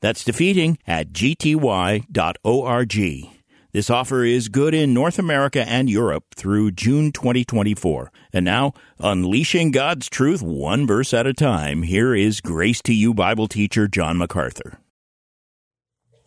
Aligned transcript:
That's 0.00 0.24
defeating 0.24 0.78
at 0.86 1.12
gty.org. 1.12 2.06
This 3.72 3.88
offer 3.88 4.24
is 4.24 4.48
good 4.48 4.74
in 4.74 4.92
North 4.92 5.16
America 5.18 5.64
and 5.68 5.88
Europe 5.88 6.24
through 6.34 6.72
June 6.72 7.12
2024. 7.12 8.10
And 8.32 8.44
now, 8.44 8.72
unleashing 8.98 9.70
God's 9.70 10.08
truth 10.08 10.42
one 10.42 10.88
verse 10.88 11.14
at 11.14 11.28
a 11.28 11.32
time, 11.32 11.84
here 11.84 12.12
is 12.12 12.40
Grace 12.40 12.82
to 12.82 12.92
You 12.92 13.14
Bible 13.14 13.46
teacher 13.46 13.86
John 13.86 14.18
MacArthur. 14.18 14.80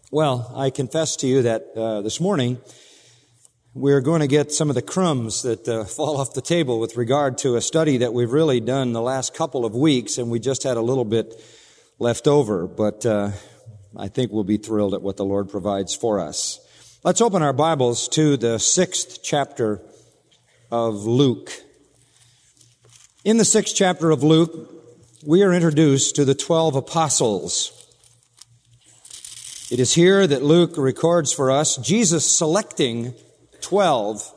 Well, 0.10 0.54
I 0.56 0.70
confess 0.70 1.18
to 1.18 1.28
you 1.28 1.42
that 1.42 1.66
uh, 1.76 2.02
this 2.02 2.22
morning 2.22 2.62
we're 3.74 4.00
going 4.00 4.22
to 4.22 4.28
get 4.28 4.54
some 4.54 4.70
of 4.70 4.76
the 4.76 4.82
crumbs 4.82 5.42
that 5.42 5.68
uh, 5.68 5.84
fall 5.84 6.22
off 6.22 6.34
the 6.34 6.42
table 6.42 6.80
with 6.80 6.96
regard 6.96 7.38
to 7.40 7.58
a 7.58 7.62
study 7.62 7.98
that 7.98 8.14
we've 8.14 8.32
really 8.32 8.62
done 8.62 8.94
the 8.94 9.02
last 9.02 9.34
couple 9.34 9.66
of 9.66 9.76
weeks, 9.76 10.18
and 10.18 10.30
we 10.30 10.40
just 10.40 10.64
had 10.64 10.78
a 10.78 10.82
little 10.82 11.04
bit 11.04 11.34
left 12.00 12.28
over. 12.28 12.68
But 12.68 13.06
uh, 13.06 13.32
I 13.96 14.08
think 14.08 14.32
we'll 14.32 14.44
be 14.44 14.58
thrilled 14.58 14.96
at 14.96 15.04
what 15.04 15.18
the 15.18 15.26
Lord 15.26 15.50
provides 15.50 15.94
for 15.94 16.20
us. 16.20 16.60
Let's 17.04 17.22
open 17.22 17.44
our 17.44 17.54
Bibles 17.54 18.08
to 18.10 18.38
the 18.38 18.58
sixth 18.58 19.20
chapter 19.22 19.82
of 20.72 21.06
Luke. 21.06 21.52
In 23.24 23.38
the 23.38 23.46
sixth 23.46 23.76
chapter 23.76 24.10
of 24.10 24.24
Luke, 24.24 24.52
we 25.24 25.44
are 25.44 25.54
introduced 25.54 26.16
to 26.16 26.26
the 26.26 26.34
twelve 26.34 26.76
apostles. 26.76 27.72
It 29.70 29.80
is 29.80 29.94
here 29.94 30.26
that 30.26 30.44
Luke 30.44 30.74
records 30.76 31.32
for 31.32 31.52
us 31.52 31.78
Jesus 31.78 32.26
selecting 32.26 33.14
twelve 33.62 34.28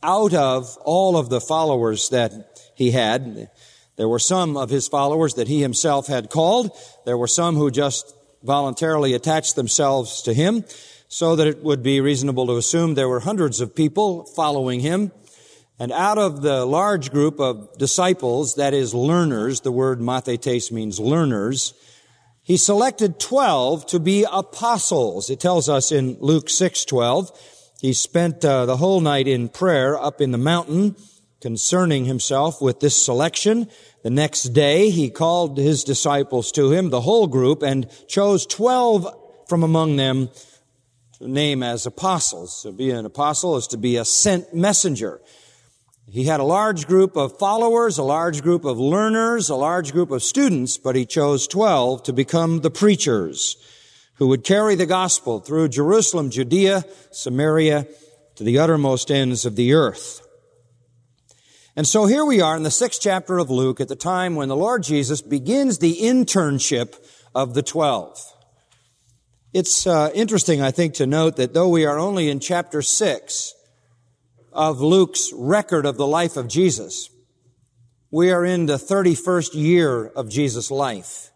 out 0.00 0.32
of 0.32 0.76
all 0.84 1.16
of 1.16 1.28
the 1.28 1.40
followers 1.40 2.08
that 2.10 2.32
he 2.76 2.92
had. 2.92 3.50
There 3.96 4.08
were 4.08 4.20
some 4.20 4.56
of 4.56 4.70
his 4.70 4.86
followers 4.86 5.34
that 5.34 5.48
he 5.48 5.60
himself 5.60 6.06
had 6.06 6.30
called. 6.30 6.70
There 7.04 7.18
were 7.18 7.26
some 7.26 7.56
who 7.56 7.70
just 7.72 8.14
voluntarily 8.42 9.14
attached 9.14 9.56
themselves 9.56 10.22
to 10.22 10.34
him 10.34 10.64
so 11.08 11.36
that 11.36 11.46
it 11.46 11.62
would 11.62 11.82
be 11.82 12.00
reasonable 12.00 12.46
to 12.46 12.56
assume 12.56 12.94
there 12.94 13.08
were 13.08 13.20
hundreds 13.20 13.60
of 13.60 13.74
people 13.74 14.24
following 14.24 14.80
him. 14.80 15.12
And 15.78 15.92
out 15.92 16.18
of 16.18 16.42
the 16.42 16.64
large 16.64 17.10
group 17.10 17.40
of 17.40 17.76
disciples, 17.76 18.54
that 18.54 18.72
is 18.72 18.94
learners, 18.94 19.60
the 19.60 19.72
word 19.72 20.00
mathetes 20.00 20.70
means 20.70 20.98
learners, 20.98 21.74
he 22.42 22.56
selected 22.56 23.20
12 23.20 23.86
to 23.86 24.00
be 24.00 24.26
apostles. 24.30 25.30
It 25.30 25.38
tells 25.38 25.68
us 25.68 25.92
in 25.92 26.16
Luke 26.20 26.48
6:12, 26.48 27.30
he 27.80 27.92
spent 27.92 28.44
uh, 28.44 28.66
the 28.66 28.76
whole 28.76 29.00
night 29.00 29.28
in 29.28 29.48
prayer 29.48 29.98
up 29.98 30.20
in 30.20 30.30
the 30.32 30.38
mountain 30.38 30.96
concerning 31.42 32.04
himself 32.06 32.62
with 32.62 32.80
this 32.80 33.04
selection. 33.04 33.68
The 34.04 34.10
next 34.10 34.44
day, 34.54 34.88
he 34.90 35.10
called 35.10 35.58
his 35.58 35.84
disciples 35.84 36.52
to 36.52 36.70
him, 36.70 36.88
the 36.88 37.00
whole 37.00 37.26
group, 37.26 37.62
and 37.62 37.86
chose 38.08 38.46
12 38.46 39.48
from 39.48 39.62
among 39.62 39.96
them 39.96 40.30
to 41.18 41.28
name 41.28 41.62
as 41.62 41.84
apostles. 41.84 42.62
To 42.62 42.72
be 42.72 42.90
an 42.90 43.04
apostle 43.04 43.56
is 43.56 43.66
to 43.68 43.76
be 43.76 43.96
a 43.96 44.04
sent 44.04 44.54
messenger. 44.54 45.20
He 46.08 46.24
had 46.24 46.40
a 46.40 46.44
large 46.44 46.86
group 46.86 47.16
of 47.16 47.38
followers, 47.38 47.98
a 47.98 48.02
large 48.02 48.42
group 48.42 48.64
of 48.64 48.78
learners, 48.78 49.48
a 49.48 49.56
large 49.56 49.92
group 49.92 50.10
of 50.10 50.22
students, 50.22 50.78
but 50.78 50.94
he 50.94 51.06
chose 51.06 51.48
12 51.48 52.04
to 52.04 52.12
become 52.12 52.60
the 52.60 52.70
preachers 52.70 53.56
who 54.14 54.28
would 54.28 54.44
carry 54.44 54.74
the 54.74 54.86
gospel 54.86 55.40
through 55.40 55.68
Jerusalem, 55.68 56.30
Judea, 56.30 56.84
Samaria, 57.10 57.86
to 58.36 58.44
the 58.44 58.58
uttermost 58.58 59.10
ends 59.10 59.44
of 59.44 59.56
the 59.56 59.72
earth. 59.74 60.21
And 61.74 61.88
so 61.88 62.04
here 62.04 62.24
we 62.24 62.42
are 62.42 62.54
in 62.54 62.64
the 62.64 62.70
sixth 62.70 63.00
chapter 63.00 63.38
of 63.38 63.48
Luke 63.48 63.80
at 63.80 63.88
the 63.88 63.96
time 63.96 64.34
when 64.34 64.48
the 64.48 64.56
Lord 64.56 64.82
Jesus 64.82 65.22
begins 65.22 65.78
the 65.78 65.96
internship 66.02 66.96
of 67.34 67.54
the 67.54 67.62
twelve. 67.62 68.20
It's 69.54 69.86
uh, 69.86 70.10
interesting, 70.14 70.60
I 70.60 70.70
think, 70.70 70.92
to 70.94 71.06
note 71.06 71.36
that 71.36 71.54
though 71.54 71.70
we 71.70 71.86
are 71.86 71.98
only 71.98 72.28
in 72.28 72.40
chapter 72.40 72.82
six 72.82 73.54
of 74.52 74.82
Luke's 74.82 75.32
record 75.34 75.86
of 75.86 75.96
the 75.96 76.06
life 76.06 76.36
of 76.36 76.46
Jesus, 76.46 77.08
we 78.10 78.30
are 78.30 78.44
in 78.44 78.66
the 78.66 78.76
31st 78.76 79.54
year 79.54 80.06
of 80.08 80.28
Jesus' 80.28 80.70
life. 80.70 81.30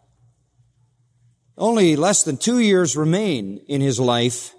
Only 1.57 1.95
less 1.95 2.21
than 2.21 2.37
two 2.37 2.59
years 2.59 2.95
remain 2.95 3.59
in 3.67 3.81
his 3.81 3.99
life 3.99 4.53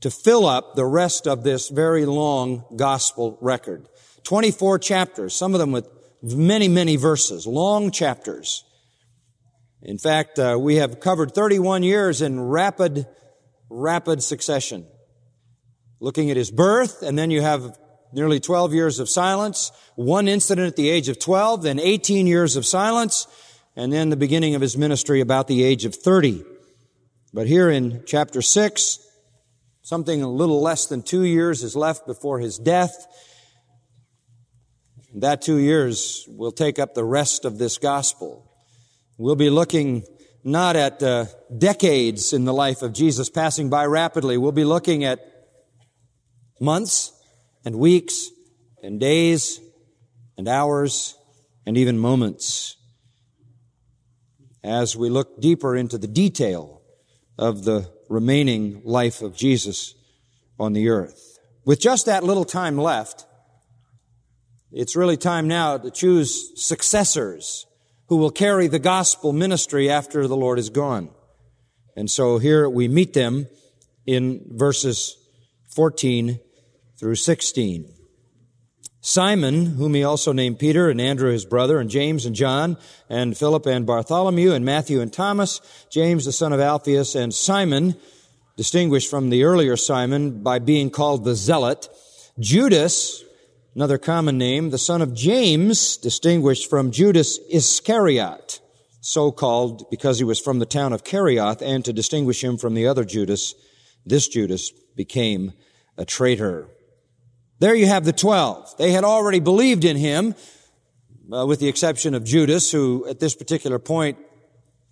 to 0.00 0.10
fill 0.10 0.46
up 0.46 0.74
the 0.74 0.86
rest 0.86 1.28
of 1.28 1.44
this 1.44 1.68
very 1.68 2.04
long 2.04 2.64
gospel 2.74 3.38
record. 3.40 3.86
24 4.24 4.78
chapters, 4.78 5.34
some 5.34 5.54
of 5.54 5.60
them 5.60 5.72
with 5.72 5.88
many, 6.22 6.68
many 6.68 6.96
verses, 6.96 7.46
long 7.46 7.90
chapters. 7.90 8.64
In 9.82 9.98
fact, 9.98 10.38
uh, 10.38 10.58
we 10.60 10.76
have 10.76 11.00
covered 11.00 11.32
31 11.34 11.82
years 11.82 12.20
in 12.20 12.40
rapid, 12.40 13.06
rapid 13.70 14.22
succession. 14.22 14.86
Looking 16.00 16.30
at 16.30 16.36
his 16.36 16.50
birth, 16.50 17.02
and 17.02 17.18
then 17.18 17.30
you 17.30 17.40
have 17.40 17.78
nearly 18.12 18.40
12 18.40 18.74
years 18.74 18.98
of 18.98 19.08
silence, 19.08 19.72
one 19.94 20.28
incident 20.28 20.68
at 20.68 20.76
the 20.76 20.90
age 20.90 21.08
of 21.08 21.18
12, 21.18 21.62
then 21.62 21.78
18 21.78 22.26
years 22.26 22.56
of 22.56 22.66
silence, 22.66 23.26
and 23.76 23.92
then 23.92 24.10
the 24.10 24.16
beginning 24.16 24.54
of 24.54 24.60
his 24.60 24.76
ministry 24.76 25.20
about 25.20 25.46
the 25.46 25.62
age 25.62 25.84
of 25.84 25.94
30. 25.94 26.44
But 27.32 27.46
here 27.46 27.70
in 27.70 28.02
chapter 28.06 28.42
6, 28.42 28.98
something 29.82 30.22
a 30.22 30.28
little 30.28 30.60
less 30.60 30.86
than 30.86 31.02
two 31.02 31.22
years 31.22 31.62
is 31.62 31.76
left 31.76 32.06
before 32.06 32.40
his 32.40 32.58
death. 32.58 33.06
That 35.14 35.42
two 35.42 35.58
years 35.58 36.24
will 36.28 36.52
take 36.52 36.78
up 36.78 36.94
the 36.94 37.04
rest 37.04 37.44
of 37.44 37.58
this 37.58 37.78
gospel. 37.78 38.50
We'll 39.18 39.36
be 39.36 39.50
looking 39.50 40.04
not 40.44 40.76
at 40.76 41.02
uh, 41.02 41.26
decades 41.56 42.32
in 42.32 42.44
the 42.44 42.54
life 42.54 42.82
of 42.82 42.92
Jesus 42.92 43.28
passing 43.28 43.68
by 43.68 43.84
rapidly. 43.86 44.38
We'll 44.38 44.52
be 44.52 44.64
looking 44.64 45.04
at 45.04 45.20
months 46.60 47.12
and 47.64 47.76
weeks 47.76 48.30
and 48.82 49.00
days 49.00 49.60
and 50.38 50.48
hours 50.48 51.16
and 51.66 51.76
even 51.76 51.98
moments 51.98 52.76
as 54.62 54.96
we 54.96 55.10
look 55.10 55.40
deeper 55.40 55.76
into 55.76 55.98
the 55.98 56.06
detail 56.06 56.82
of 57.38 57.64
the 57.64 57.90
remaining 58.08 58.82
life 58.84 59.22
of 59.22 59.36
Jesus 59.36 59.94
on 60.58 60.72
the 60.72 60.88
earth. 60.88 61.38
With 61.64 61.80
just 61.80 62.06
that 62.06 62.24
little 62.24 62.44
time 62.44 62.76
left, 62.76 63.26
it's 64.72 64.96
really 64.96 65.16
time 65.16 65.48
now 65.48 65.78
to 65.78 65.90
choose 65.90 66.52
successors 66.62 67.66
who 68.08 68.16
will 68.16 68.30
carry 68.30 68.66
the 68.66 68.78
gospel 68.78 69.32
ministry 69.32 69.90
after 69.90 70.26
the 70.26 70.36
Lord 70.36 70.58
is 70.58 70.70
gone. 70.70 71.10
And 71.96 72.10
so 72.10 72.38
here 72.38 72.68
we 72.68 72.88
meet 72.88 73.12
them 73.12 73.46
in 74.06 74.44
verses 74.48 75.16
14 75.74 76.40
through 76.98 77.14
16. 77.16 77.92
Simon, 79.00 79.66
whom 79.66 79.94
he 79.94 80.04
also 80.04 80.32
named 80.32 80.58
Peter, 80.58 80.90
and 80.90 81.00
Andrew 81.00 81.32
his 81.32 81.46
brother, 81.46 81.78
and 81.78 81.88
James 81.88 82.26
and 82.26 82.36
John, 82.36 82.76
and 83.08 83.36
Philip 83.36 83.66
and 83.66 83.86
Bartholomew, 83.86 84.52
and 84.52 84.64
Matthew 84.64 85.00
and 85.00 85.12
Thomas, 85.12 85.60
James 85.90 86.26
the 86.26 86.32
son 86.32 86.52
of 86.52 86.60
Alphaeus, 86.60 87.14
and 87.14 87.32
Simon, 87.32 87.96
distinguished 88.56 89.08
from 89.08 89.30
the 89.30 89.44
earlier 89.44 89.76
Simon 89.76 90.42
by 90.42 90.58
being 90.58 90.90
called 90.90 91.24
the 91.24 91.34
Zealot, 91.34 91.88
Judas, 92.38 93.24
Another 93.72 93.98
common 93.98 94.36
name, 94.36 94.70
the 94.70 94.78
son 94.78 95.00
of 95.00 95.14
James, 95.14 95.96
distinguished 95.96 96.68
from 96.68 96.90
Judas 96.90 97.38
Iscariot, 97.48 98.60
so 99.00 99.30
called 99.30 99.88
because 99.90 100.18
he 100.18 100.24
was 100.24 100.40
from 100.40 100.58
the 100.58 100.66
town 100.66 100.92
of 100.92 101.04
Kerioth, 101.04 101.62
and 101.62 101.84
to 101.84 101.92
distinguish 101.92 102.42
him 102.42 102.58
from 102.58 102.74
the 102.74 102.88
other 102.88 103.04
Judas, 103.04 103.54
this 104.04 104.26
Judas 104.26 104.72
became 104.96 105.52
a 105.96 106.04
traitor. 106.04 106.66
There 107.60 107.74
you 107.76 107.86
have 107.86 108.04
the 108.04 108.12
twelve. 108.12 108.76
They 108.76 108.90
had 108.90 109.04
already 109.04 109.38
believed 109.38 109.84
in 109.84 109.96
him, 109.96 110.34
uh, 111.32 111.46
with 111.46 111.60
the 111.60 111.68
exception 111.68 112.14
of 112.14 112.24
Judas, 112.24 112.72
who 112.72 113.06
at 113.08 113.20
this 113.20 113.36
particular 113.36 113.78
point 113.78 114.18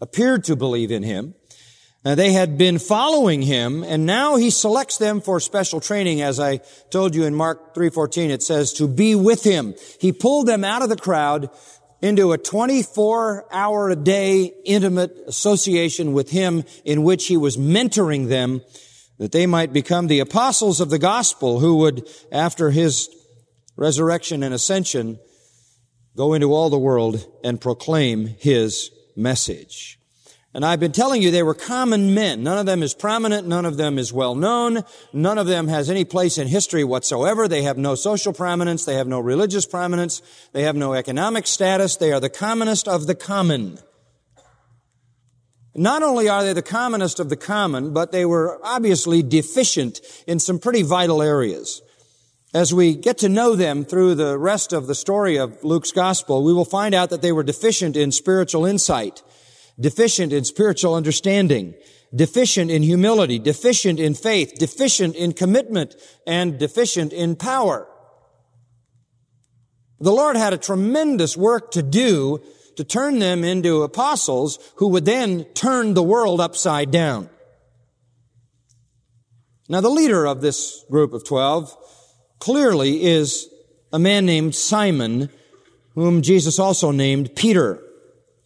appeared 0.01 0.45
to 0.45 0.55
believe 0.55 0.93
in 0.93 1.03
him. 1.03 1.35
They 2.05 2.33
had 2.33 2.57
been 2.57 2.79
following 2.79 3.43
him, 3.43 3.83
and 3.83 4.07
now 4.07 4.37
he 4.37 4.51
selects 4.51 4.99
them 4.99 5.21
for 5.21 5.41
special 5.41 5.81
training. 5.81 6.23
As 6.23 6.39
I 6.39 6.59
told 6.91 7.15
you 7.15 7.25
in 7.25 7.35
Mark 7.35 7.75
3.14, 7.75 8.31
it 8.31 8.43
says 8.43 8.73
to 8.75 8.87
be 8.87 9.15
with 9.15 9.43
him. 9.43 9.75
He 10.01 10.13
pulled 10.13 10.47
them 10.47 10.65
out 10.65 10.83
of 10.83 10.89
the 10.89 10.97
crowd 10.97 11.51
into 12.01 12.33
a 12.33 12.39
24 12.39 13.47
hour 13.53 13.91
a 13.91 13.97
day 13.97 14.55
intimate 14.65 15.17
association 15.27 16.13
with 16.13 16.31
him 16.31 16.65
in 16.85 17.03
which 17.03 17.27
he 17.27 17.37
was 17.37 17.57
mentoring 17.57 18.29
them 18.29 18.63
that 19.19 19.33
they 19.33 19.47
might 19.47 19.73
become 19.73 20.07
the 20.07 20.21
apostles 20.21 20.81
of 20.81 20.91
the 20.91 20.99
gospel 20.99 21.59
who 21.59 21.79
would, 21.79 22.09
after 22.31 22.71
his 22.71 23.11
resurrection 23.77 24.45
and 24.45 24.55
ascension, 24.55 25.19
go 26.17 26.35
into 26.35 26.55
all 26.55 26.71
the 26.71 26.79
world 26.79 27.27
and 27.43 27.61
proclaim 27.61 28.27
his 28.27 28.91
message. 29.17 29.98
And 30.59 30.67
I've 30.67 30.81
been 30.81 30.91
telling 30.91 31.23
you 31.23 31.31
they 31.31 31.45
were 31.45 31.55
common 31.55 32.15
men. 32.15 32.43
None 32.43 32.59
of 32.59 32.67
them 32.67 32.83
is 32.83 32.93
prominent. 32.93 33.47
None 33.47 33.65
of 33.65 33.77
them 33.77 33.97
is 33.97 34.13
well 34.13 34.35
known. 34.35 34.83
None 35.13 35.39
of 35.39 35.47
them 35.47 35.69
has 35.69 35.89
any 35.89 36.05
place 36.05 36.37
in 36.37 36.49
history 36.49 36.83
whatsoever. 36.83 37.47
They 37.47 37.63
have 37.63 37.79
no 37.79 37.95
social 37.95 38.33
prominence. 38.33 38.85
They 38.85 38.97
have 38.97 39.07
no 39.07 39.21
religious 39.21 39.67
prominence. 39.67 40.21
They 40.53 40.65
have 40.65 40.75
no 40.75 40.95
economic 40.95 41.47
status. 41.47 41.95
They 41.95 42.13
are 42.13 42.19
the 42.19 42.29
commonest 42.29 42.89
of 42.89 43.07
the 43.07 43.15
common. 43.15 43.79
Not 45.77 46.03
only 46.03 46.29
are 46.29 46.43
they 46.43 46.55
the 46.55 46.61
commonest 46.61 47.21
of 47.21 47.29
the 47.29 47.37
common, 47.37 47.93
but 47.93 48.11
they 48.11 48.25
were 48.25 48.59
obviously 48.65 49.23
deficient 49.23 50.01
in 50.27 50.41
some 50.41 50.59
pretty 50.59 50.83
vital 50.83 51.23
areas. 51.23 51.83
As 52.53 52.75
we 52.75 52.97
get 52.97 53.19
to 53.19 53.29
know 53.29 53.55
them 53.55 53.85
through 53.85 54.17
the 54.17 54.37
rest 54.37 54.73
of 54.73 54.89
the 54.89 54.97
story 54.97 55.37
of 55.37 55.63
Luke's 55.63 55.93
gospel, 55.93 56.43
we 56.43 56.53
will 56.53 56.65
find 56.65 56.97
out 56.97 57.11
that 57.11 57.23
they 57.23 57.31
were 57.31 57.45
deficient 57.45 57.97
in 57.97 58.11
spiritual 58.11 58.67
insight 58.67 59.23
deficient 59.81 60.33
in 60.33 60.45
spiritual 60.45 60.95
understanding, 60.95 61.75
deficient 62.15 62.71
in 62.71 62.83
humility, 62.83 63.39
deficient 63.39 64.01
in 64.01 64.15
faith, 64.15 64.55
deficient 64.59 65.15
in 65.15 65.33
commitment, 65.33 65.95
and 66.27 66.59
deficient 66.59 67.13
in 67.13 67.37
power. 67.37 67.87
The 70.01 70.13
Lord 70.13 70.37
had 70.37 70.53
a 70.53 70.59
tremendous 70.59 71.37
work 71.37 71.73
to 71.73 71.83
do 71.83 72.41
to 72.77 72.85
turn 72.85 73.19
them 73.19 73.43
into 73.43 73.83
apostles 73.83 74.59
who 74.77 74.89
would 74.89 75.05
then 75.05 75.45
turn 75.55 75.95
the 75.95 76.03
world 76.03 76.41
upside 76.41 76.91
down. 76.91 77.29
Now 79.69 79.81
the 79.81 79.91
leader 79.91 80.25
of 80.27 80.41
this 80.41 80.85
group 80.91 81.13
of 81.13 81.25
twelve 81.25 81.77
clearly 82.39 83.03
is 83.03 83.49
a 83.93 83.99
man 83.99 84.25
named 84.27 84.55
Simon, 84.55 85.29
whom 85.95 86.23
Jesus 86.23 86.59
also 86.59 86.93
named 86.93 87.35
Peter. 87.35 87.83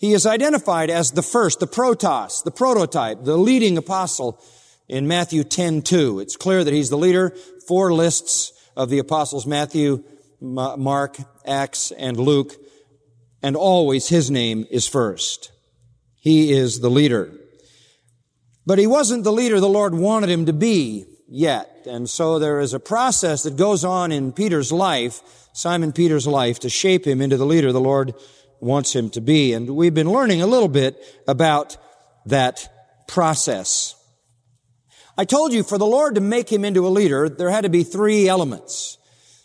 He 0.03 0.15
is 0.15 0.27
identified 0.27 0.91
as 0.91 1.13
the 1.13 1.23
first, 1.23 1.61
the 1.61 1.69
protos, 1.69 2.43
the 2.43 2.51
prototype, 2.51 3.23
the 3.23 3.37
leading 3.37 3.79
apostle 3.79 4.43
in 4.89 5.07
Matthew 5.07 5.45
10, 5.45 5.83
2. 5.83 6.19
It's 6.19 6.35
clear 6.35 6.65
that 6.65 6.75
he's 6.75 6.91
the 6.91 6.99
leader. 6.99 7.31
Four 7.69 7.93
lists 7.93 8.53
of 8.77 8.91
the 8.91 8.99
apostles, 8.99 9.47
Matthew, 9.47 10.03
Mark, 10.41 11.19
Acts, 11.47 11.93
and 11.93 12.17
Luke. 12.17 12.53
And 13.45 13.55
always 13.55 14.09
his 14.09 14.29
name 14.29 14.67
is 14.73 14.89
first. 14.89 15.53
He 16.17 16.51
is 16.53 16.81
the 16.81 16.91
leader. 16.91 17.33
But 18.67 18.81
he 18.81 18.89
wasn't 18.89 19.23
the 19.23 19.33
leader 19.33 19.61
the 19.61 19.69
Lord 19.69 19.95
wanted 19.95 20.31
him 20.31 20.47
to 20.47 20.53
be 20.53 21.05
yet. 21.29 21.87
And 21.87 22.11
so 22.11 22.41
there 22.41 22.59
is 22.59 22.75
a 22.75 22.81
process 22.81 23.45
that 23.45 23.57
goes 23.57 23.85
on 23.85 24.11
in 24.11 24.33
Peter's 24.33 24.73
life, 24.73 25.21
Simon 25.53 25.93
Peter's 25.93 26.27
life, 26.27 26.59
to 26.59 26.69
shape 26.69 27.07
him 27.07 27.21
into 27.21 27.37
the 27.37 27.47
leader 27.47 27.71
the 27.71 27.81
Lord 27.81 28.15
wants 28.63 28.95
him 28.95 29.11
to 29.11 29.21
be. 29.21 29.53
And 29.53 29.69
we've 29.77 29.95
been 29.95 30.11
learning 30.11 30.41
a 30.41 30.47
little 30.47 30.69
bit 30.69 31.03
about 31.27 31.77
that 32.27 32.69
process. 33.09 33.95
I 35.19 35.25
told 35.25 35.53
you 35.53 35.63
for 35.63 35.77
the 35.77 35.87
Lord 35.87 36.15
to 36.15 36.21
make 36.21 36.51
him 36.51 36.65
into 36.65 36.87
a 36.87 36.89
leader, 36.89 37.29
there 37.29 37.51
had 37.51 37.65
to 37.65 37.69
be 37.69 37.85
three 37.85 38.29
elements 38.29 38.99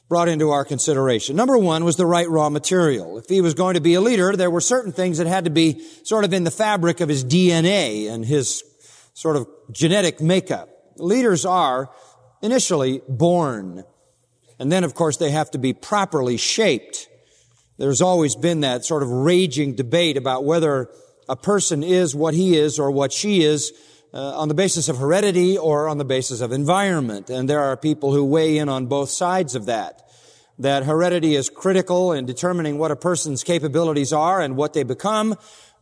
brought 0.07 0.29
into 0.29 0.51
our 0.51 0.63
consideration. 0.63 1.35
Number 1.35 1.57
one 1.57 1.83
was 1.83 1.97
the 1.97 2.05
right 2.05 2.29
raw 2.29 2.49
material. 2.49 3.17
If 3.17 3.27
he 3.27 3.41
was 3.41 3.53
going 3.53 3.73
to 3.73 3.81
be 3.81 3.95
a 3.95 4.01
leader, 4.01 4.35
there 4.35 4.51
were 4.51 4.61
certain 4.61 4.93
things 4.93 5.17
that 5.17 5.27
had 5.27 5.43
to 5.43 5.49
be 5.49 5.81
sort 6.03 6.23
of 6.23 6.31
in 6.31 6.45
the 6.45 6.51
fabric 6.51 7.01
of 7.01 7.09
his 7.09 7.25
DNA 7.25 8.09
and 8.09 8.23
his 8.23 8.63
sort 9.13 9.35
of 9.35 9.47
genetic 9.71 10.21
makeup. 10.21 10.69
Leaders 10.95 11.45
are 11.45 11.89
initially 12.41 13.01
born. 13.09 13.83
And 14.59 14.71
then, 14.71 14.83
of 14.83 14.93
course, 14.93 15.17
they 15.17 15.31
have 15.31 15.51
to 15.51 15.57
be 15.57 15.73
properly 15.73 16.37
shaped. 16.37 17.06
There's 17.77 18.01
always 18.01 18.35
been 18.35 18.61
that 18.61 18.85
sort 18.85 19.03
of 19.03 19.09
raging 19.09 19.75
debate 19.75 20.17
about 20.17 20.43
whether 20.43 20.89
a 21.29 21.35
person 21.35 21.83
is 21.83 22.15
what 22.15 22.33
he 22.33 22.57
is 22.57 22.79
or 22.79 22.89
what 22.89 23.11
she 23.13 23.43
is 23.43 23.71
uh, 24.13 24.37
on 24.37 24.47
the 24.47 24.53
basis 24.53 24.89
of 24.89 24.97
heredity 24.97 25.57
or 25.57 25.87
on 25.87 25.97
the 25.97 26.05
basis 26.05 26.41
of 26.41 26.51
environment. 26.51 27.29
And 27.29 27.49
there 27.49 27.59
are 27.59 27.77
people 27.77 28.13
who 28.13 28.25
weigh 28.25 28.57
in 28.57 28.69
on 28.69 28.87
both 28.87 29.09
sides 29.09 29.53
of 29.53 29.65
that. 29.67 30.01
That 30.59 30.85
heredity 30.85 31.35
is 31.35 31.49
critical 31.49 32.13
in 32.13 32.25
determining 32.25 32.79
what 32.79 32.89
a 32.89 32.95
person's 32.95 33.43
capabilities 33.43 34.11
are 34.11 34.41
and 34.41 34.55
what 34.55 34.73
they 34.73 34.81
become, 34.81 35.35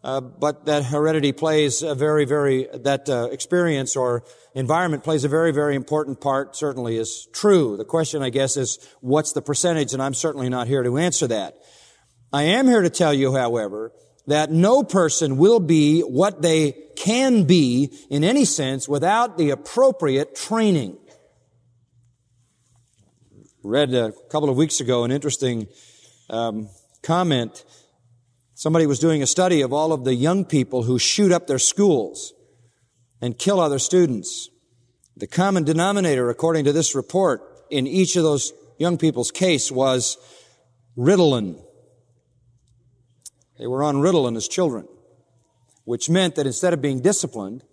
uh, 0.03 0.19
but 0.19 0.65
that 0.65 0.83
heredity 0.83 1.31
plays 1.31 1.81
a 1.81 1.95
very, 1.95 2.25
very, 2.25 2.67
that 2.73 3.07
uh, 3.07 3.29
experience 3.31 3.95
or 3.95 4.23
environment 4.53 5.03
plays 5.03 5.23
a 5.23 5.29
very, 5.29 5.51
very 5.51 5.75
important 5.75 6.19
part, 6.19 6.57
certainly 6.57 6.97
is 6.97 7.27
true. 7.31 7.77
The 7.77 7.85
question, 7.85 8.21
I 8.21 8.31
guess, 8.31 8.57
is 8.57 8.79
what's 8.99 9.31
the 9.31 9.41
percentage, 9.41 9.93
and 9.93 10.03
I'm 10.03 10.13
certainly 10.13 10.49
not 10.49 10.67
here 10.67 10.83
to 10.83 10.97
answer 10.97 11.27
that. 11.27 11.57
I 12.35 12.43
am 12.43 12.67
here 12.67 12.81
to 12.81 12.89
tell 12.89 13.13
you, 13.13 13.33
however, 13.33 13.93
that 14.27 14.51
no 14.51 14.83
person 14.83 15.37
will 15.37 15.61
be 15.61 16.01
what 16.01 16.41
they 16.41 16.73
can 16.97 17.45
be 17.45 17.93
in 18.09 18.25
any 18.25 18.43
sense 18.43 18.89
without 18.89 19.37
the 19.37 19.51
appropriate 19.51 20.35
training. 20.35 20.97
Read 23.63 23.93
a 23.93 24.11
couple 24.29 24.49
of 24.49 24.57
weeks 24.57 24.81
ago 24.81 25.05
an 25.05 25.11
interesting 25.11 25.67
um, 26.29 26.67
comment. 27.01 27.63
Somebody 28.53 28.85
was 28.85 28.99
doing 28.99 29.23
a 29.23 29.27
study 29.27 29.61
of 29.61 29.71
all 29.71 29.93
of 29.93 30.03
the 30.03 30.13
young 30.13 30.43
people 30.43 30.83
who 30.83 30.99
shoot 30.99 31.31
up 31.31 31.47
their 31.47 31.57
schools 31.57 32.33
and 33.21 33.39
kill 33.39 33.61
other 33.61 33.79
students. 33.79 34.49
The 35.15 35.27
common 35.27 35.63
denominator, 35.63 36.29
according 36.29 36.65
to 36.65 36.73
this 36.73 36.95
report, 36.95 37.41
in 37.69 37.87
each 37.87 38.17
of 38.17 38.23
those 38.23 38.51
young 38.77 38.97
people's 38.97 39.31
case 39.31 39.71
was 39.71 40.17
Ritalin. 40.97 41.64
They 43.57 43.67
were 43.67 43.83
on 43.83 43.97
Ritalin 43.97 44.35
as 44.35 44.47
children, 44.47 44.87
which 45.85 46.09
meant 46.09 46.35
that 46.35 46.45
instead 46.45 46.73
of 46.73 46.81
being 46.81 47.01
disciplined, 47.01 47.63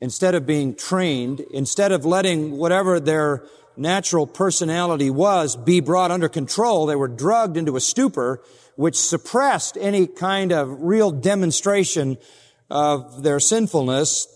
instead 0.00 0.34
of 0.34 0.46
being 0.46 0.74
trained, 0.74 1.40
instead 1.52 1.92
of 1.92 2.04
letting 2.04 2.52
whatever 2.52 3.00
their 3.00 3.44
natural 3.76 4.26
personality 4.26 5.10
was 5.10 5.56
be 5.56 5.80
brought 5.80 6.10
under 6.10 6.28
control, 6.28 6.86
they 6.86 6.96
were 6.96 7.08
drugged 7.08 7.56
into 7.56 7.76
a 7.76 7.80
stupor 7.80 8.42
which 8.76 8.96
suppressed 8.96 9.76
any 9.80 10.06
kind 10.06 10.52
of 10.52 10.82
real 10.82 11.10
demonstration 11.10 12.18
of 12.70 13.22
their 13.22 13.40
sinfulness. 13.40 14.28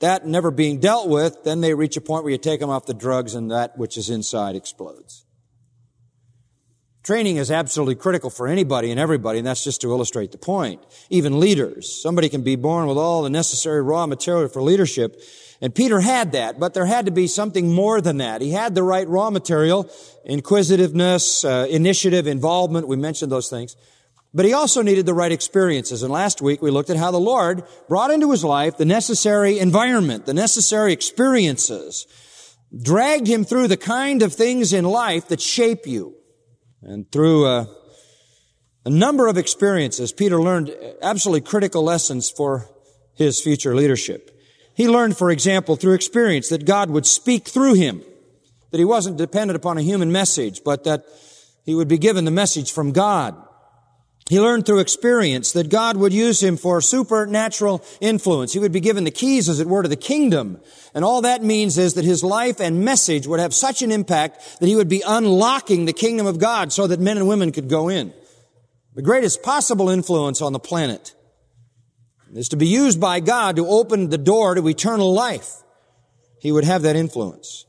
That 0.00 0.26
never 0.26 0.50
being 0.50 0.78
dealt 0.78 1.08
with, 1.08 1.44
then 1.44 1.62
they 1.62 1.74
reach 1.74 1.96
a 1.96 2.02
point 2.02 2.22
where 2.24 2.32
you 2.32 2.38
take 2.38 2.60
them 2.60 2.70
off 2.70 2.86
the 2.86 2.94
drugs 2.94 3.34
and 3.34 3.50
that 3.50 3.78
which 3.78 3.96
is 3.96 4.10
inside 4.10 4.54
explodes. 4.54 5.25
Training 7.06 7.36
is 7.36 7.52
absolutely 7.52 7.94
critical 7.94 8.30
for 8.30 8.48
anybody 8.48 8.90
and 8.90 8.98
everybody, 8.98 9.38
and 9.38 9.46
that's 9.46 9.62
just 9.62 9.80
to 9.82 9.92
illustrate 9.92 10.32
the 10.32 10.38
point. 10.38 10.82
Even 11.08 11.38
leaders. 11.38 12.02
Somebody 12.02 12.28
can 12.28 12.42
be 12.42 12.56
born 12.56 12.88
with 12.88 12.98
all 12.98 13.22
the 13.22 13.30
necessary 13.30 13.80
raw 13.80 14.08
material 14.08 14.48
for 14.48 14.60
leadership, 14.60 15.22
and 15.60 15.72
Peter 15.72 16.00
had 16.00 16.32
that, 16.32 16.58
but 16.58 16.74
there 16.74 16.84
had 16.84 17.06
to 17.06 17.12
be 17.12 17.28
something 17.28 17.72
more 17.72 18.00
than 18.00 18.16
that. 18.16 18.40
He 18.40 18.50
had 18.50 18.74
the 18.74 18.82
right 18.82 19.06
raw 19.06 19.30
material, 19.30 19.88
inquisitiveness, 20.24 21.44
uh, 21.44 21.68
initiative, 21.70 22.26
involvement, 22.26 22.88
we 22.88 22.96
mentioned 22.96 23.30
those 23.30 23.48
things. 23.48 23.76
But 24.34 24.44
he 24.44 24.52
also 24.52 24.82
needed 24.82 25.06
the 25.06 25.14
right 25.14 25.30
experiences. 25.30 26.02
And 26.02 26.12
last 26.12 26.42
week 26.42 26.60
we 26.60 26.72
looked 26.72 26.90
at 26.90 26.96
how 26.96 27.12
the 27.12 27.20
Lord 27.20 27.62
brought 27.88 28.10
into 28.10 28.32
his 28.32 28.42
life 28.42 28.78
the 28.78 28.84
necessary 28.84 29.60
environment, 29.60 30.26
the 30.26 30.34
necessary 30.34 30.92
experiences, 30.92 32.08
dragged 32.76 33.28
him 33.28 33.44
through 33.44 33.68
the 33.68 33.76
kind 33.76 34.22
of 34.22 34.34
things 34.34 34.72
in 34.72 34.84
life 34.84 35.28
that 35.28 35.40
shape 35.40 35.86
you. 35.86 36.15
And 36.86 37.10
through 37.10 37.46
a, 37.46 37.68
a 38.84 38.90
number 38.90 39.26
of 39.26 39.36
experiences, 39.36 40.12
Peter 40.12 40.40
learned 40.40 40.72
absolutely 41.02 41.40
critical 41.40 41.82
lessons 41.82 42.30
for 42.30 42.68
his 43.14 43.40
future 43.40 43.74
leadership. 43.74 44.30
He 44.74 44.88
learned, 44.88 45.18
for 45.18 45.32
example, 45.32 45.74
through 45.74 45.94
experience 45.94 46.48
that 46.50 46.64
God 46.64 46.90
would 46.90 47.04
speak 47.04 47.48
through 47.48 47.74
him, 47.74 48.02
that 48.70 48.78
he 48.78 48.84
wasn't 48.84 49.16
dependent 49.16 49.56
upon 49.56 49.78
a 49.78 49.82
human 49.82 50.12
message, 50.12 50.62
but 50.64 50.84
that 50.84 51.04
he 51.64 51.74
would 51.74 51.88
be 51.88 51.98
given 51.98 52.24
the 52.24 52.30
message 52.30 52.70
from 52.70 52.92
God. 52.92 53.34
He 54.28 54.40
learned 54.40 54.66
through 54.66 54.80
experience 54.80 55.52
that 55.52 55.68
God 55.68 55.96
would 55.96 56.12
use 56.12 56.42
him 56.42 56.56
for 56.56 56.80
supernatural 56.80 57.84
influence. 58.00 58.52
He 58.52 58.58
would 58.58 58.72
be 58.72 58.80
given 58.80 59.04
the 59.04 59.12
keys, 59.12 59.48
as 59.48 59.60
it 59.60 59.68
were, 59.68 59.84
to 59.84 59.88
the 59.88 59.94
kingdom. 59.94 60.60
And 60.94 61.04
all 61.04 61.22
that 61.22 61.44
means 61.44 61.78
is 61.78 61.94
that 61.94 62.04
his 62.04 62.24
life 62.24 62.60
and 62.60 62.84
message 62.84 63.28
would 63.28 63.38
have 63.38 63.54
such 63.54 63.82
an 63.82 63.92
impact 63.92 64.58
that 64.58 64.66
he 64.66 64.74
would 64.74 64.88
be 64.88 65.02
unlocking 65.06 65.84
the 65.84 65.92
kingdom 65.92 66.26
of 66.26 66.40
God 66.40 66.72
so 66.72 66.88
that 66.88 66.98
men 66.98 67.18
and 67.18 67.28
women 67.28 67.52
could 67.52 67.68
go 67.68 67.88
in. 67.88 68.12
The 68.94 69.02
greatest 69.02 69.44
possible 69.44 69.90
influence 69.90 70.42
on 70.42 70.52
the 70.52 70.58
planet 70.58 71.14
is 72.34 72.48
to 72.48 72.56
be 72.56 72.66
used 72.66 73.00
by 73.00 73.20
God 73.20 73.54
to 73.56 73.66
open 73.68 74.10
the 74.10 74.18
door 74.18 74.56
to 74.56 74.68
eternal 74.68 75.14
life. 75.14 75.62
He 76.40 76.50
would 76.50 76.64
have 76.64 76.82
that 76.82 76.96
influence. 76.96 77.64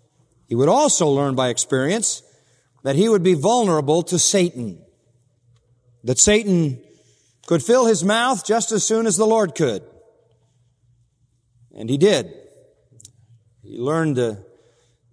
He 0.47 0.55
would 0.55 0.69
also 0.69 1.07
learn 1.07 1.35
by 1.35 1.49
experience 1.49 2.23
that 2.83 2.95
he 2.95 3.09
would 3.09 3.23
be 3.23 3.35
vulnerable 3.35 4.01
to 4.03 4.17
Satan 4.17 4.81
that 6.03 6.19
Satan 6.19 6.81
could 7.45 7.63
fill 7.63 7.85
his 7.85 8.03
mouth 8.03 8.45
just 8.45 8.71
as 8.71 8.83
soon 8.83 9.07
as 9.07 9.17
the 9.17 9.25
Lord 9.25 9.55
could. 9.55 9.83
And 11.75 11.89
he 11.89 11.97
did. 11.97 12.33
He 13.63 13.77
learned 13.77 14.17
uh, 14.17 14.35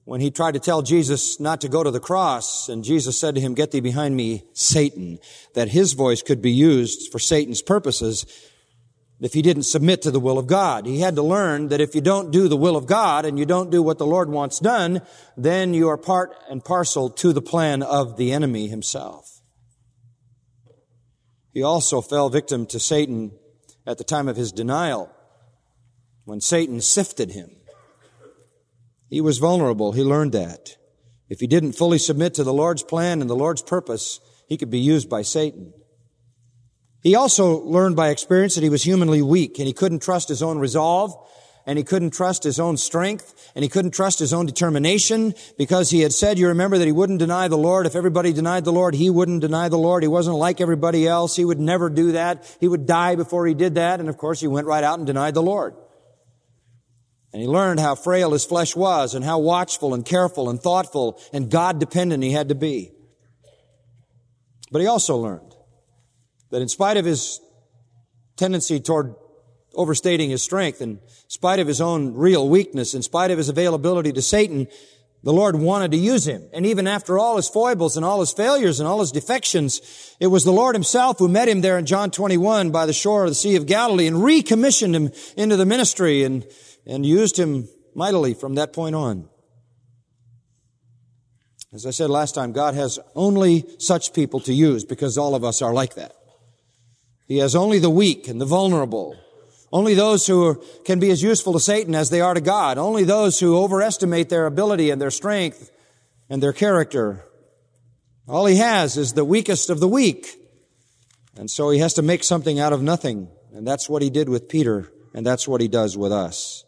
when 0.05 0.21
he 0.21 0.31
tried 0.31 0.55
to 0.55 0.61
tell 0.61 0.83
Jesus 0.83 1.41
not 1.41 1.61
to 1.63 1.69
go 1.69 1.83
to 1.83 1.91
the 1.91 2.01
cross, 2.01 2.69
and 2.69 2.85
Jesus 2.85 3.19
said 3.19 3.35
to 3.35 3.41
him, 3.41 3.55
Get 3.55 3.71
thee 3.71 3.81
behind 3.81 4.17
me, 4.17 4.45
Satan, 4.53 5.19
that 5.55 5.69
his 5.69 5.93
voice 5.93 6.23
could 6.23 6.43
be 6.43 6.53
used 6.53 7.11
for 7.11 7.19
Satan's 7.19 7.63
purposes 7.63 8.27
if 9.21 9.33
he 9.33 9.43
didn't 9.43 9.63
submit 9.63 10.03
to 10.03 10.11
the 10.11 10.21
will 10.21 10.39
of 10.39 10.47
God. 10.47 10.87
He 10.87 11.01
had 11.01 11.15
to 11.17 11.23
learn 11.23 11.69
that 11.69 11.81
if 11.81 11.95
you 11.95 12.01
don't 12.01 12.31
do 12.31 12.49
the 12.49 12.57
will 12.57 12.77
of 12.77 12.87
God 12.87 13.25
and 13.25 13.39
you 13.39 13.47
don't 13.47 13.71
do 13.71 13.83
what 13.83 13.99
the 13.99 14.07
Lord 14.07 14.29
wants 14.29 14.59
done, 14.59 15.01
then 15.37 15.73
you 15.73 15.89
are 15.89 15.97
part 15.97 16.37
and 16.51 16.65
parcel 16.65 17.09
to 17.11 17.33
the 17.33 17.41
plan 17.41 17.83
of 17.83 18.17
the 18.17 18.33
enemy 18.33 18.69
himself. 18.69 19.34
He 21.55 21.63
also 21.63 22.01
fell 22.01 22.29
victim 22.29 22.67
to 22.67 22.81
Satan 22.81 23.31
at 23.87 23.97
the 23.97 24.05
time 24.05 24.27
of 24.27 24.37
his 24.37 24.51
denial 24.51 25.11
when 26.25 26.41
Satan 26.41 26.81
sifted 26.81 27.31
him. 27.31 27.51
He 29.09 29.21
was 29.21 29.39
vulnerable. 29.39 29.93
He 29.93 30.03
learned 30.03 30.33
that. 30.33 30.77
If 31.29 31.39
he 31.39 31.47
didn't 31.47 31.73
fully 31.73 31.99
submit 31.99 32.35
to 32.35 32.45
the 32.45 32.53
Lord's 32.53 32.83
plan 32.83 33.21
and 33.21 33.31
the 33.31 33.37
Lord's 33.37 33.63
purpose, 33.63 34.19
he 34.49 34.57
could 34.57 34.71
be 34.71 34.81
used 34.81 35.09
by 35.09 35.23
Satan. 35.23 35.73
He 37.03 37.15
also 37.15 37.61
learned 37.61 37.95
by 37.95 38.09
experience 38.09 38.57
that 38.57 38.65
he 38.65 38.71
was 38.71 38.83
humanly 38.83 39.23
weak 39.23 39.59
and 39.59 39.69
he 39.69 39.73
couldn't 39.73 40.03
trust 40.03 40.29
his 40.29 40.43
own 40.43 40.59
resolve 40.59 41.15
and 41.67 41.79
he 41.79 41.85
couldn't 41.85 42.11
trust 42.11 42.45
his 42.45 42.61
own 42.61 42.77
strength 42.77 43.51
and 43.55 43.63
he 43.63 43.69
couldn't 43.69 43.93
trust 43.93 44.19
his 44.19 44.33
own 44.33 44.47
determination 44.47 45.35
because 45.57 45.91
he 45.91 46.01
had 46.01 46.13
said, 46.13 46.39
you 46.39 46.49
remember 46.49 46.79
that 46.79 46.85
he 46.85 46.93
wouldn't 46.93 47.19
deny 47.19 47.49
the 47.49 47.59
Lord. 47.59 47.87
If 47.87 47.97
everybody 47.97 48.33
denied 48.33 48.65
the 48.65 48.73
Lord, 48.73 48.95
he 48.95 49.09
wouldn't 49.09 49.41
deny 49.41 49.69
the 49.69 49.79
Lord. 49.79 50.03
He 50.03 50.09
wasn't 50.09 50.37
like 50.37 50.61
everybody 50.61 51.07
else. 51.07 51.37
He 51.37 51.45
would 51.45 51.61
never 51.61 51.89
do 51.89 52.13
that. 52.13 52.57
He 52.61 52.69
would 52.69 52.87
die 52.87 53.15
before 53.15 53.47
he 53.47 53.55
did 53.55 53.77
that. 53.77 54.01
And 54.01 54.09
of 54.09 54.19
course, 54.19 54.41
he 54.41 54.47
went 54.47 54.67
right 54.67 54.85
out 54.85 54.99
and 54.99 55.07
denied 55.07 55.35
the 55.35 55.43
Lord. 55.43 55.75
And 57.33 57.41
he 57.41 57.49
learned 57.49 57.81
how 57.81 57.95
frail 57.95 58.33
his 58.33 58.45
flesh 58.45 58.77
was 58.77 59.15
and 59.15 59.25
how 59.25 59.39
watchful 59.39 59.95
and 59.95 60.05
careful 60.05 60.51
and 60.51 60.61
thoughtful 60.61 61.21
and 61.33 61.51
God 61.51 61.81
dependent 61.81 62.23
he 62.23 62.31
had 62.31 62.51
to 62.51 62.55
be. 62.55 62.93
But 64.71 64.81
he 64.83 64.87
also 64.87 65.17
learned 65.17 65.55
that 66.51 66.63
in 66.63 66.69
spite 66.69 66.97
of 66.97 67.05
his 67.05 67.41
tendency 68.37 68.81
toward 68.81 69.15
overstating 69.75 70.31
his 70.31 70.43
strength, 70.43 70.81
in 70.81 71.01
spite 71.29 71.59
of 71.59 71.67
his 71.67 71.81
own 71.81 72.15
real 72.15 72.49
weakness, 72.49 72.95
in 72.95 73.03
spite 73.03 73.31
of 73.31 73.39
his 73.39 73.49
availability 73.49 74.13
to 74.13 74.23
Satan, 74.23 74.69
the 75.23 75.33
Lord 75.33 75.57
wanted 75.57 75.91
to 75.93 75.97
use 75.97 76.29
him. 76.29 76.43
And 76.53 76.67
even 76.67 76.87
after 76.87 77.19
all 77.19 77.37
his 77.37 77.49
foibles 77.49 77.97
and 77.97 78.05
all 78.05 78.21
his 78.21 78.33
failures 78.33 78.79
and 78.79 78.87
all 78.87 79.01
his 79.01 79.11
defections, 79.11 79.81
it 80.21 80.27
was 80.27 80.45
the 80.45 80.53
Lord 80.53 80.75
himself 80.75 81.19
who 81.19 81.29
met 81.29 81.49
him 81.49 81.63
there 81.63 81.79
in 81.79 81.87
John 81.87 82.11
21 82.11 82.71
by 82.71 82.85
the 82.85 82.93
shore 82.93 83.25
of 83.25 83.31
the 83.31 83.35
Sea 83.35 83.57
of 83.57 83.67
Galilee 83.67 84.07
and 84.07 84.23
recommissioned 84.23 84.95
him 84.95 85.11
into 85.37 85.57
the 85.57 85.65
ministry 85.65 86.25
and, 86.25 86.47
and 86.87 87.07
used 87.07 87.39
him 87.39 87.69
mightily 87.95 88.35
from 88.35 88.57
that 88.57 88.75
point 88.75 88.95
on. 88.95 89.29
As 91.73 91.87
I 91.87 91.91
said 91.91 92.11
last 92.11 92.35
time, 92.35 92.53
God 92.53 92.75
has 92.75 92.99
only 93.17 93.65
such 93.79 94.13
people 94.13 94.41
to 94.41 94.53
use 94.53 94.85
because 94.85 95.19
all 95.19 95.35
of 95.35 95.43
us 95.43 95.63
are 95.63 95.73
like 95.73 95.95
that. 95.95 96.13
He 97.27 97.39
has 97.39 97.57
only 97.57 97.79
the 97.79 97.91
weak 97.91 98.29
and 98.29 98.41
the 98.41 98.45
vulnerable. 98.45 99.17
Only 99.75 99.95
those 99.95 100.25
who 100.25 100.63
can 100.85 101.01
be 101.01 101.11
as 101.11 101.21
useful 101.21 101.53
to 101.55 101.59
Satan 101.59 101.97
as 101.97 102.09
they 102.09 102.21
are 102.21 102.33
to 102.33 102.41
God. 102.41 102.79
Only 102.79 103.03
those 103.03 103.41
who 103.41 103.59
overestimate 103.59 104.29
their 104.29 104.47
ability 104.47 104.91
and 104.91 105.03
their 105.03 105.11
strength 105.11 105.73
and 106.31 106.41
their 106.41 106.53
character. 106.53 107.25
All 108.29 108.47
he 108.47 108.55
has 108.59 108.97
is 108.97 109.15
the 109.15 109.25
weakest 109.25 109.71
of 109.71 109.81
the 109.81 109.89
weak. 109.89 110.29
And 111.37 111.51
so 111.51 111.71
he 111.71 111.81
has 111.81 111.95
to 111.95 112.03
make 112.03 112.23
something 112.23 112.61
out 112.61 112.73
of 112.73 112.83
nothing. 112.83 113.27
And 113.53 113.67
that's 113.67 113.89
what 113.89 114.01
he 114.01 114.11
did 114.11 114.29
with 114.29 114.49
Peter. 114.49 114.93
And 115.13 115.27
that's 115.27 115.49
what 115.49 115.61
he 115.61 115.67
does 115.67 115.99
with 115.99 116.13
us. 116.13 116.65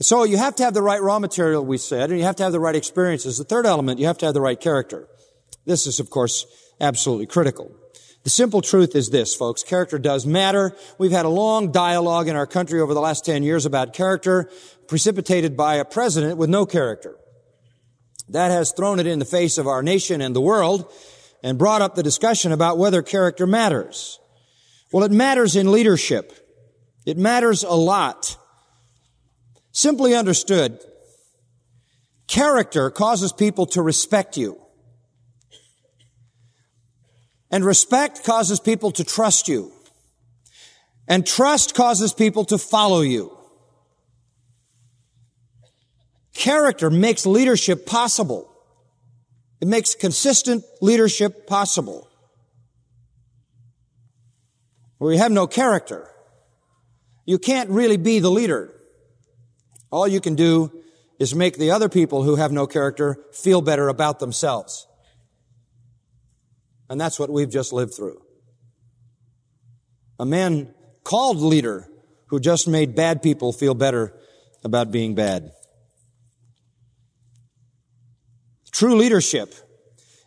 So 0.00 0.24
you 0.24 0.38
have 0.38 0.56
to 0.56 0.64
have 0.64 0.72
the 0.72 0.82
right 0.82 1.02
raw 1.02 1.18
material, 1.18 1.66
we 1.66 1.76
said, 1.76 2.08
and 2.08 2.18
you 2.18 2.24
have 2.24 2.36
to 2.36 2.44
have 2.44 2.52
the 2.52 2.60
right 2.60 2.74
experiences. 2.74 3.36
The 3.36 3.44
third 3.44 3.66
element, 3.66 4.00
you 4.00 4.06
have 4.06 4.18
to 4.18 4.26
have 4.26 4.34
the 4.34 4.40
right 4.40 4.58
character. 4.58 5.06
This 5.66 5.86
is, 5.86 6.00
of 6.00 6.08
course, 6.08 6.46
absolutely 6.80 7.26
critical. 7.26 7.76
The 8.24 8.30
simple 8.30 8.62
truth 8.62 8.96
is 8.96 9.10
this, 9.10 9.34
folks. 9.34 9.62
Character 9.62 9.98
does 9.98 10.24
matter. 10.24 10.74
We've 10.96 11.12
had 11.12 11.26
a 11.26 11.30
long 11.30 11.72
dialogue 11.72 12.26
in 12.26 12.36
our 12.36 12.46
country 12.46 12.80
over 12.80 12.94
the 12.94 13.00
last 13.00 13.26
10 13.26 13.42
years 13.42 13.66
about 13.66 13.92
character 13.92 14.50
precipitated 14.88 15.58
by 15.58 15.76
a 15.76 15.84
president 15.84 16.38
with 16.38 16.48
no 16.48 16.64
character. 16.64 17.16
That 18.30 18.50
has 18.50 18.72
thrown 18.72 18.98
it 18.98 19.06
in 19.06 19.18
the 19.18 19.26
face 19.26 19.58
of 19.58 19.66
our 19.66 19.82
nation 19.82 20.22
and 20.22 20.34
the 20.34 20.40
world 20.40 20.90
and 21.42 21.58
brought 21.58 21.82
up 21.82 21.94
the 21.94 22.02
discussion 22.02 22.50
about 22.50 22.78
whether 22.78 23.02
character 23.02 23.46
matters. 23.46 24.18
Well, 24.90 25.04
it 25.04 25.12
matters 25.12 25.54
in 25.54 25.70
leadership. 25.70 26.32
It 27.04 27.18
matters 27.18 27.62
a 27.62 27.74
lot. 27.74 28.38
Simply 29.72 30.14
understood, 30.14 30.78
character 32.26 32.90
causes 32.90 33.34
people 33.34 33.66
to 33.66 33.82
respect 33.82 34.38
you. 34.38 34.63
And 37.54 37.64
respect 37.64 38.24
causes 38.24 38.58
people 38.58 38.90
to 38.90 39.04
trust 39.04 39.46
you. 39.46 39.70
And 41.06 41.24
trust 41.24 41.72
causes 41.72 42.12
people 42.12 42.44
to 42.46 42.58
follow 42.58 43.00
you. 43.00 43.30
Character 46.34 46.90
makes 46.90 47.24
leadership 47.24 47.86
possible. 47.86 48.50
It 49.60 49.68
makes 49.68 49.94
consistent 49.94 50.64
leadership 50.80 51.46
possible. 51.46 52.08
Where 54.98 55.12
you 55.12 55.18
have 55.20 55.30
no 55.30 55.46
character, 55.46 56.10
you 57.24 57.38
can't 57.38 57.70
really 57.70 57.98
be 57.98 58.18
the 58.18 58.32
leader. 58.32 58.74
All 59.92 60.08
you 60.08 60.20
can 60.20 60.34
do 60.34 60.72
is 61.20 61.36
make 61.36 61.56
the 61.56 61.70
other 61.70 61.88
people 61.88 62.24
who 62.24 62.34
have 62.34 62.50
no 62.50 62.66
character 62.66 63.16
feel 63.32 63.62
better 63.62 63.86
about 63.88 64.18
themselves. 64.18 64.88
And 66.88 67.00
that's 67.00 67.18
what 67.18 67.30
we've 67.30 67.50
just 67.50 67.72
lived 67.72 67.94
through. 67.94 68.20
A 70.18 70.26
man 70.26 70.74
called 71.02 71.38
leader 71.38 71.88
who 72.26 72.40
just 72.40 72.68
made 72.68 72.94
bad 72.94 73.22
people 73.22 73.52
feel 73.52 73.74
better 73.74 74.12
about 74.62 74.90
being 74.90 75.14
bad. 75.14 75.50
True 78.70 78.96
leadership, 78.96 79.54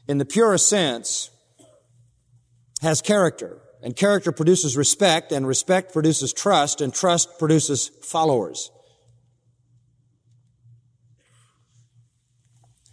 in 0.08 0.18
the 0.18 0.26
purest 0.26 0.70
sense, 0.70 1.30
has 2.82 3.02
character. 3.02 3.62
And 3.84 3.96
character 3.96 4.32
produces 4.32 4.76
respect, 4.76 5.32
and 5.32 5.48
respect 5.48 5.94
produces 5.94 6.34
trust, 6.34 6.82
and 6.82 6.94
trust 6.94 7.38
produces 7.38 7.90
followers. 8.02 8.72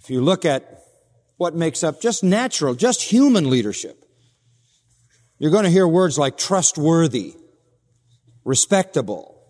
If 0.03 0.11
you 0.11 0.21
look 0.21 0.45
at 0.45 0.84
what 1.37 1.55
makes 1.55 1.83
up 1.83 2.01
just 2.01 2.23
natural, 2.23 2.75
just 2.75 3.03
human 3.03 3.51
leadership. 3.51 4.05
You're 5.39 5.51
going 5.51 5.65
to 5.65 5.71
hear 5.71 5.87
words 5.87 6.17
like 6.17 6.39
trustworthy, 6.39 7.35
respectable, 8.45 9.43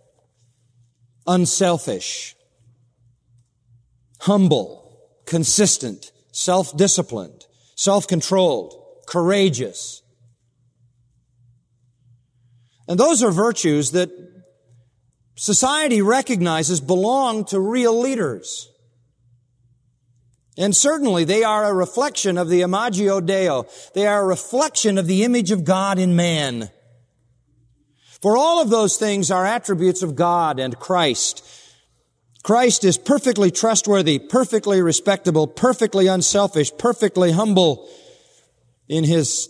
unselfish, 1.26 2.34
humble, 4.20 4.98
consistent, 5.26 6.10
self-disciplined, 6.32 7.46
self-controlled, 7.76 8.74
courageous. 9.06 10.02
And 12.88 12.98
those 12.98 13.22
are 13.22 13.30
virtues 13.30 13.92
that 13.92 14.10
society 15.36 16.02
recognizes 16.02 16.80
belong 16.80 17.44
to 17.46 17.60
real 17.60 17.98
leaders. 17.98 18.70
And 20.56 20.74
certainly 20.74 21.24
they 21.24 21.42
are 21.42 21.64
a 21.64 21.74
reflection 21.74 22.38
of 22.38 22.48
the 22.48 22.60
Imago 22.60 23.20
Dei. 23.20 23.62
They 23.94 24.06
are 24.06 24.22
a 24.22 24.26
reflection 24.26 24.98
of 24.98 25.06
the 25.06 25.24
image 25.24 25.50
of 25.50 25.64
God 25.64 25.98
in 25.98 26.14
man. 26.14 26.70
For 28.22 28.36
all 28.36 28.62
of 28.62 28.70
those 28.70 28.96
things 28.96 29.30
are 29.30 29.44
attributes 29.44 30.02
of 30.02 30.14
God 30.14 30.58
and 30.60 30.78
Christ. 30.78 31.44
Christ 32.44 32.84
is 32.84 32.98
perfectly 32.98 33.50
trustworthy, 33.50 34.18
perfectly 34.18 34.80
respectable, 34.80 35.46
perfectly 35.46 36.06
unselfish, 36.06 36.70
perfectly 36.78 37.32
humble. 37.32 37.88
In 38.88 39.02
his 39.02 39.48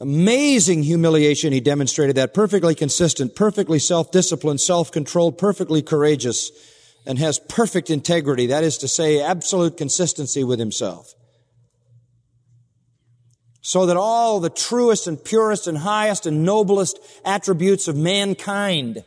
amazing 0.00 0.82
humiliation, 0.82 1.52
he 1.52 1.60
demonstrated 1.60 2.16
that 2.16 2.34
perfectly 2.34 2.74
consistent, 2.74 3.36
perfectly 3.36 3.78
self-disciplined, 3.78 4.60
self-controlled, 4.60 5.38
perfectly 5.38 5.82
courageous 5.82 6.50
and 7.06 7.18
has 7.18 7.38
perfect 7.38 7.90
integrity, 7.90 8.46
that 8.46 8.64
is 8.64 8.78
to 8.78 8.88
say, 8.88 9.22
absolute 9.22 9.76
consistency 9.76 10.44
with 10.44 10.58
himself. 10.58 11.14
So 13.60 13.86
that 13.86 13.96
all 13.96 14.40
the 14.40 14.50
truest 14.50 15.06
and 15.06 15.22
purest 15.22 15.66
and 15.66 15.78
highest 15.78 16.26
and 16.26 16.44
noblest 16.44 16.98
attributes 17.24 17.88
of 17.88 17.96
mankind 17.96 19.04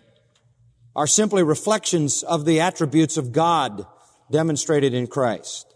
are 0.96 1.08
simply 1.08 1.44
reflections 1.44 2.24
of 2.24 2.46
the 2.46 2.60
attributes 2.60 3.16
of 3.18 3.32
God 3.32 3.86
demonstrated 4.32 4.94
in 4.94 5.08
Christ. 5.08 5.74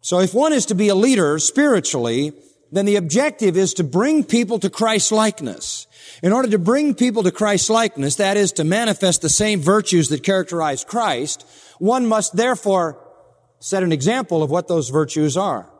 So 0.00 0.20
if 0.20 0.34
one 0.34 0.52
is 0.52 0.66
to 0.66 0.74
be 0.74 0.88
a 0.88 0.94
leader 0.94 1.38
spiritually, 1.38 2.32
then 2.70 2.84
the 2.84 2.96
objective 2.96 3.56
is 3.56 3.74
to 3.74 3.84
bring 3.84 4.24
people 4.24 4.58
to 4.58 4.70
Christ 4.70 5.12
likeness. 5.12 5.86
In 6.22 6.32
order 6.32 6.50
to 6.50 6.58
bring 6.58 6.94
people 6.94 7.22
to 7.22 7.30
Christ 7.30 7.70
likeness, 7.70 8.16
that 8.16 8.36
is 8.36 8.52
to 8.52 8.64
manifest 8.64 9.22
the 9.22 9.28
same 9.28 9.60
virtues 9.60 10.08
that 10.08 10.22
characterize 10.22 10.84
Christ, 10.84 11.46
one 11.78 12.06
must 12.06 12.36
therefore 12.36 13.04
set 13.60 13.82
an 13.82 13.92
example 13.92 14.42
of 14.42 14.50
what 14.50 14.68
those 14.68 14.90
virtues 14.90 15.36
are. 15.36 15.70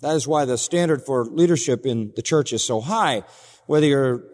That 0.00 0.16
is 0.16 0.26
why 0.26 0.44
the 0.46 0.56
standard 0.56 1.02
for 1.02 1.24
leadership 1.24 1.84
in 1.84 2.12
the 2.16 2.22
church 2.22 2.52
is 2.52 2.64
so 2.64 2.80
high. 2.80 3.22
Whether 3.66 3.86
you're 3.86 4.24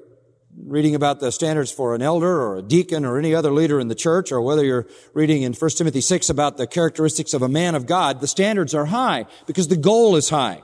reading 0.64 0.94
about 0.94 1.20
the 1.20 1.30
standards 1.30 1.70
for 1.70 1.94
an 1.94 2.02
elder 2.02 2.40
or 2.40 2.56
a 2.56 2.62
deacon 2.62 3.04
or 3.04 3.18
any 3.18 3.34
other 3.34 3.50
leader 3.50 3.78
in 3.78 3.88
the 3.88 3.94
church, 3.94 4.32
or 4.32 4.40
whether 4.40 4.64
you're 4.64 4.86
reading 5.12 5.42
in 5.42 5.52
1 5.52 5.70
Timothy 5.70 6.00
6 6.00 6.30
about 6.30 6.56
the 6.56 6.66
characteristics 6.66 7.34
of 7.34 7.42
a 7.42 7.48
man 7.48 7.74
of 7.74 7.86
God, 7.86 8.20
the 8.20 8.26
standards 8.26 8.74
are 8.74 8.86
high 8.86 9.26
because 9.46 9.68
the 9.68 9.76
goal 9.76 10.16
is 10.16 10.30
high. 10.30 10.62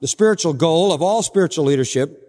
The 0.00 0.08
spiritual 0.08 0.52
goal 0.52 0.92
of 0.92 1.02
all 1.02 1.22
spiritual 1.22 1.64
leadership 1.64 2.20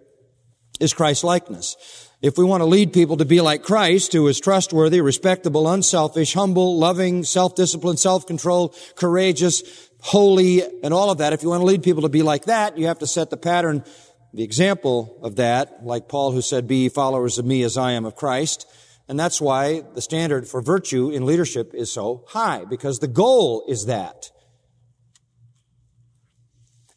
is 0.80 0.94
Christ 0.94 1.24
likeness. 1.24 1.76
If 2.22 2.38
we 2.38 2.44
want 2.44 2.62
to 2.62 2.66
lead 2.66 2.92
people 2.92 3.18
to 3.18 3.24
be 3.24 3.40
like 3.40 3.62
Christ, 3.62 4.12
who 4.12 4.26
is 4.28 4.40
trustworthy, 4.40 5.00
respectable, 5.00 5.68
unselfish, 5.68 6.32
humble, 6.32 6.78
loving, 6.78 7.24
self-disciplined, 7.24 7.98
self-controlled, 7.98 8.74
courageous, 8.94 9.62
holy, 10.00 10.62
and 10.82 10.94
all 10.94 11.10
of 11.10 11.18
that, 11.18 11.32
if 11.34 11.42
you 11.42 11.50
want 11.50 11.60
to 11.60 11.66
lead 11.66 11.82
people 11.82 12.02
to 12.02 12.08
be 12.08 12.22
like 12.22 12.46
that, 12.46 12.78
you 12.78 12.86
have 12.86 13.00
to 13.00 13.06
set 13.06 13.28
the 13.28 13.36
pattern, 13.36 13.84
the 14.32 14.42
example 14.42 15.18
of 15.22 15.36
that, 15.36 15.84
like 15.84 16.08
Paul 16.08 16.32
who 16.32 16.40
said, 16.40 16.66
be 16.66 16.88
followers 16.88 17.38
of 17.38 17.44
me 17.44 17.62
as 17.62 17.76
I 17.76 17.92
am 17.92 18.06
of 18.06 18.16
Christ. 18.16 18.66
And 19.08 19.20
that's 19.20 19.40
why 19.40 19.82
the 19.94 20.02
standard 20.02 20.48
for 20.48 20.62
virtue 20.62 21.10
in 21.10 21.26
leadership 21.26 21.74
is 21.74 21.92
so 21.92 22.24
high, 22.28 22.64
because 22.64 22.98
the 22.98 23.08
goal 23.08 23.64
is 23.68 23.86
that. 23.86 24.30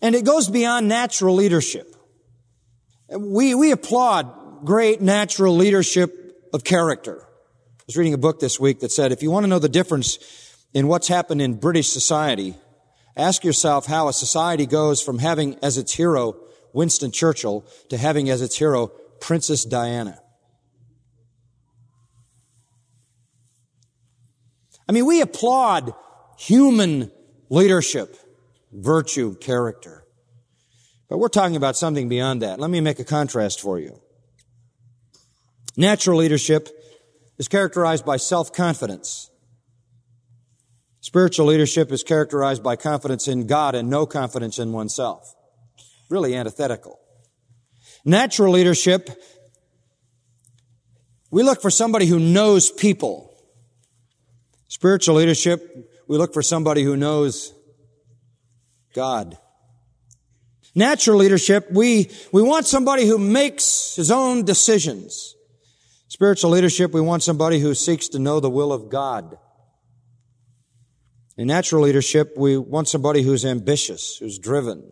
And 0.01 0.15
it 0.15 0.23
goes 0.23 0.49
beyond 0.49 0.87
natural 0.87 1.35
leadership. 1.35 1.93
We, 3.09 3.55
we 3.55 3.71
applaud 3.71 4.65
great 4.65 5.01
natural 5.01 5.55
leadership 5.55 6.13
of 6.53 6.63
character. 6.63 7.21
I 7.21 7.83
was 7.87 7.97
reading 7.97 8.13
a 8.13 8.19
book 8.19 8.39
this 8.39 8.59
week 8.59 8.79
that 8.79 8.91
said, 8.91 9.11
if 9.11 9.23
you 9.23 9.31
want 9.31 9.43
to 9.43 9.47
know 9.47 9.59
the 9.59 9.69
difference 9.69 10.19
in 10.73 10.87
what's 10.87 11.07
happened 11.07 11.41
in 11.41 11.55
British 11.55 11.89
society, 11.89 12.55
ask 13.17 13.43
yourself 13.43 13.87
how 13.87 14.07
a 14.07 14.13
society 14.13 14.65
goes 14.65 15.01
from 15.01 15.19
having 15.19 15.57
as 15.63 15.77
its 15.77 15.93
hero 15.93 16.35
Winston 16.71 17.11
Churchill 17.11 17.65
to 17.89 17.97
having 17.97 18.29
as 18.29 18.41
its 18.41 18.55
hero 18.57 18.87
Princess 19.19 19.65
Diana. 19.65 20.19
I 24.87 24.91
mean, 24.91 25.05
we 25.05 25.21
applaud 25.21 25.93
human 26.37 27.11
leadership 27.49 28.15
virtue, 28.71 29.35
character. 29.35 30.05
But 31.09 31.17
we're 31.17 31.27
talking 31.29 31.55
about 31.55 31.75
something 31.75 32.07
beyond 32.07 32.41
that. 32.41 32.59
Let 32.59 32.69
me 32.69 32.81
make 32.81 32.99
a 32.99 33.03
contrast 33.03 33.61
for 33.61 33.79
you. 33.79 33.99
Natural 35.75 36.17
leadership 36.17 36.69
is 37.37 37.47
characterized 37.47 38.05
by 38.05 38.17
self-confidence. 38.17 39.31
Spiritual 41.01 41.47
leadership 41.47 41.91
is 41.91 42.03
characterized 42.03 42.61
by 42.61 42.75
confidence 42.75 43.27
in 43.27 43.47
God 43.47 43.73
and 43.73 43.89
no 43.89 44.05
confidence 44.05 44.59
in 44.59 44.73
oneself. 44.73 45.33
Really 46.09 46.35
antithetical. 46.35 46.99
Natural 48.05 48.51
leadership, 48.51 49.09
we 51.31 51.43
look 51.43 51.61
for 51.61 51.71
somebody 51.71 52.05
who 52.05 52.19
knows 52.19 52.69
people. 52.71 53.33
Spiritual 54.67 55.15
leadership, 55.15 55.89
we 56.07 56.17
look 56.17 56.33
for 56.33 56.41
somebody 56.41 56.83
who 56.83 56.97
knows 56.97 57.53
God. 58.93 59.37
Natural 60.75 61.17
leadership, 61.17 61.67
we, 61.71 62.09
we 62.31 62.41
want 62.41 62.65
somebody 62.65 63.05
who 63.05 63.17
makes 63.17 63.95
his 63.95 64.11
own 64.11 64.45
decisions. 64.45 65.35
Spiritual 66.07 66.51
leadership, 66.51 66.91
we 66.91 67.01
want 67.01 67.23
somebody 67.23 67.59
who 67.59 67.73
seeks 67.73 68.07
to 68.09 68.19
know 68.19 68.39
the 68.39 68.49
will 68.49 68.71
of 68.71 68.89
God. 68.89 69.37
In 71.37 71.47
natural 71.47 71.83
leadership, 71.83 72.33
we 72.37 72.57
want 72.57 72.87
somebody 72.87 73.21
who's 73.21 73.45
ambitious, 73.45 74.17
who's 74.17 74.37
driven. 74.37 74.91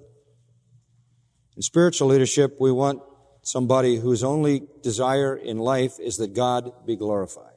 In 1.55 1.62
spiritual 1.62 2.07
leadership, 2.07 2.57
we 2.60 2.71
want 2.71 3.01
somebody 3.41 3.97
whose 3.97 4.23
only 4.23 4.63
desire 4.81 5.36
in 5.36 5.57
life 5.57 5.99
is 5.99 6.17
that 6.17 6.33
God 6.33 6.71
be 6.86 6.95
glorified. 6.95 7.53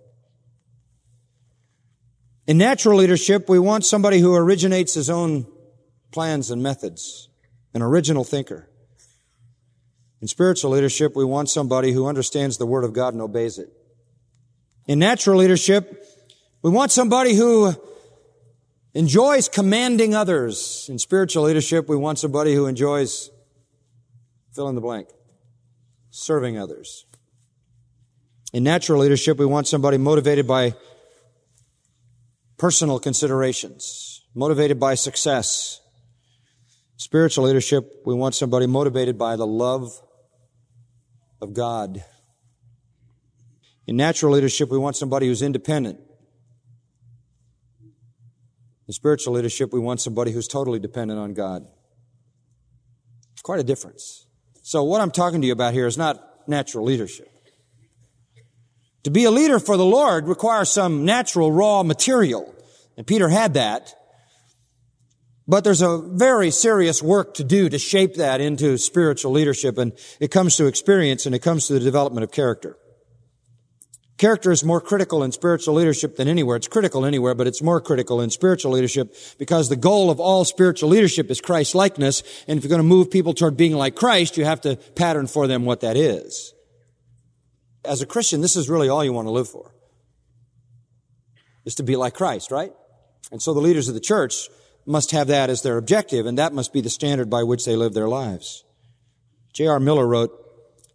In 2.47 2.59
natural 2.59 2.99
leadership, 2.99 3.49
we 3.49 3.59
want 3.59 3.85
somebody 3.85 4.19
who 4.19 4.35
originates 4.35 4.95
his 4.95 5.11
own 5.11 5.47
plans 6.11 6.51
and 6.51 6.63
methods, 6.63 7.29
an 7.75 7.83
original 7.83 8.25
thinker. 8.25 8.69
In 10.21 10.29
spiritual 10.29 10.73
leadership, 10.73 11.17
we 11.17 11.25
want 11.25 11.49
somebody 11.49 11.93
who 11.93 12.07
understands 12.07 12.59
the 12.59 12.67
Word 12.67 12.85
of 12.85 12.93
God 12.93 13.15
and 13.15 13.23
obeys 13.23 13.59
it. 13.59 13.69
In 14.87 14.99
natural 14.99 15.39
leadership, 15.39 16.07
we 16.63 16.71
want 16.71 16.91
somebody 16.91 17.35
who 17.35 17.75
enjoys 18.93 19.49
commanding 19.49 20.15
others. 20.15 20.87
In 20.91 20.99
spiritual 20.99 21.45
leadership, 21.45 21.89
we 21.89 21.97
want 21.97 22.19
somebody 22.19 22.55
who 22.55 22.67
enjoys 22.67 23.31
fill 24.53 24.69
in 24.69 24.75
the 24.75 24.81
blank, 24.81 25.09
serving 26.11 26.59
others. 26.59 27.07
In 28.53 28.65
natural 28.65 29.01
leadership, 29.01 29.39
we 29.39 29.47
want 29.47 29.69
somebody 29.69 29.97
motivated 29.97 30.47
by 30.47 30.75
personal 32.59 32.99
considerations, 32.99 34.25
motivated 34.35 34.81
by 34.81 34.97
success, 34.97 35.81
Spiritual 37.01 37.45
leadership, 37.45 38.03
we 38.05 38.13
want 38.13 38.35
somebody 38.35 38.67
motivated 38.67 39.17
by 39.17 39.35
the 39.35 39.47
love 39.47 40.03
of 41.41 41.55
God. 41.55 42.05
In 43.87 43.97
natural 43.97 44.33
leadership, 44.33 44.69
we 44.69 44.77
want 44.77 44.97
somebody 44.97 45.27
who's 45.27 45.41
independent. 45.41 45.99
In 48.87 48.93
spiritual 48.93 49.33
leadership, 49.33 49.73
we 49.73 49.81
want 49.81 50.03
somebody 50.03 50.31
who's 50.31 50.47
totally 50.47 50.79
dependent 50.79 51.19
on 51.19 51.33
God. 51.33 51.67
Quite 53.43 53.61
a 53.61 53.65
difference. 53.65 54.27
So 54.63 54.85
what 54.85 55.01
I'm 55.01 55.11
talking 55.11 55.41
to 55.41 55.47
you 55.47 55.55
about 55.55 55.73
here 55.73 55.87
is 55.87 55.97
not 55.97 56.23
natural 56.47 56.85
leadership. 56.85 57.29
To 59.05 59.11
be 59.11 59.25
a 59.25 59.31
leader 59.31 59.59
for 59.59 59.79
the 59.79 59.87
Lord 59.87 60.29
requires 60.29 60.69
some 60.69 61.07
natural 61.07 61.51
raw 61.51 61.83
material. 61.83 62.55
And 62.99 63.07
Peter 63.07 63.31
had 63.31 63.55
that. 63.55 63.95
But 65.51 65.65
there's 65.65 65.83
a 65.83 65.99
very 65.99 66.53
serious 66.53 67.03
work 67.03 67.35
to 67.35 67.43
do 67.43 67.69
to 67.69 67.77
shape 67.77 68.15
that 68.15 68.41
into 68.41 68.79
spiritual 68.79 69.33
leadership, 69.33 69.79
and 69.79 69.93
it 70.21 70.31
comes 70.31 70.57
to 70.59 70.67
experience 70.67 71.27
and 71.27 71.35
it 71.35 71.41
comes 71.41 71.67
to 71.67 71.73
the 71.73 71.81
development 71.81 72.23
of 72.23 72.31
character. 72.31 72.79
Character 74.17 74.53
is 74.53 74.63
more 74.63 74.81
critical 74.81 75.25
in 75.25 75.33
spiritual 75.33 75.75
leadership 75.75 76.15
than 76.15 76.29
anywhere. 76.29 76.55
It's 76.55 76.69
critical 76.69 77.05
anywhere, 77.05 77.35
but 77.35 77.49
it's 77.49 77.63
more 77.63 77.81
critical 77.81 78.21
in 78.21 78.31
spiritual 78.31 78.71
leadership 78.71 79.13
because 79.39 79.69
the 79.69 79.75
goal 79.75 80.09
of 80.09 80.21
all 80.21 80.45
spiritual 80.45 80.89
leadership 80.89 81.29
is 81.33 81.41
Christ 81.41 81.75
likeness. 81.75 82.23
And 82.47 82.57
if 82.57 82.63
you're 82.63 82.69
going 82.69 82.79
to 82.79 82.85
move 82.85 83.11
people 83.11 83.35
toward 83.35 83.57
being 83.57 83.73
like 83.73 83.97
Christ, 83.97 84.37
you 84.37 84.45
have 84.45 84.61
to 84.61 84.77
pattern 84.77 85.27
for 85.27 85.49
them 85.49 85.65
what 85.65 85.81
that 85.81 85.97
is. 85.97 86.55
As 87.85 88.03
a 88.03 88.07
Christian, 88.07 88.41
this 88.41 88.55
is 88.55 88.69
really 88.69 88.89
all 88.89 89.05
you 89.05 89.13
want 89.13 89.27
to 89.27 89.33
live 89.33 89.49
for. 89.49 89.75
Is 91.65 91.75
to 91.75 91.83
be 91.83 91.97
like 91.97 92.15
Christ, 92.15 92.53
right? 92.53 92.71
And 93.33 93.43
so 93.43 93.53
the 93.53 93.61
leaders 93.61 93.89
of 93.89 93.95
the 93.95 94.01
church 94.01 94.49
must 94.87 95.11
have 95.13 95.29
that 95.29 95.51
as 95.51 95.63
their 95.63 95.77
objective, 95.77 96.27
and 96.27 96.39
that 96.39 96.53
must 96.53 96.73
be 96.73 96.81
the 96.81 96.91
standard 96.91 97.31
by 97.31 97.43
which 97.43 97.65
they 97.65 97.77
live 97.77 97.95
their 97.95 98.09
lives. 98.09 98.65
J.R. 99.53 99.81
Miller 99.81 100.07
wrote, 100.07 100.33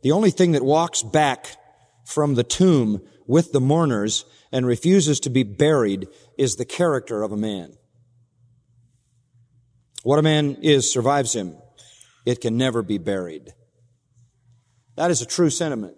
The 0.02 0.12
only 0.12 0.32
thing 0.32 0.54
that 0.54 0.63
walks 0.63 1.04
back 1.04 1.58
from 2.06 2.36
the 2.36 2.43
tomb 2.43 3.02
with 3.28 3.52
the 3.52 3.62
mourners 3.62 4.26
and 4.52 4.65
refuses 4.65 5.19
to 5.21 5.30
be 5.30 5.43
buried 5.43 6.08
is 6.38 6.56
the 6.56 6.65
character 6.65 7.24
of 7.24 7.32
a 7.32 7.38
man. 7.38 7.74
What 10.04 10.19
a 10.19 10.24
man 10.24 10.58
is 10.62 10.91
survives 10.91 11.34
him. 11.34 11.58
It 12.26 12.41
can 12.41 12.58
never 12.58 12.82
be 12.82 12.98
buried. 12.98 13.54
That 14.95 15.12
is 15.12 15.21
a 15.21 15.26
true 15.26 15.50
sentiment. 15.50 15.98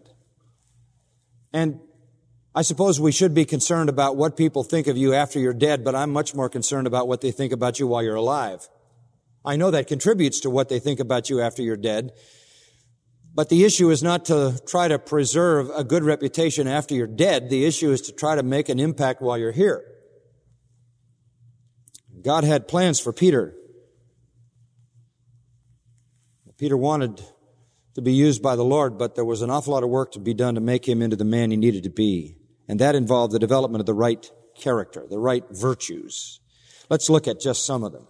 And 1.54 1.80
I 2.57 2.63
suppose 2.63 2.99
we 2.99 3.11
should 3.11 3.35
be 3.35 3.45
concerned 3.45 3.87
about 3.87 4.17
what 4.17 4.35
people 4.35 4.63
think 4.63 4.87
of 4.87 4.97
you 4.97 5.13
after 5.13 5.37
you're 5.37 5.53
dead, 5.53 5.83
but 5.83 5.93
I'm 5.93 6.11
much 6.11 6.33
more 6.33 6.49
concerned 6.49 6.87
about 6.87 7.07
what 7.07 7.21
they 7.21 7.29
think 7.29 7.53
about 7.53 7.79
you 7.79 7.85
while 7.85 8.01
you're 8.01 8.15
alive. 8.15 8.67
I 9.45 9.57
know 9.57 9.69
that 9.69 9.85
contributes 9.85 10.39
to 10.39 10.49
what 10.49 10.67
they 10.67 10.79
think 10.79 10.99
about 10.99 11.29
you 11.29 11.39
after 11.39 11.61
you're 11.61 11.77
dead. 11.77 12.13
But 13.31 13.49
the 13.49 13.63
issue 13.63 13.91
is 13.91 14.01
not 14.01 14.25
to 14.25 14.59
try 14.65 14.87
to 14.87 14.97
preserve 14.97 15.69
a 15.69 15.83
good 15.83 16.03
reputation 16.03 16.67
after 16.67 16.95
you're 16.95 17.05
dead. 17.05 17.51
The 17.51 17.63
issue 17.63 17.91
is 17.91 18.01
to 18.01 18.11
try 18.11 18.33
to 18.33 18.41
make 18.41 18.69
an 18.69 18.79
impact 18.79 19.21
while 19.21 19.37
you're 19.37 19.51
here. 19.51 19.83
God 22.23 22.43
had 22.43 22.67
plans 22.67 22.99
for 22.99 23.13
Peter. 23.13 23.53
Peter 26.57 26.75
wanted 26.75 27.21
to 27.93 28.01
be 28.01 28.13
used 28.13 28.41
by 28.41 28.55
the 28.55 28.65
Lord, 28.65 28.97
but 28.97 29.13
there 29.13 29.25
was 29.25 29.43
an 29.43 29.51
awful 29.51 29.73
lot 29.73 29.83
of 29.83 29.91
work 29.91 30.13
to 30.13 30.19
be 30.19 30.33
done 30.33 30.55
to 30.55 30.61
make 30.61 30.87
him 30.87 31.03
into 31.03 31.15
the 31.15 31.23
man 31.23 31.51
he 31.51 31.57
needed 31.57 31.83
to 31.83 31.91
be. 31.91 32.33
And 32.67 32.80
that 32.80 32.95
involved 32.95 33.34
the 33.34 33.39
development 33.39 33.80
of 33.80 33.86
the 33.86 33.93
right 33.93 34.30
character, 34.56 35.06
the 35.10 35.19
right 35.19 35.43
virtues. 35.51 36.39
Let's 36.89 37.10
look 37.10 37.27
at 37.27 37.39
just 37.39 37.65
some 37.65 37.84
of 37.84 37.91
them. 37.91 38.08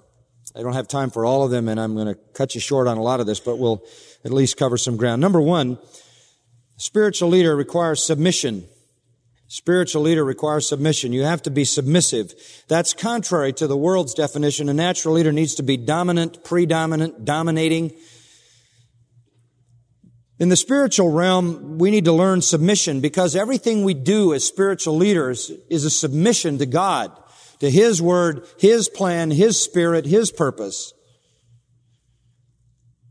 I 0.56 0.62
don't 0.62 0.74
have 0.74 0.88
time 0.88 1.10
for 1.10 1.26
all 1.26 1.44
of 1.44 1.52
them, 1.52 1.68
and 1.68 1.80
I'm 1.80 1.94
going 1.94 2.08
to 2.08 2.16
cut 2.34 2.56
you 2.56 2.62
short 2.62 2.88
on 2.88 2.98
a 2.98 3.02
lot 3.02 3.20
of 3.20 3.26
this, 3.26 3.40
but 3.40 3.58
we'll 3.58 3.84
at 4.24 4.32
least 4.32 4.58
cover 4.58 4.78
some 4.78 4.98
ground. 4.98 5.22
Number 5.22 5.42
one, 5.42 5.78
spiritual 6.78 7.30
leader 7.30 7.56
requires 7.56 8.04
submission. 8.04 8.66
Spiritual 9.50 10.02
leader 10.02 10.26
requires 10.26 10.68
submission. 10.68 11.14
You 11.14 11.24
have 11.24 11.42
to 11.44 11.52
be 11.52 11.64
submissive. 11.64 12.34
That's 12.68 12.94
contrary 12.94 13.54
to 13.54 13.68
the 13.68 13.78
world's 13.78 14.14
definition. 14.14 14.68
A 14.68 14.74
natural 14.74 15.14
leader 15.14 15.32
needs 15.32 15.56
to 15.56 15.64
be 15.64 15.78
dominant, 15.78 16.44
predominant, 16.44 17.24
dominating. 17.24 17.94
In 20.40 20.50
the 20.50 20.56
spiritual 20.56 21.12
realm, 21.12 21.80
we 21.80 21.90
need 21.90 22.06
to 22.06 22.14
learn 22.14 22.42
submission 22.42 23.02
because 23.02 23.36
everything 23.36 23.84
we 23.84 23.96
do 23.96 24.34
as 24.34 24.46
spiritual 24.46 24.96
leaders 24.96 25.52
is 25.70 25.84
a 25.84 25.90
submission 25.90 26.60
to 26.60 26.68
God, 26.68 27.12
to 27.60 27.72
His 27.72 28.02
Word, 28.02 28.46
His 28.60 28.88
plan, 28.88 29.32
His 29.32 29.60
Spirit, 29.60 30.06
His 30.06 30.32
purpose. 30.32 30.94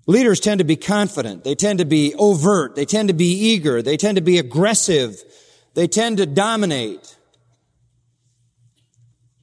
Leaders 0.07 0.39
tend 0.39 0.61
to 0.61 0.65
be 0.65 0.77
confident. 0.77 1.43
They 1.43 1.57
tend 1.57 1.81
to 1.81 1.85
be 1.85 2.15
overt. 2.15 2.77
They 2.77 2.85
tend 2.85 3.09
to 3.09 3.15
be 3.15 3.33
eager. 3.33 3.83
They 3.83 3.97
tend 3.97 4.17
to 4.17 4.23
be 4.23 4.39
aggressive. 4.39 5.21
They 5.75 5.89
tend 5.89 6.19
to 6.19 6.27
dominate. 6.27 7.17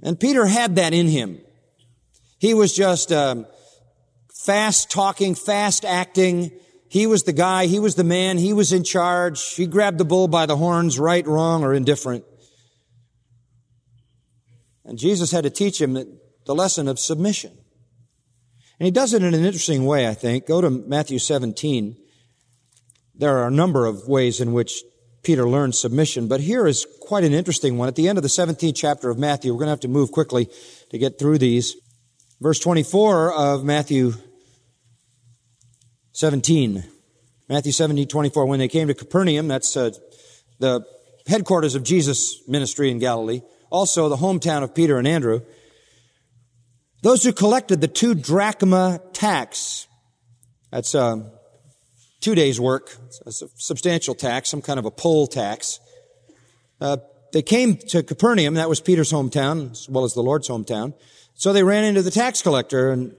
And 0.01 0.17
Peter 0.17 0.45
had 0.45 0.77
that 0.77 0.93
in 0.93 1.07
him. 1.07 1.41
He 2.39 2.53
was 2.53 2.73
just 2.73 3.11
um, 3.11 3.45
fast 4.33 4.89
talking, 4.89 5.35
fast 5.35 5.83
acting, 5.83 6.51
he 6.93 7.07
was 7.07 7.23
the 7.23 7.33
guy, 7.33 7.65
he 7.65 7.79
was 7.79 7.95
the 7.95 8.03
man, 8.03 8.37
he 8.37 8.53
was 8.53 8.71
in 8.71 8.83
charge. 8.83 9.55
He 9.55 9.65
grabbed 9.65 9.97
the 9.97 10.05
bull 10.05 10.27
by 10.27 10.45
the 10.45 10.57
horns, 10.57 10.99
right, 10.99 11.25
wrong, 11.25 11.63
or 11.63 11.73
indifferent. 11.73 12.23
And 14.85 14.99
Jesus 14.99 15.31
had 15.31 15.43
to 15.43 15.49
teach 15.49 15.81
him 15.81 15.93
the 15.95 16.53
lesson 16.53 16.87
of 16.87 16.99
submission. 16.99 17.49
And 18.79 18.85
he 18.85 18.91
does 18.91 19.15
it 19.15 19.23
in 19.23 19.33
an 19.33 19.43
interesting 19.43 19.87
way, 19.87 20.07
I 20.07 20.13
think. 20.13 20.45
Go 20.45 20.61
to 20.61 20.69
Matthew 20.69 21.17
17. 21.17 21.97
There 23.15 23.39
are 23.39 23.47
a 23.47 23.51
number 23.51 23.87
of 23.87 24.07
ways 24.07 24.39
in 24.39 24.53
which 24.53 24.83
Peter 25.23 25.49
learned 25.49 25.73
submission, 25.73 26.27
but 26.27 26.41
here 26.41 26.67
is 26.67 26.85
quite 27.01 27.23
an 27.23 27.33
interesting 27.33 27.79
one. 27.79 27.87
At 27.87 27.95
the 27.95 28.07
end 28.07 28.19
of 28.19 28.21
the 28.21 28.27
17th 28.27 28.75
chapter 28.75 29.09
of 29.09 29.17
Matthew, 29.17 29.51
we're 29.51 29.57
going 29.57 29.65
to 29.65 29.71
have 29.71 29.79
to 29.79 29.87
move 29.87 30.11
quickly 30.11 30.47
to 30.91 30.99
get 30.99 31.17
through 31.17 31.39
these. 31.39 31.75
Verse 32.39 32.59
24 32.59 33.33
of 33.33 33.63
Matthew 33.63 34.13
17. 36.13 36.83
Matthew 37.49 37.71
17, 37.71 38.07
24. 38.07 38.45
When 38.45 38.59
they 38.59 38.67
came 38.67 38.87
to 38.87 38.93
Capernaum, 38.93 39.47
that's 39.47 39.75
uh, 39.75 39.91
the 40.59 40.85
headquarters 41.27 41.75
of 41.75 41.83
Jesus' 41.83 42.47
ministry 42.47 42.91
in 42.91 42.99
Galilee, 42.99 43.41
also 43.69 44.09
the 44.09 44.17
hometown 44.17 44.63
of 44.63 44.75
Peter 44.75 44.97
and 44.97 45.07
Andrew, 45.07 45.41
those 47.01 47.23
who 47.23 47.33
collected 47.33 47.81
the 47.81 47.87
two 47.87 48.13
drachma 48.13 49.01
tax, 49.11 49.87
that's 50.71 50.95
uh, 50.95 51.17
two 52.21 52.35
days' 52.35 52.59
work, 52.59 52.95
it's 53.25 53.41
a 53.41 53.47
substantial 53.55 54.15
tax, 54.15 54.49
some 54.49 54.61
kind 54.61 54.79
of 54.79 54.85
a 54.85 54.91
poll 54.91 55.27
tax. 55.27 55.79
Uh, 56.79 56.97
they 57.33 57.41
came 57.41 57.75
to 57.75 58.03
Capernaum, 58.03 58.53
that 58.53 58.69
was 58.69 58.79
Peter's 58.79 59.11
hometown, 59.11 59.71
as 59.71 59.89
well 59.89 60.03
as 60.03 60.13
the 60.13 60.21
Lord's 60.21 60.47
hometown. 60.47 60.93
So 61.33 61.51
they 61.51 61.63
ran 61.63 61.83
into 61.83 62.03
the 62.03 62.11
tax 62.11 62.41
collector 62.41 62.91
and 62.91 63.15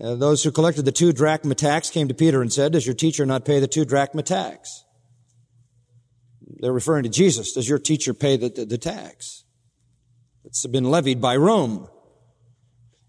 uh, 0.00 0.14
those 0.16 0.42
who 0.42 0.50
collected 0.50 0.84
the 0.84 0.92
two 0.92 1.12
drachma 1.12 1.54
tax 1.54 1.90
came 1.90 2.08
to 2.08 2.14
Peter 2.14 2.42
and 2.42 2.52
said, 2.52 2.72
Does 2.72 2.86
your 2.86 2.96
teacher 2.96 3.24
not 3.24 3.44
pay 3.44 3.60
the 3.60 3.68
two 3.68 3.84
drachma 3.84 4.22
tax? 4.22 4.84
They're 6.58 6.72
referring 6.72 7.04
to 7.04 7.08
Jesus. 7.08 7.52
Does 7.52 7.68
your 7.68 7.78
teacher 7.78 8.12
pay 8.12 8.36
the, 8.36 8.48
the, 8.48 8.64
the 8.64 8.78
tax? 8.78 9.44
It's 10.44 10.66
been 10.66 10.84
levied 10.84 11.20
by 11.20 11.36
Rome. 11.36 11.88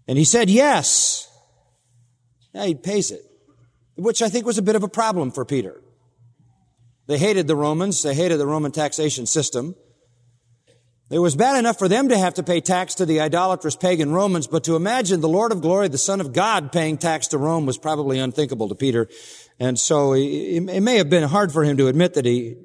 And 0.06 0.16
he 0.16 0.24
said, 0.24 0.48
Yes. 0.48 1.28
Yeah, 2.54 2.66
he 2.66 2.74
pays 2.74 3.10
it. 3.10 3.22
Which 3.96 4.22
I 4.22 4.28
think 4.28 4.46
was 4.46 4.58
a 4.58 4.62
bit 4.62 4.76
of 4.76 4.82
a 4.82 4.88
problem 4.88 5.30
for 5.30 5.44
Peter. 5.44 5.82
They 7.06 7.18
hated 7.18 7.46
the 7.46 7.56
Romans. 7.56 8.02
They 8.02 8.14
hated 8.14 8.38
the 8.38 8.46
Roman 8.46 8.72
taxation 8.72 9.26
system. 9.26 9.74
It 11.08 11.20
was 11.20 11.36
bad 11.36 11.56
enough 11.56 11.78
for 11.78 11.86
them 11.86 12.08
to 12.08 12.18
have 12.18 12.34
to 12.34 12.42
pay 12.42 12.60
tax 12.60 12.96
to 12.96 13.06
the 13.06 13.20
idolatrous 13.20 13.76
pagan 13.76 14.10
Romans, 14.10 14.48
but 14.48 14.64
to 14.64 14.74
imagine 14.74 15.20
the 15.20 15.28
Lord 15.28 15.52
of 15.52 15.60
glory, 15.60 15.86
the 15.86 15.98
Son 15.98 16.20
of 16.20 16.32
God, 16.32 16.72
paying 16.72 16.98
tax 16.98 17.28
to 17.28 17.38
Rome 17.38 17.64
was 17.64 17.78
probably 17.78 18.18
unthinkable 18.18 18.68
to 18.68 18.74
Peter. 18.74 19.08
And 19.60 19.78
so 19.78 20.14
it 20.14 20.80
may 20.80 20.96
have 20.96 21.08
been 21.08 21.22
hard 21.22 21.52
for 21.52 21.62
him 21.62 21.76
to 21.76 21.86
admit 21.86 22.14
that 22.14 22.24
he, 22.24 22.56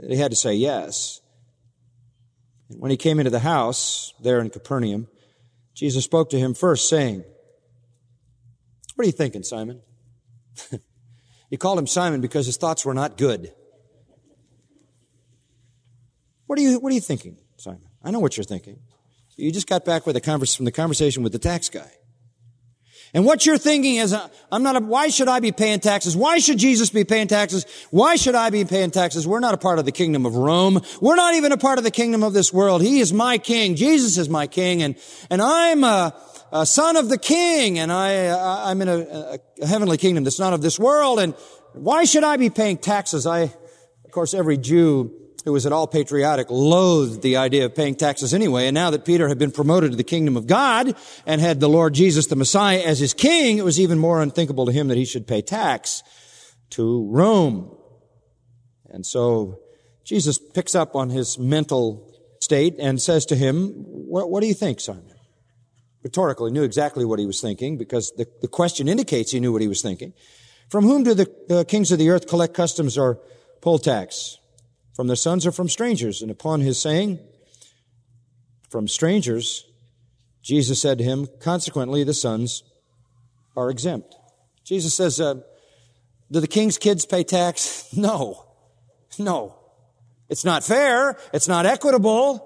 he 0.00 0.16
had 0.16 0.30
to 0.30 0.36
say 0.36 0.54
yes. 0.54 1.20
When 2.68 2.92
he 2.92 2.96
came 2.96 3.18
into 3.18 3.30
the 3.30 3.40
house 3.40 4.14
there 4.22 4.38
in 4.38 4.50
Capernaum, 4.50 5.08
Jesus 5.74 6.04
spoke 6.04 6.30
to 6.30 6.38
him 6.38 6.54
first, 6.54 6.88
saying, 6.88 7.24
What 8.94 9.04
are 9.04 9.06
you 9.06 9.12
thinking, 9.12 9.42
Simon? 9.42 9.80
he 11.50 11.56
called 11.56 11.80
him 11.80 11.86
Simon 11.88 12.20
because 12.20 12.46
his 12.46 12.58
thoughts 12.58 12.84
were 12.84 12.94
not 12.94 13.16
good. 13.16 13.52
What 16.46 16.60
are 16.60 16.62
you, 16.62 16.78
what 16.78 16.92
are 16.92 16.94
you 16.94 17.00
thinking, 17.00 17.38
Simon? 17.56 17.87
I 18.08 18.10
know 18.10 18.20
what 18.20 18.38
you're 18.38 18.44
thinking. 18.44 18.78
You 19.36 19.52
just 19.52 19.66
got 19.66 19.84
back 19.84 20.06
with 20.06 20.20
converse, 20.22 20.54
from 20.54 20.64
the 20.64 20.72
conversation 20.72 21.22
with 21.22 21.32
the 21.32 21.38
tax 21.38 21.68
guy. 21.68 21.90
And 23.12 23.26
what 23.26 23.44
you're 23.44 23.58
thinking 23.58 23.96
is, 23.96 24.14
uh, 24.14 24.28
I'm 24.50 24.62
not 24.62 24.76
a, 24.76 24.80
why 24.80 25.08
should 25.08 25.28
I 25.28 25.40
be 25.40 25.52
paying 25.52 25.78
taxes? 25.78 26.16
Why 26.16 26.38
should 26.38 26.56
Jesus 26.56 26.88
be 26.88 27.04
paying 27.04 27.28
taxes? 27.28 27.66
Why 27.90 28.16
should 28.16 28.34
I 28.34 28.48
be 28.48 28.64
paying 28.64 28.92
taxes? 28.92 29.26
We're 29.26 29.40
not 29.40 29.52
a 29.52 29.58
part 29.58 29.78
of 29.78 29.84
the 29.84 29.92
kingdom 29.92 30.24
of 30.24 30.36
Rome. 30.36 30.80
We're 31.02 31.16
not 31.16 31.34
even 31.34 31.52
a 31.52 31.58
part 31.58 31.76
of 31.76 31.84
the 31.84 31.90
kingdom 31.90 32.22
of 32.22 32.32
this 32.32 32.50
world. 32.50 32.80
He 32.80 33.00
is 33.00 33.12
my 33.12 33.36
king. 33.36 33.76
Jesus 33.76 34.16
is 34.16 34.30
my 34.30 34.46
king. 34.46 34.82
And, 34.82 34.96
and 35.28 35.42
I'm 35.42 35.84
a, 35.84 36.18
a 36.50 36.64
son 36.64 36.96
of 36.96 37.10
the 37.10 37.18
king. 37.18 37.78
And 37.78 37.92
I, 37.92 38.70
I'm 38.70 38.80
in 38.80 38.88
a, 38.88 39.38
a 39.60 39.66
heavenly 39.66 39.98
kingdom 39.98 40.24
that's 40.24 40.38
not 40.38 40.54
of 40.54 40.62
this 40.62 40.78
world. 40.78 41.20
And 41.20 41.34
why 41.74 42.04
should 42.04 42.24
I 42.24 42.38
be 42.38 42.48
paying 42.48 42.78
taxes? 42.78 43.26
I, 43.26 43.40
of 43.42 44.10
course, 44.12 44.32
every 44.32 44.56
Jew 44.56 45.27
who 45.44 45.52
was 45.52 45.66
at 45.66 45.72
all 45.72 45.86
patriotic, 45.86 46.50
loathed 46.50 47.22
the 47.22 47.36
idea 47.36 47.64
of 47.64 47.74
paying 47.74 47.94
taxes 47.94 48.34
anyway. 48.34 48.66
And 48.66 48.74
now 48.74 48.90
that 48.90 49.04
Peter 49.04 49.28
had 49.28 49.38
been 49.38 49.52
promoted 49.52 49.92
to 49.92 49.96
the 49.96 50.04
kingdom 50.04 50.36
of 50.36 50.46
God 50.46 50.94
and 51.26 51.40
had 51.40 51.60
the 51.60 51.68
Lord 51.68 51.94
Jesus, 51.94 52.26
the 52.26 52.36
Messiah, 52.36 52.82
as 52.84 52.98
his 52.98 53.14
king, 53.14 53.58
it 53.58 53.64
was 53.64 53.80
even 53.80 53.98
more 53.98 54.20
unthinkable 54.20 54.66
to 54.66 54.72
him 54.72 54.88
that 54.88 54.96
he 54.96 55.04
should 55.04 55.26
pay 55.26 55.42
tax 55.42 56.02
to 56.70 57.08
Rome. 57.10 57.76
And 58.90 59.06
so 59.06 59.60
Jesus 60.04 60.38
picks 60.38 60.74
up 60.74 60.96
on 60.96 61.10
his 61.10 61.38
mental 61.38 62.12
state 62.40 62.76
and 62.78 63.00
says 63.00 63.26
to 63.26 63.36
him, 63.36 63.68
what, 63.76 64.30
what 64.30 64.40
do 64.40 64.46
you 64.46 64.54
think, 64.54 64.80
Simon? 64.80 65.14
Rhetorically, 66.02 66.50
knew 66.50 66.62
exactly 66.62 67.04
what 67.04 67.18
he 67.18 67.26
was 67.26 67.40
thinking 67.40 67.76
because 67.76 68.12
the, 68.16 68.26
the 68.40 68.48
question 68.48 68.88
indicates 68.88 69.32
he 69.32 69.40
knew 69.40 69.52
what 69.52 69.62
he 69.62 69.68
was 69.68 69.82
thinking. 69.82 70.14
From 70.70 70.84
whom 70.84 71.02
do 71.02 71.14
the 71.14 71.30
uh, 71.50 71.64
kings 71.64 71.92
of 71.92 71.98
the 71.98 72.10
earth 72.10 72.26
collect 72.26 72.54
customs 72.54 72.96
or 72.96 73.20
poll 73.60 73.78
tax? 73.78 74.37
From 74.98 75.06
their 75.06 75.14
sons 75.14 75.46
or 75.46 75.52
from 75.52 75.68
strangers. 75.68 76.22
And 76.22 76.28
upon 76.28 76.60
his 76.60 76.76
saying, 76.76 77.20
from 78.68 78.88
strangers, 78.88 79.64
Jesus 80.42 80.82
said 80.82 80.98
to 80.98 81.04
him, 81.04 81.28
consequently, 81.38 82.02
the 82.02 82.12
sons 82.12 82.64
are 83.56 83.70
exempt. 83.70 84.16
Jesus 84.64 84.92
says, 84.94 85.20
uh, 85.20 85.34
do 86.32 86.40
the 86.40 86.48
king's 86.48 86.78
kids 86.78 87.06
pay 87.06 87.22
tax? 87.22 87.88
No. 87.96 88.44
No. 89.20 89.54
It's 90.28 90.44
not 90.44 90.64
fair. 90.64 91.16
It's 91.32 91.46
not 91.46 91.64
equitable. 91.64 92.44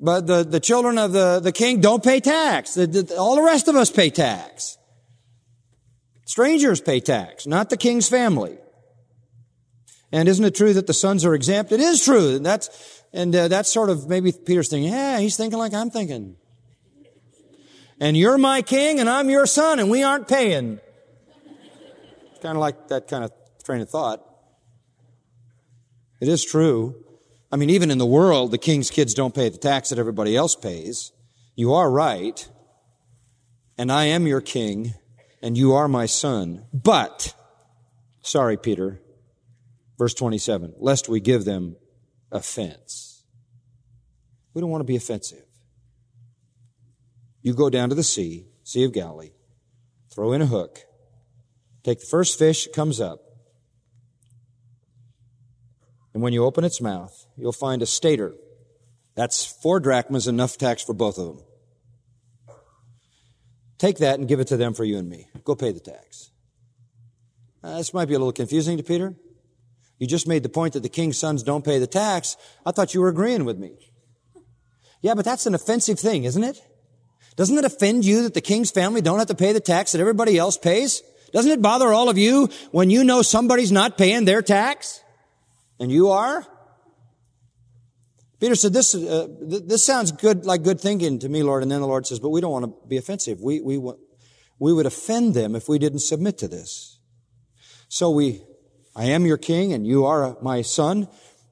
But 0.00 0.26
the, 0.26 0.42
the 0.42 0.58
children 0.58 0.98
of 0.98 1.12
the, 1.12 1.38
the 1.38 1.52
king 1.52 1.80
don't 1.80 2.02
pay 2.02 2.18
tax. 2.18 2.74
The, 2.74 2.88
the, 2.88 3.16
all 3.16 3.36
the 3.36 3.42
rest 3.42 3.68
of 3.68 3.76
us 3.76 3.88
pay 3.88 4.10
tax. 4.10 4.78
Strangers 6.24 6.80
pay 6.80 6.98
tax, 6.98 7.46
not 7.46 7.70
the 7.70 7.76
king's 7.76 8.08
family. 8.08 8.58
And 10.16 10.30
isn't 10.30 10.46
it 10.46 10.54
true 10.54 10.72
that 10.72 10.86
the 10.86 10.94
sons 10.94 11.26
are 11.26 11.34
exempt? 11.34 11.72
It 11.72 11.80
is 11.80 12.02
true. 12.02 12.36
And 12.36 12.46
that's, 12.46 13.02
and 13.12 13.36
uh, 13.36 13.48
that's 13.48 13.70
sort 13.70 13.90
of 13.90 14.08
maybe 14.08 14.32
Peter's 14.32 14.70
thinking, 14.70 14.90
yeah, 14.90 15.18
he's 15.18 15.36
thinking 15.36 15.58
like 15.58 15.74
I'm 15.74 15.90
thinking. 15.90 16.36
And 18.00 18.16
you're 18.16 18.38
my 18.38 18.62
king 18.62 18.98
and 18.98 19.10
I'm 19.10 19.28
your 19.28 19.44
son 19.44 19.78
and 19.78 19.90
we 19.90 20.02
aren't 20.02 20.26
paying. 20.26 20.80
It's 22.30 22.40
kind 22.40 22.56
of 22.56 22.62
like 22.62 22.88
that 22.88 23.08
kind 23.08 23.24
of 23.24 23.32
train 23.62 23.82
of 23.82 23.90
thought. 23.90 24.24
It 26.22 26.28
is 26.28 26.42
true. 26.42 26.94
I 27.52 27.56
mean, 27.56 27.68
even 27.68 27.90
in 27.90 27.98
the 27.98 28.06
world, 28.06 28.52
the 28.52 28.58
king's 28.58 28.90
kids 28.90 29.12
don't 29.12 29.34
pay 29.34 29.50
the 29.50 29.58
tax 29.58 29.90
that 29.90 29.98
everybody 29.98 30.34
else 30.34 30.56
pays. 30.56 31.12
You 31.56 31.74
are 31.74 31.90
right. 31.90 32.48
And 33.76 33.92
I 33.92 34.06
am 34.06 34.26
your 34.26 34.40
king 34.40 34.94
and 35.42 35.58
you 35.58 35.74
are 35.74 35.88
my 35.88 36.06
son. 36.06 36.64
But, 36.72 37.34
sorry, 38.22 38.56
Peter, 38.56 39.02
Verse 39.98 40.14
27, 40.14 40.74
lest 40.78 41.08
we 41.08 41.20
give 41.20 41.44
them 41.44 41.76
offense. 42.30 43.24
We 44.52 44.60
don't 44.60 44.70
want 44.70 44.80
to 44.80 44.86
be 44.86 44.96
offensive. 44.96 45.44
You 47.42 47.54
go 47.54 47.70
down 47.70 47.88
to 47.90 47.94
the 47.94 48.02
sea, 48.02 48.46
Sea 48.64 48.84
of 48.84 48.92
Galilee, 48.92 49.30
throw 50.12 50.32
in 50.32 50.42
a 50.42 50.46
hook, 50.46 50.80
take 51.84 52.00
the 52.00 52.06
first 52.06 52.38
fish 52.38 52.64
that 52.64 52.74
comes 52.74 53.00
up, 53.00 53.20
and 56.12 56.22
when 56.22 56.32
you 56.32 56.44
open 56.44 56.64
its 56.64 56.80
mouth, 56.80 57.26
you'll 57.36 57.52
find 57.52 57.82
a 57.82 57.86
stater. 57.86 58.34
That's 59.14 59.44
four 59.44 59.80
drachmas, 59.80 60.26
enough 60.26 60.56
tax 60.56 60.82
for 60.82 60.94
both 60.94 61.18
of 61.18 61.36
them. 61.36 61.44
Take 63.78 63.98
that 63.98 64.18
and 64.18 64.26
give 64.26 64.40
it 64.40 64.46
to 64.48 64.56
them 64.56 64.72
for 64.72 64.84
you 64.84 64.96
and 64.96 65.08
me. 65.08 65.28
Go 65.44 65.54
pay 65.54 65.72
the 65.72 65.80
tax. 65.80 66.30
Uh, 67.62 67.76
this 67.76 67.92
might 67.92 68.08
be 68.08 68.14
a 68.14 68.18
little 68.18 68.32
confusing 68.32 68.78
to 68.78 68.82
Peter. 68.82 69.14
You 69.98 70.06
just 70.06 70.28
made 70.28 70.42
the 70.42 70.48
point 70.48 70.74
that 70.74 70.82
the 70.82 70.88
king's 70.88 71.18
sons 71.18 71.42
don't 71.42 71.64
pay 71.64 71.78
the 71.78 71.86
tax. 71.86 72.36
I 72.64 72.72
thought 72.72 72.94
you 72.94 73.00
were 73.00 73.08
agreeing 73.08 73.44
with 73.44 73.58
me. 73.58 73.76
Yeah, 75.00 75.14
but 75.14 75.24
that's 75.24 75.46
an 75.46 75.54
offensive 75.54 75.98
thing, 75.98 76.24
isn't 76.24 76.44
it? 76.44 76.60
Doesn't 77.36 77.56
it 77.56 77.64
offend 77.64 78.04
you 78.04 78.22
that 78.22 78.34
the 78.34 78.40
king's 78.40 78.70
family 78.70 79.00
don't 79.00 79.18
have 79.18 79.28
to 79.28 79.34
pay 79.34 79.52
the 79.52 79.60
tax 79.60 79.92
that 79.92 80.00
everybody 80.00 80.38
else 80.38 80.56
pays? 80.56 81.02
Doesn't 81.32 81.50
it 81.50 81.62
bother 81.62 81.92
all 81.92 82.08
of 82.08 82.18
you 82.18 82.48
when 82.70 82.88
you 82.90 83.04
know 83.04 83.22
somebody's 83.22 83.72
not 83.72 83.98
paying 83.98 84.24
their 84.24 84.42
tax? 84.42 85.00
And 85.78 85.92
you 85.92 86.10
are? 86.10 86.46
Peter 88.40 88.54
said, 88.54 88.72
this, 88.72 88.94
uh, 88.94 89.28
this 89.40 89.84
sounds 89.84 90.12
good, 90.12 90.44
like 90.44 90.62
good 90.62 90.80
thinking 90.80 91.18
to 91.20 91.28
me, 91.28 91.42
Lord. 91.42 91.62
And 91.62 91.72
then 91.72 91.80
the 91.80 91.86
Lord 91.86 92.06
says, 92.06 92.20
but 92.20 92.30
we 92.30 92.40
don't 92.40 92.52
want 92.52 92.64
to 92.64 92.88
be 92.88 92.96
offensive. 92.96 93.40
We, 93.40 93.60
we, 93.60 93.78
we 94.58 94.72
would 94.72 94.86
offend 94.86 95.34
them 95.34 95.56
if 95.56 95.68
we 95.68 95.78
didn't 95.78 96.00
submit 96.00 96.38
to 96.38 96.48
this. 96.48 96.98
So 97.88 98.10
we, 98.10 98.42
I 98.96 99.04
am 99.04 99.26
your 99.26 99.36
king 99.36 99.74
and 99.74 99.86
you 99.86 100.06
are 100.06 100.38
my 100.40 100.62
son 100.62 101.08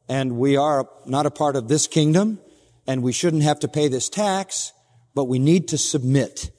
and 0.08 0.38
we 0.38 0.56
are 0.56 0.88
not 1.04 1.26
a 1.26 1.30
part 1.30 1.56
of 1.56 1.68
this 1.68 1.86
kingdom 1.86 2.40
and 2.86 3.02
we 3.02 3.12
shouldn't 3.12 3.42
have 3.42 3.60
to 3.60 3.68
pay 3.68 3.88
this 3.88 4.08
tax, 4.08 4.72
but 5.14 5.24
we 5.24 5.38
need 5.38 5.68
to 5.68 5.78
submit. 5.78 6.50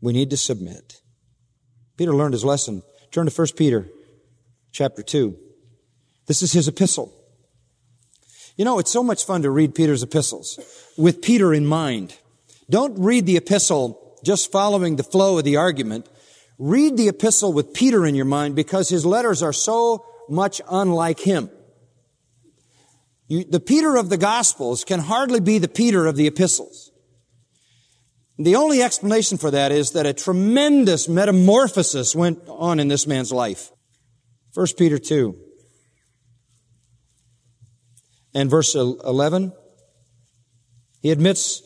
We 0.00 0.14
need 0.14 0.30
to 0.30 0.38
submit. 0.38 1.02
Peter 1.98 2.14
learned 2.14 2.32
his 2.32 2.44
lesson. 2.44 2.82
Turn 3.10 3.26
to 3.26 3.32
1 3.32 3.48
Peter 3.56 3.88
chapter 4.72 5.02
2. 5.02 5.36
This 6.26 6.42
is 6.42 6.52
his 6.52 6.66
epistle. 6.66 7.12
You 8.56 8.64
know, 8.64 8.78
it's 8.78 8.90
so 8.90 9.02
much 9.02 9.26
fun 9.26 9.42
to 9.42 9.50
read 9.50 9.74
Peter's 9.74 10.02
epistles 10.02 10.58
with 10.96 11.20
Peter 11.20 11.52
in 11.52 11.66
mind. 11.66 12.16
Don't 12.70 12.98
read 12.98 13.26
the 13.26 13.36
epistle 13.36 14.18
just 14.24 14.50
following 14.50 14.96
the 14.96 15.02
flow 15.02 15.36
of 15.38 15.44
the 15.44 15.56
argument. 15.56 16.08
Read 16.58 16.96
the 16.96 17.08
epistle 17.08 17.52
with 17.52 17.74
Peter 17.74 18.06
in 18.06 18.14
your 18.14 18.24
mind 18.24 18.54
because 18.54 18.88
his 18.88 19.04
letters 19.04 19.42
are 19.42 19.52
so 19.52 20.06
much 20.28 20.60
unlike 20.70 21.20
him. 21.20 21.50
You, 23.26 23.44
the 23.44 23.60
Peter 23.60 23.96
of 23.96 24.10
the 24.10 24.16
Gospels 24.16 24.84
can 24.84 25.00
hardly 25.00 25.40
be 25.40 25.58
the 25.58 25.68
Peter 25.68 26.06
of 26.06 26.16
the 26.16 26.26
epistles. 26.26 26.92
The 28.38 28.56
only 28.56 28.82
explanation 28.82 29.38
for 29.38 29.50
that 29.50 29.72
is 29.72 29.92
that 29.92 30.06
a 30.06 30.12
tremendous 30.12 31.08
metamorphosis 31.08 32.14
went 32.14 32.40
on 32.48 32.80
in 32.80 32.88
this 32.88 33.06
man's 33.06 33.32
life. 33.32 33.70
1 34.54 34.66
Peter 34.76 34.98
2 34.98 35.36
and 38.34 38.50
verse 38.50 38.74
11. 38.74 39.52
He 41.00 41.10
admits 41.10 41.62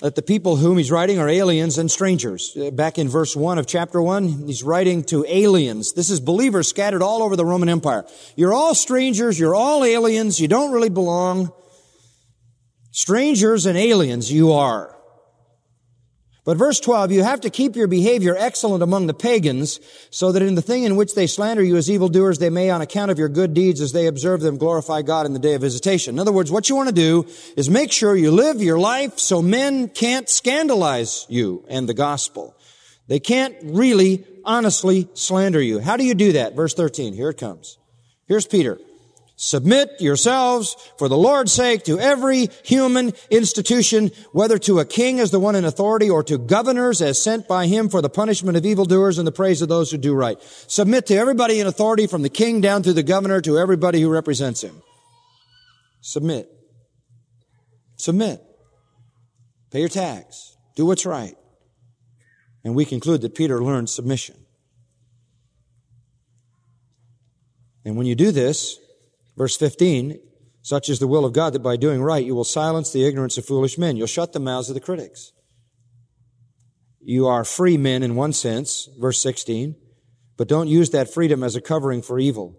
that 0.00 0.14
the 0.14 0.22
people 0.22 0.56
whom 0.56 0.78
he's 0.78 0.90
writing 0.90 1.18
are 1.18 1.28
aliens 1.28 1.76
and 1.76 1.90
strangers. 1.90 2.56
Uh, 2.56 2.70
back 2.70 2.98
in 2.98 3.08
verse 3.08 3.34
1 3.34 3.58
of 3.58 3.66
chapter 3.66 4.00
1, 4.00 4.46
he's 4.46 4.62
writing 4.62 5.02
to 5.04 5.24
aliens. 5.28 5.92
This 5.92 6.10
is 6.10 6.20
believers 6.20 6.68
scattered 6.68 7.02
all 7.02 7.22
over 7.22 7.34
the 7.34 7.44
Roman 7.44 7.68
Empire. 7.68 8.04
You're 8.36 8.52
all 8.52 8.74
strangers, 8.74 9.38
you're 9.38 9.56
all 9.56 9.84
aliens, 9.84 10.40
you 10.40 10.46
don't 10.46 10.72
really 10.72 10.88
belong. 10.88 11.52
Strangers 12.92 13.66
and 13.66 13.76
aliens 13.76 14.32
you 14.32 14.52
are. 14.52 14.97
But 16.48 16.56
verse 16.56 16.80
12, 16.80 17.12
you 17.12 17.24
have 17.24 17.42
to 17.42 17.50
keep 17.50 17.76
your 17.76 17.88
behavior 17.88 18.34
excellent 18.34 18.82
among 18.82 19.06
the 19.06 19.12
pagans, 19.12 19.80
so 20.08 20.32
that 20.32 20.40
in 20.40 20.54
the 20.54 20.62
thing 20.62 20.84
in 20.84 20.96
which 20.96 21.14
they 21.14 21.26
slander 21.26 21.62
you 21.62 21.76
as 21.76 21.90
evildoers, 21.90 22.38
they 22.38 22.48
may, 22.48 22.70
on 22.70 22.80
account 22.80 23.10
of 23.10 23.18
your 23.18 23.28
good 23.28 23.52
deeds 23.52 23.82
as 23.82 23.92
they 23.92 24.06
observe 24.06 24.40
them, 24.40 24.56
glorify 24.56 25.02
God 25.02 25.26
in 25.26 25.34
the 25.34 25.38
day 25.38 25.52
of 25.52 25.60
visitation. 25.60 26.14
In 26.14 26.18
other 26.18 26.32
words, 26.32 26.50
what 26.50 26.70
you 26.70 26.74
want 26.74 26.88
to 26.88 26.94
do 26.94 27.26
is 27.54 27.68
make 27.68 27.92
sure 27.92 28.16
you 28.16 28.30
live 28.30 28.62
your 28.62 28.78
life 28.78 29.18
so 29.18 29.42
men 29.42 29.90
can't 29.90 30.26
scandalize 30.26 31.26
you 31.28 31.66
and 31.68 31.86
the 31.86 31.92
gospel. 31.92 32.56
They 33.08 33.20
can't 33.20 33.54
really, 33.62 34.24
honestly 34.42 35.06
slander 35.12 35.60
you. 35.60 35.80
How 35.80 35.98
do 35.98 36.04
you 36.06 36.14
do 36.14 36.32
that? 36.32 36.56
Verse 36.56 36.72
13, 36.72 37.12
here 37.12 37.28
it 37.28 37.36
comes. 37.36 37.76
Here's 38.26 38.46
Peter. 38.46 38.78
Submit 39.40 40.00
yourselves 40.00 40.74
for 40.98 41.08
the 41.08 41.16
Lord's 41.16 41.52
sake 41.52 41.84
to 41.84 42.00
every 42.00 42.48
human 42.64 43.12
institution, 43.30 44.10
whether 44.32 44.58
to 44.58 44.80
a 44.80 44.84
king 44.84 45.20
as 45.20 45.30
the 45.30 45.38
one 45.38 45.54
in 45.54 45.64
authority 45.64 46.10
or 46.10 46.24
to 46.24 46.38
governors 46.38 47.00
as 47.00 47.22
sent 47.22 47.46
by 47.46 47.68
him 47.68 47.88
for 47.88 48.02
the 48.02 48.10
punishment 48.10 48.56
of 48.56 48.66
evildoers 48.66 49.16
and 49.16 49.28
the 49.28 49.32
praise 49.32 49.62
of 49.62 49.68
those 49.68 49.92
who 49.92 49.96
do 49.96 50.12
right. 50.12 50.42
Submit 50.66 51.06
to 51.06 51.16
everybody 51.16 51.60
in 51.60 51.68
authority 51.68 52.08
from 52.08 52.22
the 52.22 52.28
king 52.28 52.60
down 52.60 52.82
through 52.82 52.94
the 52.94 53.04
governor 53.04 53.40
to 53.42 53.60
everybody 53.60 54.00
who 54.00 54.10
represents 54.10 54.64
him. 54.64 54.82
Submit. 56.00 56.50
Submit. 57.94 58.42
Pay 59.70 59.78
your 59.78 59.88
tax. 59.88 60.56
Do 60.74 60.84
what's 60.84 61.06
right. 61.06 61.36
And 62.64 62.74
we 62.74 62.84
conclude 62.84 63.20
that 63.20 63.36
Peter 63.36 63.62
learned 63.62 63.88
submission. 63.88 64.34
And 67.84 67.96
when 67.96 68.08
you 68.08 68.16
do 68.16 68.32
this, 68.32 68.80
Verse 69.38 69.56
15, 69.56 70.18
such 70.62 70.88
is 70.88 70.98
the 70.98 71.06
will 71.06 71.24
of 71.24 71.32
God 71.32 71.52
that 71.52 71.60
by 71.60 71.76
doing 71.76 72.02
right 72.02 72.26
you 72.26 72.34
will 72.34 72.42
silence 72.42 72.92
the 72.92 73.06
ignorance 73.06 73.38
of 73.38 73.46
foolish 73.46 73.78
men. 73.78 73.96
You'll 73.96 74.08
shut 74.08 74.32
the 74.32 74.40
mouths 74.40 74.68
of 74.68 74.74
the 74.74 74.80
critics. 74.80 75.32
You 77.00 77.28
are 77.28 77.44
free 77.44 77.76
men 77.76 78.02
in 78.02 78.16
one 78.16 78.32
sense, 78.32 78.88
verse 78.98 79.22
16, 79.22 79.76
but 80.36 80.48
don't 80.48 80.66
use 80.66 80.90
that 80.90 81.14
freedom 81.14 81.44
as 81.44 81.54
a 81.54 81.60
covering 81.60 82.02
for 82.02 82.18
evil. 82.18 82.58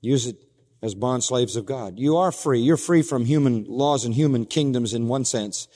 Use 0.00 0.26
it 0.26 0.36
as 0.82 0.96
bond 0.96 1.22
slaves 1.22 1.54
of 1.54 1.66
God. 1.66 2.00
You 2.00 2.16
are 2.16 2.32
free. 2.32 2.58
You're 2.58 2.76
free 2.76 3.02
from 3.02 3.24
human 3.24 3.64
laws 3.68 4.04
and 4.04 4.12
human 4.12 4.44
kingdoms 4.44 4.92
in 4.92 5.06
one 5.06 5.24
sense, 5.24 5.68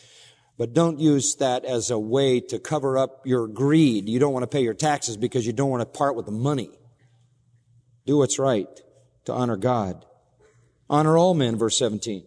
but 0.59 0.75
don't 0.75 0.99
use 0.99 1.37
that 1.37 1.65
as 1.65 1.89
a 1.89 1.99
way 1.99 2.41
to 2.41 2.59
cover 2.59 2.99
up 2.99 3.25
your 3.25 3.47
greed. 3.47 4.09
You 4.09 4.19
don't 4.19 4.33
want 4.33 4.43
to 4.43 4.49
pay 4.49 4.63
your 4.63 4.75
taxes 4.75 5.17
because 5.17 5.47
you 5.47 5.53
don't 5.53 5.71
want 5.71 5.83
to 5.83 5.99
part 5.99 6.17
with 6.17 6.27
the 6.27 6.33
money. 6.33 6.71
Do 8.07 8.19
what's 8.19 8.41
right 8.41 8.67
to 9.27 9.33
honor 9.33 9.57
God. 9.57 10.05
Honor 10.89 11.17
all 11.17 11.35
men, 11.35 11.57
verse 11.57 11.79
17. 11.79 12.25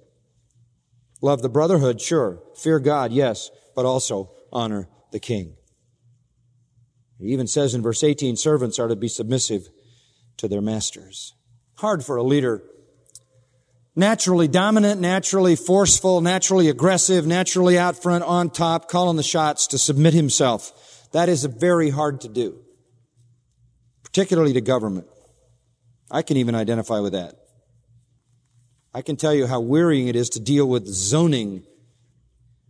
Love 1.22 1.42
the 1.42 1.50
brotherhood, 1.50 2.00
sure. 2.00 2.42
Fear 2.56 2.80
God, 2.80 3.12
yes, 3.12 3.50
but 3.76 3.86
also 3.86 4.32
honor 4.52 4.88
the 5.12 5.20
king. 5.20 5.56
He 7.20 7.34
even 7.34 7.48
says 7.48 7.74
in 7.74 7.82
verse 7.82 8.04
18, 8.04 8.38
servants 8.38 8.80
are 8.80 8.88
to 8.88 8.96
be 8.96 9.10
submissive 9.10 9.68
to 10.38 10.48
their 10.48 10.62
masters. 10.62 11.34
Hard 11.76 12.06
for 12.06 12.16
a 12.16 12.24
leader. 12.24 12.64
Naturally 13.96 14.48
dominant, 14.48 15.02
naturally 15.02 15.58
forceful, 15.58 16.22
naturally 16.22 16.70
aggressive, 16.70 17.28
naturally 17.28 17.78
out 17.78 18.02
front, 18.02 18.24
on 18.24 18.50
top, 18.50 18.90
calling 18.90 19.18
the 19.18 19.24
shots 19.24 19.68
to 19.68 19.78
submit 19.78 20.14
himself. 20.14 21.08
That 21.12 21.28
is 21.28 21.44
very 21.44 21.90
hard 21.90 22.22
to 22.22 22.30
do. 22.30 22.60
Particularly 24.04 24.54
to 24.54 24.62
government. 24.62 25.08
I 26.12 26.22
can 26.22 26.38
even 26.38 26.56
identify 26.56 27.00
with 27.00 27.14
that. 27.14 27.36
I 28.94 29.02
can 29.02 29.16
tell 29.16 29.34
you 29.34 29.46
how 29.46 29.60
wearying 29.60 30.08
it 30.08 30.16
is 30.16 30.30
to 30.32 30.40
deal 30.40 30.68
with 30.68 30.88
zoning 30.88 31.64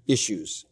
issues. 0.07 0.65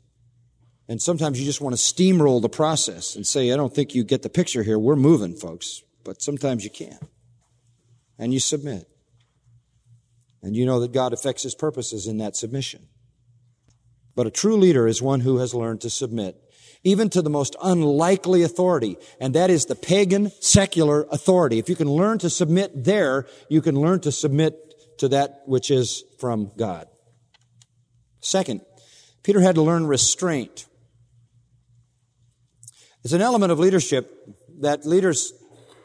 And 0.90 1.02
sometimes 1.02 1.40
you 1.40 1.46
just 1.46 1.62
want 1.62 1.76
to 1.76 1.82
steamroll 1.82 2.42
the 2.42 2.50
process 2.50 3.16
and 3.16 3.26
say, 3.26 3.52
I 3.52 3.58
don't 3.58 3.74
think 3.74 3.96
you 3.96 4.04
get 4.04 4.24
the 4.24 4.30
picture 4.30 4.64
here. 4.64 4.80
We're 4.80 4.96
moving, 4.96 5.36
folks. 5.36 5.84
But 6.04 6.22
sometimes 6.22 6.64
you 6.64 6.70
can't. 6.70 7.02
And 8.18 8.34
you 8.34 8.40
submit. 8.40 8.88
And 10.42 10.56
you 10.56 10.66
know 10.66 10.80
that 10.80 10.94
God 10.94 11.14
affects 11.14 11.44
his 11.44 11.56
purposes 11.56 12.08
in 12.08 12.18
that 12.18 12.36
submission. 12.36 12.88
But 14.16 14.28
a 14.28 14.32
true 14.32 14.58
leader 14.58 14.88
is 14.88 15.02
one 15.02 15.20
who 15.22 15.38
has 15.38 15.54
learned 15.54 15.82
to 15.82 15.90
submit 15.90 16.42
even 16.88 17.10
to 17.10 17.22
the 17.22 17.30
most 17.30 17.58
unlikely 17.62 18.44
authority, 18.44 18.98
and 19.20 19.36
that 19.36 19.50
is 19.50 19.66
the 19.66 19.76
pagan 19.76 20.32
secular 20.40 21.06
authority. 21.12 21.60
If 21.60 21.68
you 21.68 21.76
can 21.76 21.90
learn 21.90 22.18
to 22.20 22.30
submit 22.30 22.86
there, 22.86 23.28
you 23.50 23.62
can 23.62 23.76
learn 23.76 24.00
to 24.02 24.12
submit 24.12 24.56
to 25.00 25.10
that 25.10 25.42
which 25.46 25.70
is 25.70 26.06
from 26.18 26.50
God. 26.58 26.88
Second, 28.22 28.62
Peter 29.22 29.42
had 29.42 29.56
to 29.56 29.62
learn 29.62 29.86
restraint. 29.86 30.66
It's 33.04 33.14
an 33.14 33.22
element 33.22 33.52
of 33.52 33.60
leadership 33.60 34.10
that 34.62 34.86
leaders 34.86 35.34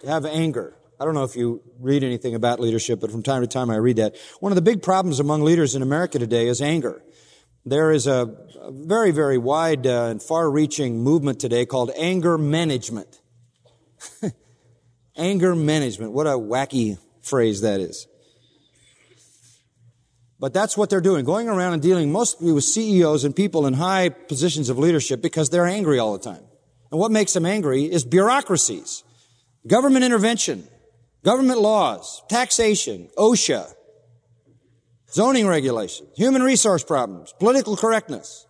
have 0.07 0.25
anger. 0.25 0.77
I 1.01 1.05
don't 1.05 1.15
know 1.15 1.25
if 1.25 1.35
you 1.35 1.63
read 1.81 2.05
anything 2.05 2.37
about 2.37 2.61
leadership, 2.61 3.01
but 3.01 3.11
from 3.11 3.25
time 3.25 3.43
to 3.43 3.49
time 3.49 3.71
I 3.71 3.77
read 3.77 3.97
that. 3.97 4.15
One 4.39 4.53
of 4.53 4.57
the 4.57 4.63
big 4.63 4.83
problems 4.83 5.19
among 5.19 5.43
leaders 5.43 5.75
in 5.75 5.83
America 5.83 6.21
today 6.21 6.47
is 6.47 6.63
anger. 6.63 7.03
There 7.65 7.93
is 7.93 8.07
a, 8.07 8.37
very, 8.71 9.11
very 9.11 9.39
wide 9.39 9.87
uh, 9.87 10.07
and 10.07 10.23
far 10.23 10.51
reaching 10.51 11.03
movement 11.03 11.41
today 11.41 11.67
called 11.67 11.91
anger 11.97 12.39
management. 12.39 13.21
anger 15.17 15.55
management. 15.55 16.13
What 16.13 16.27
a 16.27 16.31
wacky 16.31 16.99
phrase 17.23 17.61
that 17.63 17.81
is. 17.81 18.07
But 20.39 20.53
that's 20.53 20.77
what 20.77 20.91
they're 20.91 21.01
doing, 21.01 21.25
going 21.25 21.49
around 21.49 21.75
and 21.75 21.83
dealing 21.83 22.11
mostly 22.11 22.51
with 22.51 22.65
CEOs 22.65 23.25
and 23.25 23.35
people 23.35 23.65
in 23.67 23.75
high 23.75 24.09
positions 24.09 24.69
of 24.69 24.79
leadership 24.79 25.23
because 25.23 25.51
they're 25.51 25.67
angry 25.67 26.01
all 26.01 26.13
the 26.15 26.19
time. 26.19 26.43
And 26.91 26.99
what 26.99 27.13
makes 27.13 27.33
them 27.33 27.47
angry 27.47 27.85
is 27.85 28.05
bureaucracies, 28.05 29.05
government 29.69 30.05
intervention, 30.05 30.67
government 31.23 31.61
laws, 31.61 32.23
taxation, 32.29 33.09
OSHA, 33.17 33.73
zoning 35.13 35.47
regulations, 35.47 36.09
human 36.17 36.43
resource 36.43 36.85
problems, 36.85 37.35
political 37.39 37.77
correctness. 37.77 38.47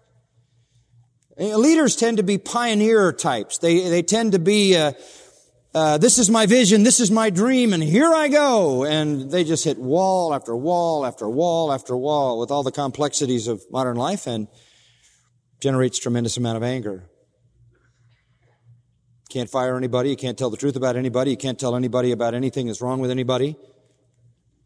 Leaders 1.39 1.97
tend 1.97 2.19
to 2.19 2.23
be 2.23 2.39
pioneer 2.39 3.13
types. 3.13 3.59
They, 3.59 3.89
they 3.89 4.03
tend 4.03 4.33
to 4.33 4.39
be, 4.39 4.77
uh, 4.77 4.93
uh, 5.75 5.99
this 5.99 6.19
is 6.19 6.29
my 6.31 6.47
vision, 6.47 6.83
this 6.83 7.01
is 7.01 7.11
my 7.11 7.31
dream, 7.31 7.73
and 7.73 7.83
here 7.83 8.13
I 8.13 8.29
go. 8.29 8.85
And 8.85 9.31
they 9.31 9.43
just 9.43 9.65
hit 9.65 9.79
wall 9.79 10.35
after 10.35 10.55
wall 10.55 11.07
after 11.07 11.29
wall 11.29 11.73
after 11.73 11.97
wall 11.97 12.39
with 12.39 12.51
all 12.51 12.63
the 12.63 12.71
complexities 12.71 13.49
of 13.49 13.63
modern 13.71 13.97
life 13.97 14.27
and 14.27 14.47
generates 15.61 15.99
tremendous 15.99 16.37
amount 16.37 16.59
of 16.59 16.63
anger. 16.63 17.09
Can't 19.31 19.49
fire 19.49 19.79
anybody, 19.79 20.11
you 20.11 20.17
can't 20.17 20.37
tell 20.37 20.51
the 20.51 20.59
truth 20.59 20.77
about 20.77 20.95
anybody, 20.97 21.31
you 21.31 21.39
can't 21.39 21.59
tell 21.59 21.75
anybody 21.75 22.13
about 22.13 22.35
anything 22.35 22.67
that's 22.67 22.83
wrong 22.83 23.01
with 23.01 23.11
anybody. 23.11 23.57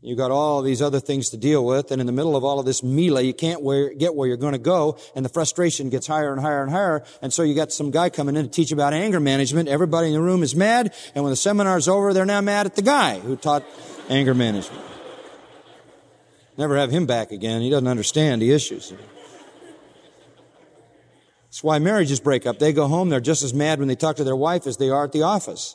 You've 0.02 0.18
got 0.18 0.30
all 0.30 0.60
these 0.62 0.82
other 0.82 1.00
things 1.00 1.30
to 1.30 1.36
deal 1.36 1.64
with, 1.64 1.90
and 1.90 2.00
in 2.00 2.06
the 2.06 2.12
middle 2.12 2.36
of 2.36 2.44
all 2.44 2.60
of 2.60 2.66
this 2.66 2.82
melee, 2.82 3.24
you 3.24 3.32
can't 3.32 3.62
where, 3.62 3.92
get 3.94 4.14
where 4.14 4.28
you're 4.28 4.36
going 4.36 4.52
to 4.52 4.58
go, 4.58 4.98
and 5.14 5.24
the 5.24 5.28
frustration 5.28 5.88
gets 5.88 6.06
higher 6.06 6.32
and 6.32 6.40
higher 6.40 6.62
and 6.62 6.70
higher, 6.70 7.02
and 7.22 7.32
so 7.32 7.42
you 7.42 7.54
got 7.54 7.72
some 7.72 7.90
guy 7.90 8.10
coming 8.10 8.36
in 8.36 8.44
to 8.44 8.50
teach 8.50 8.70
about 8.70 8.92
anger 8.92 9.20
management. 9.20 9.68
Everybody 9.68 10.08
in 10.08 10.12
the 10.12 10.20
room 10.20 10.42
is 10.42 10.54
mad, 10.54 10.94
and 11.14 11.24
when 11.24 11.30
the 11.30 11.36
seminar's 11.36 11.88
over, 11.88 12.12
they're 12.12 12.26
now 12.26 12.42
mad 12.42 12.66
at 12.66 12.76
the 12.76 12.82
guy 12.82 13.18
who 13.20 13.36
taught 13.36 13.64
anger 14.08 14.34
management. 14.34 14.84
Never 16.58 16.76
have 16.76 16.90
him 16.90 17.06
back 17.06 17.32
again. 17.32 17.62
He 17.62 17.70
doesn't 17.70 17.88
understand 17.88 18.42
the 18.42 18.52
issues. 18.52 18.92
That's 21.44 21.64
why 21.64 21.78
marriages 21.78 22.20
break 22.20 22.46
up. 22.46 22.58
They 22.58 22.72
go 22.72 22.86
home, 22.86 23.08
they're 23.08 23.20
just 23.20 23.42
as 23.42 23.54
mad 23.54 23.78
when 23.78 23.88
they 23.88 23.96
talk 23.96 24.16
to 24.16 24.24
their 24.24 24.36
wife 24.36 24.66
as 24.66 24.76
they 24.76 24.90
are 24.90 25.04
at 25.04 25.12
the 25.12 25.22
office 25.22 25.74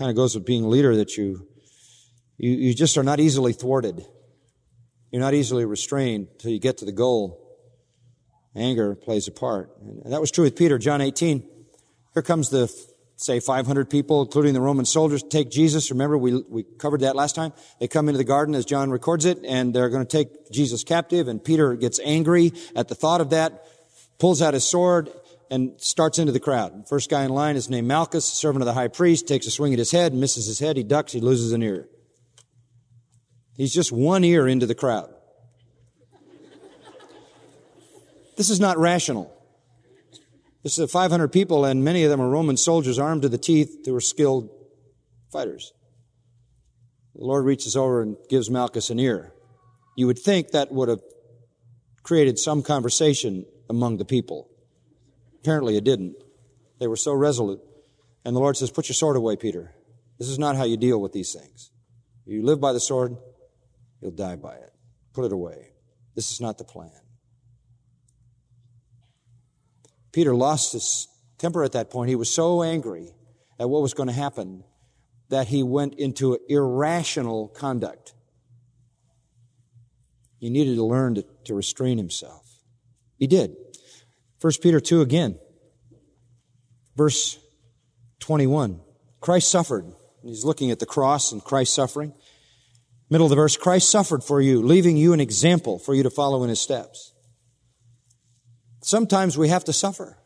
kind 0.00 0.08
of 0.08 0.16
goes 0.16 0.34
with 0.34 0.46
being 0.46 0.64
a 0.64 0.68
leader 0.68 0.96
that 0.96 1.18
you, 1.18 1.46
you, 2.38 2.52
you 2.52 2.74
just 2.74 2.96
are 2.96 3.02
not 3.02 3.20
easily 3.20 3.52
thwarted. 3.52 4.02
You're 5.10 5.20
not 5.20 5.34
easily 5.34 5.66
restrained 5.66 6.28
until 6.32 6.52
you 6.52 6.58
get 6.58 6.78
to 6.78 6.86
the 6.86 6.92
goal. 6.92 7.38
Anger 8.56 8.94
plays 8.94 9.28
a 9.28 9.30
part. 9.30 9.70
And 9.82 10.10
that 10.10 10.18
was 10.22 10.30
true 10.30 10.44
with 10.44 10.56
Peter, 10.56 10.78
John 10.78 11.02
18. 11.02 11.46
Here 12.14 12.22
comes 12.22 12.48
the, 12.48 12.72
say, 13.16 13.40
500 13.40 13.90
people, 13.90 14.22
including 14.22 14.54
the 14.54 14.62
Roman 14.62 14.86
soldiers, 14.86 15.22
take 15.22 15.50
Jesus. 15.50 15.90
Remember, 15.90 16.16
we, 16.16 16.42
we 16.48 16.62
covered 16.78 17.02
that 17.02 17.14
last 17.14 17.34
time. 17.34 17.52
They 17.78 17.86
come 17.86 18.08
into 18.08 18.16
the 18.16 18.24
garden 18.24 18.54
as 18.54 18.64
John 18.64 18.90
records 18.90 19.26
it, 19.26 19.40
and 19.44 19.74
they're 19.74 19.90
going 19.90 20.06
to 20.06 20.10
take 20.10 20.50
Jesus 20.50 20.82
captive, 20.82 21.28
and 21.28 21.44
Peter 21.44 21.74
gets 21.74 22.00
angry 22.02 22.54
at 22.74 22.88
the 22.88 22.94
thought 22.94 23.20
of 23.20 23.30
that, 23.30 23.66
pulls 24.18 24.40
out 24.40 24.54
his 24.54 24.64
sword, 24.64 25.10
and 25.50 25.72
starts 25.80 26.18
into 26.18 26.32
the 26.32 26.40
crowd. 26.40 26.88
First 26.88 27.10
guy 27.10 27.24
in 27.24 27.30
line 27.30 27.56
is 27.56 27.68
named 27.68 27.88
Malchus, 27.88 28.24
servant 28.24 28.62
of 28.62 28.66
the 28.66 28.74
high 28.74 28.88
priest, 28.88 29.26
takes 29.26 29.46
a 29.46 29.50
swing 29.50 29.72
at 29.72 29.78
his 29.78 29.90
head, 29.90 30.14
misses 30.14 30.46
his 30.46 30.60
head, 30.60 30.76
he 30.76 30.84
ducks, 30.84 31.12
he 31.12 31.20
loses 31.20 31.52
an 31.52 31.62
ear. 31.62 31.88
He's 33.56 33.74
just 33.74 33.92
one 33.92 34.24
ear 34.24 34.46
into 34.46 34.66
the 34.66 34.74
crowd. 34.74 35.12
This 38.36 38.48
is 38.48 38.60
not 38.60 38.78
rational. 38.78 39.36
This 40.62 40.78
is 40.78 40.90
500 40.90 41.28
people, 41.28 41.64
and 41.64 41.84
many 41.84 42.04
of 42.04 42.10
them 42.10 42.20
are 42.20 42.28
Roman 42.28 42.56
soldiers 42.56 42.98
armed 42.98 43.22
to 43.22 43.28
the 43.28 43.38
teeth 43.38 43.84
who 43.84 43.94
are 43.94 44.00
skilled 44.00 44.48
fighters. 45.32 45.72
The 47.14 47.24
Lord 47.24 47.44
reaches 47.44 47.76
over 47.76 48.02
and 48.02 48.16
gives 48.28 48.50
Malchus 48.50 48.88
an 48.90 48.98
ear. 48.98 49.32
You 49.96 50.06
would 50.06 50.18
think 50.18 50.52
that 50.52 50.72
would 50.72 50.88
have 50.88 51.00
created 52.02 52.38
some 52.38 52.62
conversation 52.62 53.44
among 53.68 53.98
the 53.98 54.04
people. 54.04 54.49
Apparently 55.40 55.76
it 55.76 55.84
didn't. 55.84 56.16
They 56.78 56.86
were 56.86 56.96
so 56.96 57.12
resolute. 57.12 57.60
And 58.24 58.36
the 58.36 58.40
Lord 58.40 58.56
says, 58.56 58.70
Put 58.70 58.88
your 58.88 58.94
sword 58.94 59.16
away, 59.16 59.36
Peter. 59.36 59.74
This 60.18 60.28
is 60.28 60.38
not 60.38 60.56
how 60.56 60.64
you 60.64 60.76
deal 60.76 61.00
with 61.00 61.12
these 61.12 61.32
things. 61.32 61.70
You 62.26 62.44
live 62.44 62.60
by 62.60 62.72
the 62.72 62.80
sword, 62.80 63.16
you'll 64.00 64.10
die 64.10 64.36
by 64.36 64.54
it. 64.54 64.70
Put 65.14 65.24
it 65.24 65.32
away. 65.32 65.72
This 66.14 66.30
is 66.30 66.40
not 66.40 66.58
the 66.58 66.64
plan. 66.64 66.92
Peter 70.12 70.34
lost 70.34 70.72
his 70.72 71.08
temper 71.38 71.64
at 71.64 71.72
that 71.72 71.90
point. 71.90 72.08
He 72.08 72.16
was 72.16 72.32
so 72.32 72.62
angry 72.62 73.14
at 73.58 73.70
what 73.70 73.82
was 73.82 73.94
going 73.94 74.08
to 74.08 74.12
happen 74.14 74.64
that 75.28 75.48
he 75.48 75.62
went 75.62 75.94
into 75.94 76.38
irrational 76.48 77.48
conduct. 77.48 78.14
He 80.38 80.50
needed 80.50 80.76
to 80.76 80.84
learn 80.84 81.14
to, 81.14 81.24
to 81.44 81.54
restrain 81.54 81.96
himself. 81.96 82.46
He 83.18 83.26
did. 83.26 83.56
1 84.40 84.52
Peter 84.62 84.80
2 84.80 85.02
again, 85.02 85.38
verse 86.96 87.38
21. 88.20 88.80
Christ 89.20 89.50
suffered. 89.50 89.84
He's 90.22 90.44
looking 90.44 90.70
at 90.70 90.78
the 90.78 90.86
cross 90.86 91.32
and 91.32 91.44
Christ 91.44 91.74
suffering. 91.74 92.14
Middle 93.10 93.26
of 93.26 93.30
the 93.30 93.36
verse, 93.36 93.56
Christ 93.56 93.90
suffered 93.90 94.22
for 94.22 94.40
you, 94.40 94.62
leaving 94.62 94.96
you 94.96 95.12
an 95.12 95.20
example 95.20 95.78
for 95.78 95.94
you 95.94 96.02
to 96.04 96.10
follow 96.10 96.42
in 96.42 96.48
his 96.48 96.60
steps. 96.60 97.12
Sometimes 98.82 99.36
we 99.36 99.48
have 99.48 99.64
to 99.64 99.72
suffer. 99.72 100.16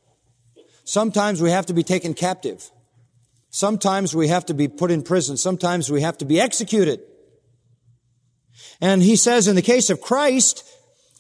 Sometimes 0.85 1.41
we 1.41 1.51
have 1.51 1.67
to 1.67 1.75
be 1.75 1.83
taken 1.83 2.15
captive. 2.15 2.71
Sometimes 3.51 4.15
we 4.15 4.29
have 4.29 4.47
to 4.47 4.55
be 4.55 4.69
put 4.69 4.91
in 4.91 5.03
prison. 5.03 5.37
Sometimes 5.37 5.91
we 5.91 6.03
have 6.03 6.19
to 6.19 6.25
be 6.25 6.41
executed. 6.41 7.01
And 8.81 9.03
he 9.03 9.17
says 9.17 9.49
in 9.49 9.57
the 9.57 9.63
case 9.63 9.91
of 9.91 10.01
Christ, 10.01 10.65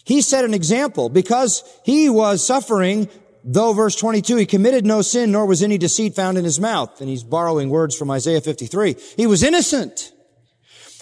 he 0.04 0.20
set 0.20 0.44
an 0.44 0.54
example 0.54 1.08
because 1.08 1.64
he 1.84 2.10
was 2.10 2.46
suffering, 2.46 3.08
though 3.42 3.72
verse 3.72 3.96
22, 3.96 4.36
he 4.36 4.46
committed 4.46 4.84
no 4.84 5.02
sin, 5.02 5.32
nor 5.32 5.46
was 5.46 5.62
any 5.62 5.78
deceit 5.78 6.14
found 6.14 6.36
in 6.36 6.44
his 6.44 6.60
mouth. 6.60 7.00
And 7.00 7.08
he's 7.08 7.24
borrowing 7.24 7.70
words 7.70 7.96
from 7.96 8.10
Isaiah 8.10 8.40
53. 8.40 8.96
He 9.16 9.26
was 9.26 9.42
innocent. 9.42 10.12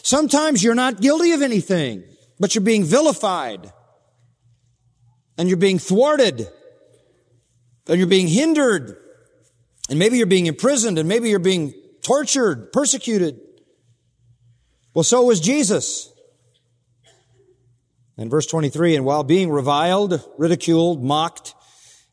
Sometimes 0.05 0.63
you're 0.63 0.75
not 0.75 1.01
guilty 1.01 1.33
of 1.33 1.43
anything, 1.43 2.05
but 2.39 2.55
you're 2.55 2.63
being 2.63 2.85
vilified. 2.85 3.73
And 5.37 5.49
you're 5.49 5.59
being 5.59 5.79
thwarted. 5.79 6.49
And 7.89 7.99
you're 7.99 8.07
being 8.07 8.29
hindered. 8.29 8.97
And 9.89 9.99
maybe 9.99 10.17
you're 10.17 10.27
being 10.27 10.47
imprisoned, 10.47 10.99
and 10.99 11.09
maybe 11.09 11.29
you're 11.29 11.41
being 11.41 11.75
tortured, 12.03 12.73
persecuted. 12.73 13.41
Well, 14.95 15.03
so 15.03 15.25
was 15.25 15.41
Jesus. 15.41 16.12
And 18.19 18.31
verse 18.31 18.47
23, 18.47 18.97
and 18.97 19.05
while 19.05 19.25
being 19.25 19.51
reviled, 19.51 20.23
ridiculed, 20.37 21.03
mocked, 21.03 21.55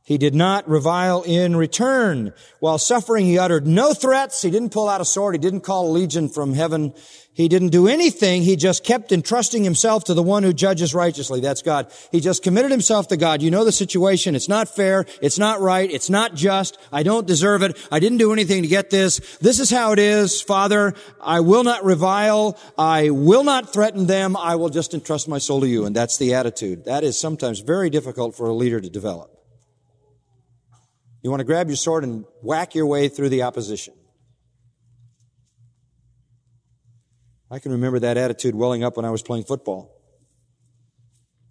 he 0.10 0.18
did 0.18 0.34
not 0.34 0.68
revile 0.68 1.22
in 1.22 1.56
return. 1.56 2.34
While 2.60 2.80
suffering, 2.80 3.28
he 3.28 3.38
uttered 3.38 3.68
no 3.68 3.94
threats. 3.94 4.42
He 4.42 4.50
didn't 4.50 4.72
pull 4.72 4.90
out 4.90 5.02
a 5.02 5.06
sword. 5.06 5.36
He 5.36 5.40
didn't 5.40 5.62
call 5.62 5.88
a 5.88 5.92
legion 5.92 6.30
from 6.30 6.56
heaven. 6.56 6.96
He 7.32 7.48
didn't 7.48 7.70
do 7.70 7.88
anything. 7.88 8.42
He 8.42 8.56
just 8.56 8.84
kept 8.84 9.12
entrusting 9.12 9.64
himself 9.64 10.06
to 10.06 10.16
the 10.16 10.24
one 10.24 10.42
who 10.42 10.52
judges 10.52 10.96
righteously. 10.96 11.42
That's 11.42 11.62
God. 11.62 11.94
He 12.12 12.22
just 12.22 12.42
committed 12.42 12.72
himself 12.72 13.10
to 13.10 13.18
God. 13.18 13.44
You 13.44 13.52
know 13.52 13.64
the 13.64 13.72
situation. 13.72 14.34
It's 14.34 14.50
not 14.50 14.68
fair. 14.68 15.06
It's 15.22 15.38
not 15.38 15.62
right. 15.62 15.92
It's 15.92 16.10
not 16.10 16.34
just. 16.34 16.80
I 16.92 17.04
don't 17.04 17.28
deserve 17.28 17.62
it. 17.62 17.78
I 17.92 18.00
didn't 18.00 18.18
do 18.18 18.34
anything 18.34 18.64
to 18.64 18.68
get 18.68 18.90
this. 18.90 19.20
This 19.38 19.60
is 19.60 19.70
how 19.70 19.92
it 19.92 20.00
is. 20.00 20.42
Father, 20.42 20.96
I 21.22 21.42
will 21.42 21.64
not 21.64 21.86
revile. 21.86 22.58
I 22.80 23.12
will 23.12 23.44
not 23.44 23.72
threaten 23.72 24.08
them. 24.08 24.36
I 24.36 24.56
will 24.56 24.70
just 24.70 24.96
entrust 24.96 25.28
my 25.28 25.38
soul 25.38 25.62
to 25.62 25.68
you. 25.68 25.86
And 25.86 25.96
that's 25.96 26.18
the 26.18 26.34
attitude. 26.34 26.86
That 26.86 27.04
is 27.04 27.16
sometimes 27.16 27.60
very 27.60 27.92
difficult 27.92 28.36
for 28.36 28.48
a 28.50 28.56
leader 28.56 28.82
to 28.82 28.90
develop. 28.90 29.39
You 31.22 31.30
want 31.30 31.42
to 31.42 31.46
grab 31.46 31.68
your 31.68 31.76
sword 31.76 32.04
and 32.04 32.26
whack 32.42 32.76
your 32.76 32.86
way 32.86 33.10
through 33.10 33.30
the 33.30 33.44
opposition. 33.44 33.94
I 37.52 37.60
can 37.60 37.72
remember 37.72 38.00
that 38.00 38.16
attitude 38.16 38.56
welling 38.56 38.84
up 38.84 38.96
when 38.96 39.06
I 39.06 39.10
was 39.10 39.24
playing 39.24 39.44
football. 39.46 39.96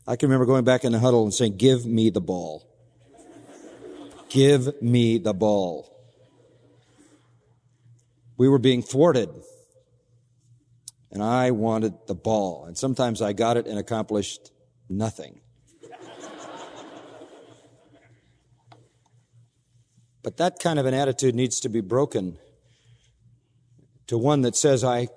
I 0.06 0.16
can 0.16 0.28
remember 0.28 0.46
going 0.46 0.64
back 0.64 0.84
in 0.84 0.92
the 0.92 0.98
huddle 0.98 1.24
and 1.24 1.34
saying, 1.34 1.56
Give 1.56 1.84
me 1.84 2.10
the 2.10 2.20
ball. 2.20 2.64
Give 4.30 4.80
me 4.80 5.18
the 5.18 5.34
ball. 5.34 5.94
We 8.36 8.48
were 8.48 8.58
being 8.58 8.82
thwarted. 8.82 9.28
And 11.10 11.22
I 11.22 11.50
wanted 11.50 11.94
the 12.06 12.14
ball. 12.14 12.66
And 12.66 12.76
sometimes 12.76 13.20
I 13.20 13.32
got 13.32 13.56
it 13.56 13.66
and 13.66 13.78
accomplished 13.78 14.52
nothing. 14.88 15.40
But 20.22 20.36
that 20.38 20.58
kind 20.58 20.78
of 20.78 20.86
an 20.86 20.94
attitude 20.94 21.34
needs 21.34 21.60
to 21.60 21.68
be 21.68 21.80
broken 21.80 22.38
to 24.08 24.18
one 24.18 24.42
that 24.42 24.56
says, 24.56 24.82
I, 24.82 25.08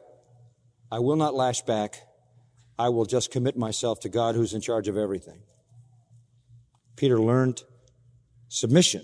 I 0.92 1.00
will 1.00 1.16
not 1.16 1.34
lash 1.34 1.62
back. 1.62 1.96
I 2.78 2.90
will 2.90 3.06
just 3.06 3.32
commit 3.32 3.58
myself 3.58 4.00
to 4.02 4.10
God 4.10 4.36
who's 4.36 4.54
in 4.54 4.62
charge 4.62 4.88
of 4.88 4.98
everything. 4.98 5.42
Peter 6.96 7.20
learned 7.20 7.64
submission 8.50 9.04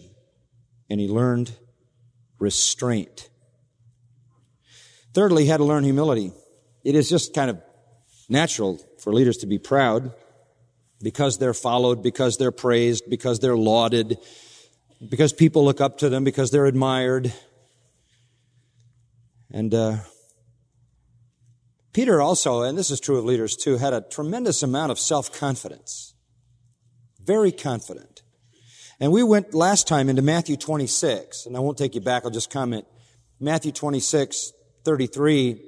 and 0.90 1.00
he 1.00 1.08
learned 1.08 1.54
restraint. 2.40 3.30
Thirdly, 5.14 5.44
he 5.44 5.50
had 5.50 5.58
to 5.58 5.64
learn 5.64 5.84
humility. 5.84 6.32
It 6.84 6.96
is 6.96 7.10
just 7.10 7.34
kind 7.34 7.50
of 7.50 7.62
natural 8.30 8.80
for 9.00 9.12
leaders 9.14 9.38
to 9.38 9.48
be 9.48 9.58
proud 9.58 10.14
because 11.02 11.38
they're 11.38 11.54
followed, 11.54 12.04
because 12.04 12.38
they're 12.38 12.52
praised, 12.52 13.04
because 13.10 13.40
they're 13.40 13.58
lauded, 13.58 14.18
because 15.06 15.34
people 15.34 15.64
look 15.66 15.82
up 15.82 16.00
to 16.00 16.10
them, 16.10 16.24
because 16.24 16.52
they're 16.52 16.66
admired. 16.66 17.34
And 19.52 19.74
uh, 19.74 19.98
Peter 21.94 22.22
also, 22.22 22.64
and 22.64 22.78
this 22.78 22.92
is 22.92 23.00
true 23.00 23.18
of 23.18 23.26
leaders 23.26 23.56
too, 23.56 23.78
had 23.78 23.94
a 23.94 24.02
tremendous 24.02 24.64
amount 24.64 24.92
of 24.92 25.00
self 25.00 25.32
confidence. 25.38 26.14
Very 27.24 27.52
confident. 27.52 28.22
And 29.00 29.12
we 29.12 29.22
went 29.22 29.54
last 29.54 29.88
time 29.88 30.10
into 30.10 30.22
Matthew 30.22 30.58
26, 30.58 31.46
and 31.46 31.56
I 31.56 31.60
won't 31.60 31.78
take 31.78 31.94
you 31.94 32.02
back, 32.02 32.24
I'll 32.26 32.32
just 32.32 32.50
comment. 32.50 32.86
Matthew 33.40 33.72
26, 33.72 34.54
33, 34.84 35.62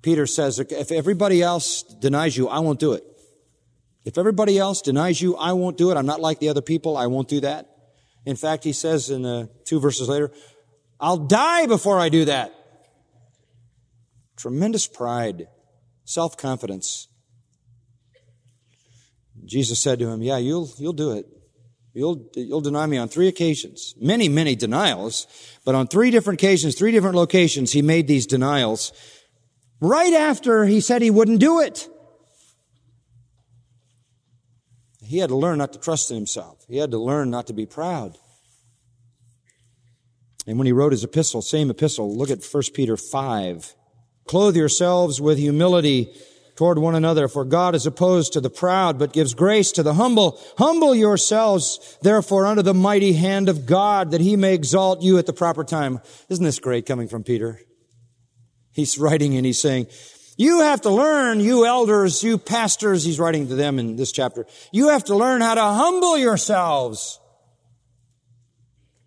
Peter 0.00 0.26
says, 0.26 0.58
if 0.58 0.90
everybody 0.90 1.42
else 1.42 1.82
denies 1.82 2.36
you, 2.36 2.48
I 2.48 2.60
won't 2.60 2.80
do 2.80 2.92
it. 2.92 3.04
If 4.04 4.18
everybody 4.18 4.58
else 4.58 4.82
denies 4.82 5.20
you, 5.20 5.36
I 5.36 5.52
won't 5.52 5.76
do 5.76 5.90
it. 5.90 5.96
I'm 5.96 6.06
not 6.06 6.20
like 6.20 6.38
the 6.38 6.50
other 6.50 6.62
people. 6.62 6.96
I 6.96 7.06
won't 7.06 7.28
do 7.28 7.40
that. 7.40 7.73
In 8.26 8.36
fact, 8.36 8.64
he 8.64 8.72
says 8.72 9.10
in 9.10 9.22
the 9.22 9.50
two 9.64 9.80
verses 9.80 10.08
later, 10.08 10.32
I'll 10.98 11.18
die 11.18 11.66
before 11.66 11.98
I 11.98 12.08
do 12.08 12.24
that. 12.24 12.54
Tremendous 14.36 14.86
pride, 14.86 15.48
self-confidence. 16.04 17.08
Jesus 19.44 19.78
said 19.78 19.98
to 19.98 20.08
him, 20.08 20.22
yeah, 20.22 20.38
you'll, 20.38 20.70
you'll 20.78 20.94
do 20.94 21.12
it. 21.12 21.26
You'll, 21.92 22.28
you'll 22.34 22.60
deny 22.60 22.86
me 22.86 22.96
on 22.96 23.08
three 23.08 23.28
occasions. 23.28 23.94
Many, 24.00 24.28
many 24.28 24.56
denials, 24.56 25.26
but 25.64 25.74
on 25.74 25.86
three 25.86 26.10
different 26.10 26.40
occasions, 26.40 26.74
three 26.74 26.90
different 26.90 27.14
locations, 27.14 27.72
he 27.72 27.82
made 27.82 28.08
these 28.08 28.26
denials 28.26 28.92
right 29.80 30.12
after 30.12 30.64
he 30.64 30.80
said 30.80 31.02
he 31.02 31.10
wouldn't 31.10 31.40
do 31.40 31.60
it. 31.60 31.88
He 35.06 35.18
had 35.18 35.28
to 35.28 35.36
learn 35.36 35.58
not 35.58 35.72
to 35.72 35.78
trust 35.78 36.10
in 36.10 36.16
himself. 36.16 36.64
He 36.68 36.78
had 36.78 36.90
to 36.90 36.98
learn 36.98 37.30
not 37.30 37.46
to 37.48 37.52
be 37.52 37.66
proud. 37.66 38.16
And 40.46 40.58
when 40.58 40.66
he 40.66 40.72
wrote 40.72 40.92
his 40.92 41.04
epistle, 41.04 41.42
same 41.42 41.70
epistle, 41.70 42.16
look 42.16 42.30
at 42.30 42.44
1 42.44 42.62
Peter 42.74 42.96
5. 42.96 43.74
Clothe 44.26 44.56
yourselves 44.56 45.20
with 45.20 45.38
humility 45.38 46.14
toward 46.56 46.78
one 46.78 46.94
another, 46.94 47.28
for 47.28 47.44
God 47.44 47.74
is 47.74 47.86
opposed 47.86 48.32
to 48.32 48.40
the 48.40 48.50
proud, 48.50 48.98
but 48.98 49.12
gives 49.12 49.34
grace 49.34 49.72
to 49.72 49.82
the 49.82 49.94
humble. 49.94 50.40
Humble 50.56 50.94
yourselves, 50.94 51.98
therefore, 52.02 52.46
under 52.46 52.62
the 52.62 52.74
mighty 52.74 53.14
hand 53.14 53.48
of 53.48 53.66
God, 53.66 54.12
that 54.12 54.20
he 54.20 54.36
may 54.36 54.54
exalt 54.54 55.02
you 55.02 55.18
at 55.18 55.26
the 55.26 55.32
proper 55.32 55.64
time. 55.64 56.00
Isn't 56.28 56.44
this 56.44 56.60
great 56.60 56.86
coming 56.86 57.08
from 57.08 57.24
Peter? 57.24 57.60
He's 58.72 58.98
writing 58.98 59.36
and 59.36 59.46
he's 59.46 59.60
saying, 59.60 59.86
you 60.36 60.60
have 60.60 60.80
to 60.82 60.90
learn, 60.90 61.40
you 61.40 61.64
elders, 61.66 62.22
you 62.22 62.38
pastors, 62.38 63.04
he's 63.04 63.20
writing 63.20 63.48
to 63.48 63.54
them 63.54 63.78
in 63.78 63.96
this 63.96 64.12
chapter, 64.12 64.46
you 64.72 64.88
have 64.88 65.04
to 65.04 65.14
learn 65.14 65.40
how 65.40 65.54
to 65.54 65.62
humble 65.62 66.18
yourselves. 66.18 67.20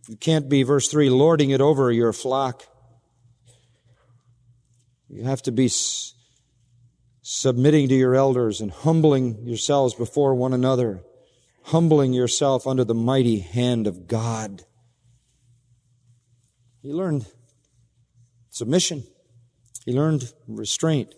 You 0.07 0.15
can't 0.15 0.47
be, 0.47 0.63
verse 0.63 0.87
3, 0.87 1.09
lording 1.09 1.49
it 1.49 1.59
over 1.59 1.91
your 1.91 2.13
flock. 2.13 2.63
You 5.09 5.23
have 5.23 5.41
to 5.43 5.51
be 5.51 5.69
submitting 7.21 7.89
to 7.89 7.95
your 7.95 8.15
elders 8.15 8.61
and 8.61 8.71
humbling 8.71 9.45
yourselves 9.45 9.93
before 9.93 10.33
one 10.33 10.53
another, 10.53 11.03
humbling 11.63 12.13
yourself 12.13 12.65
under 12.65 12.85
the 12.85 12.95
mighty 12.95 13.39
hand 13.39 13.85
of 13.85 14.07
God. 14.07 14.63
He 16.81 16.93
learned 16.93 17.25
submission. 18.49 19.03
He 19.85 19.91
learned 19.91 20.31
restraint. 20.47 21.13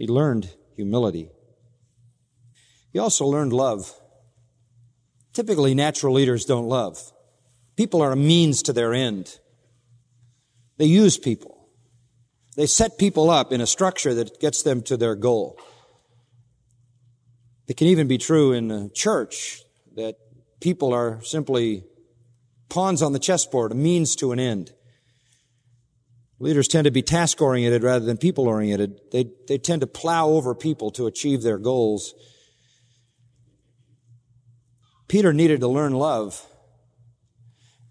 He 0.00 0.06
learned 0.06 0.48
humility. 0.76 1.28
He 2.90 2.98
also 2.98 3.26
learned 3.26 3.52
love. 3.52 3.92
Typically, 5.34 5.74
natural 5.74 6.14
leaders 6.14 6.46
don't 6.46 6.66
love. 6.66 7.12
People 7.76 8.00
are 8.00 8.12
a 8.12 8.16
means 8.16 8.62
to 8.62 8.72
their 8.72 8.94
end. 8.94 9.38
They 10.78 10.86
use 10.86 11.18
people. 11.18 11.68
They 12.56 12.64
set 12.64 12.96
people 12.96 13.28
up 13.28 13.52
in 13.52 13.60
a 13.60 13.66
structure 13.66 14.14
that 14.14 14.40
gets 14.40 14.62
them 14.62 14.80
to 14.84 14.96
their 14.96 15.14
goal. 15.14 15.60
It 17.68 17.76
can 17.76 17.88
even 17.88 18.08
be 18.08 18.16
true 18.16 18.52
in 18.52 18.70
a 18.70 18.88
church 18.88 19.60
that 19.96 20.16
people 20.60 20.94
are 20.94 21.22
simply 21.24 21.84
pawns 22.70 23.02
on 23.02 23.12
the 23.12 23.18
chessboard, 23.18 23.70
a 23.70 23.74
means 23.74 24.16
to 24.16 24.32
an 24.32 24.40
end. 24.40 24.72
Leaders 26.40 26.68
tend 26.68 26.86
to 26.86 26.90
be 26.90 27.02
task 27.02 27.42
oriented 27.42 27.82
rather 27.82 28.04
than 28.04 28.16
people 28.16 28.48
oriented. 28.48 28.98
They, 29.12 29.26
they 29.46 29.58
tend 29.58 29.82
to 29.82 29.86
plow 29.86 30.28
over 30.28 30.54
people 30.54 30.90
to 30.92 31.06
achieve 31.06 31.42
their 31.42 31.58
goals. 31.58 32.14
Peter 35.06 35.34
needed 35.34 35.60
to 35.60 35.68
learn 35.68 35.92
love. 35.92 36.46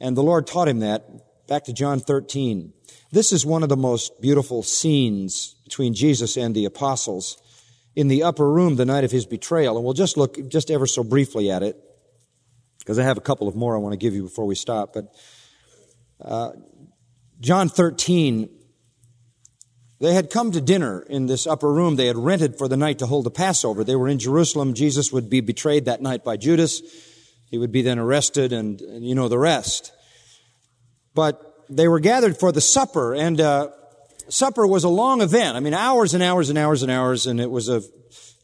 And 0.01 0.17
the 0.17 0.23
Lord 0.23 0.47
taught 0.47 0.67
him 0.67 0.79
that. 0.79 1.47
Back 1.47 1.65
to 1.65 1.73
John 1.73 1.99
13. 1.99 2.73
This 3.11 3.31
is 3.31 3.45
one 3.45 3.61
of 3.61 3.69
the 3.69 3.77
most 3.77 4.19
beautiful 4.19 4.63
scenes 4.63 5.55
between 5.63 5.93
Jesus 5.93 6.35
and 6.35 6.55
the 6.55 6.65
apostles 6.65 7.37
in 7.95 8.07
the 8.07 8.23
upper 8.23 8.49
room 8.49 8.77
the 8.77 8.85
night 8.85 9.03
of 9.03 9.11
his 9.11 9.27
betrayal. 9.27 9.75
And 9.75 9.85
we'll 9.85 9.93
just 9.93 10.17
look 10.17 10.47
just 10.47 10.71
ever 10.71 10.87
so 10.87 11.03
briefly 11.03 11.51
at 11.51 11.61
it 11.61 11.77
because 12.79 12.97
I 12.97 13.03
have 13.03 13.17
a 13.17 13.21
couple 13.21 13.47
of 13.47 13.55
more 13.55 13.75
I 13.75 13.79
want 13.79 13.93
to 13.93 13.97
give 13.97 14.15
you 14.15 14.23
before 14.23 14.45
we 14.45 14.55
stop. 14.55 14.93
But 14.93 15.13
uh, 16.19 16.51
John 17.39 17.69
13, 17.69 18.49
they 20.01 20.13
had 20.13 20.29
come 20.29 20.51
to 20.51 20.61
dinner 20.61 21.01
in 21.01 21.27
this 21.27 21.47
upper 21.47 21.71
room 21.71 21.95
they 21.95 22.07
had 22.07 22.17
rented 22.17 22.57
for 22.57 22.67
the 22.67 22.77
night 22.77 22.99
to 22.99 23.05
hold 23.05 23.25
the 23.25 23.31
Passover. 23.31 23.83
They 23.83 23.95
were 23.95 24.07
in 24.07 24.19
Jerusalem. 24.19 24.73
Jesus 24.73 25.11
would 25.11 25.29
be 25.29 25.41
betrayed 25.41 25.85
that 25.85 26.01
night 26.01 26.23
by 26.23 26.37
Judas. 26.37 26.81
He 27.49 27.57
would 27.57 27.71
be 27.71 27.81
then 27.81 27.97
arrested 27.97 28.53
and, 28.53 28.81
and 28.81 29.05
you 29.05 29.15
know 29.15 29.27
the 29.27 29.39
rest. 29.39 29.91
But 31.13 31.41
they 31.69 31.87
were 31.87 31.99
gathered 31.99 32.37
for 32.37 32.51
the 32.51 32.61
supper, 32.61 33.13
and 33.13 33.39
uh, 33.39 33.69
supper 34.29 34.65
was 34.67 34.83
a 34.83 34.89
long 34.89 35.21
event. 35.21 35.55
I 35.55 35.59
mean, 35.59 35.73
hours 35.73 36.13
and 36.13 36.23
hours 36.23 36.49
and 36.49 36.57
hours 36.57 36.81
and 36.81 36.91
hours, 36.91 37.27
and 37.27 37.39
it 37.39 37.49
was 37.49 37.69
a, 37.69 37.81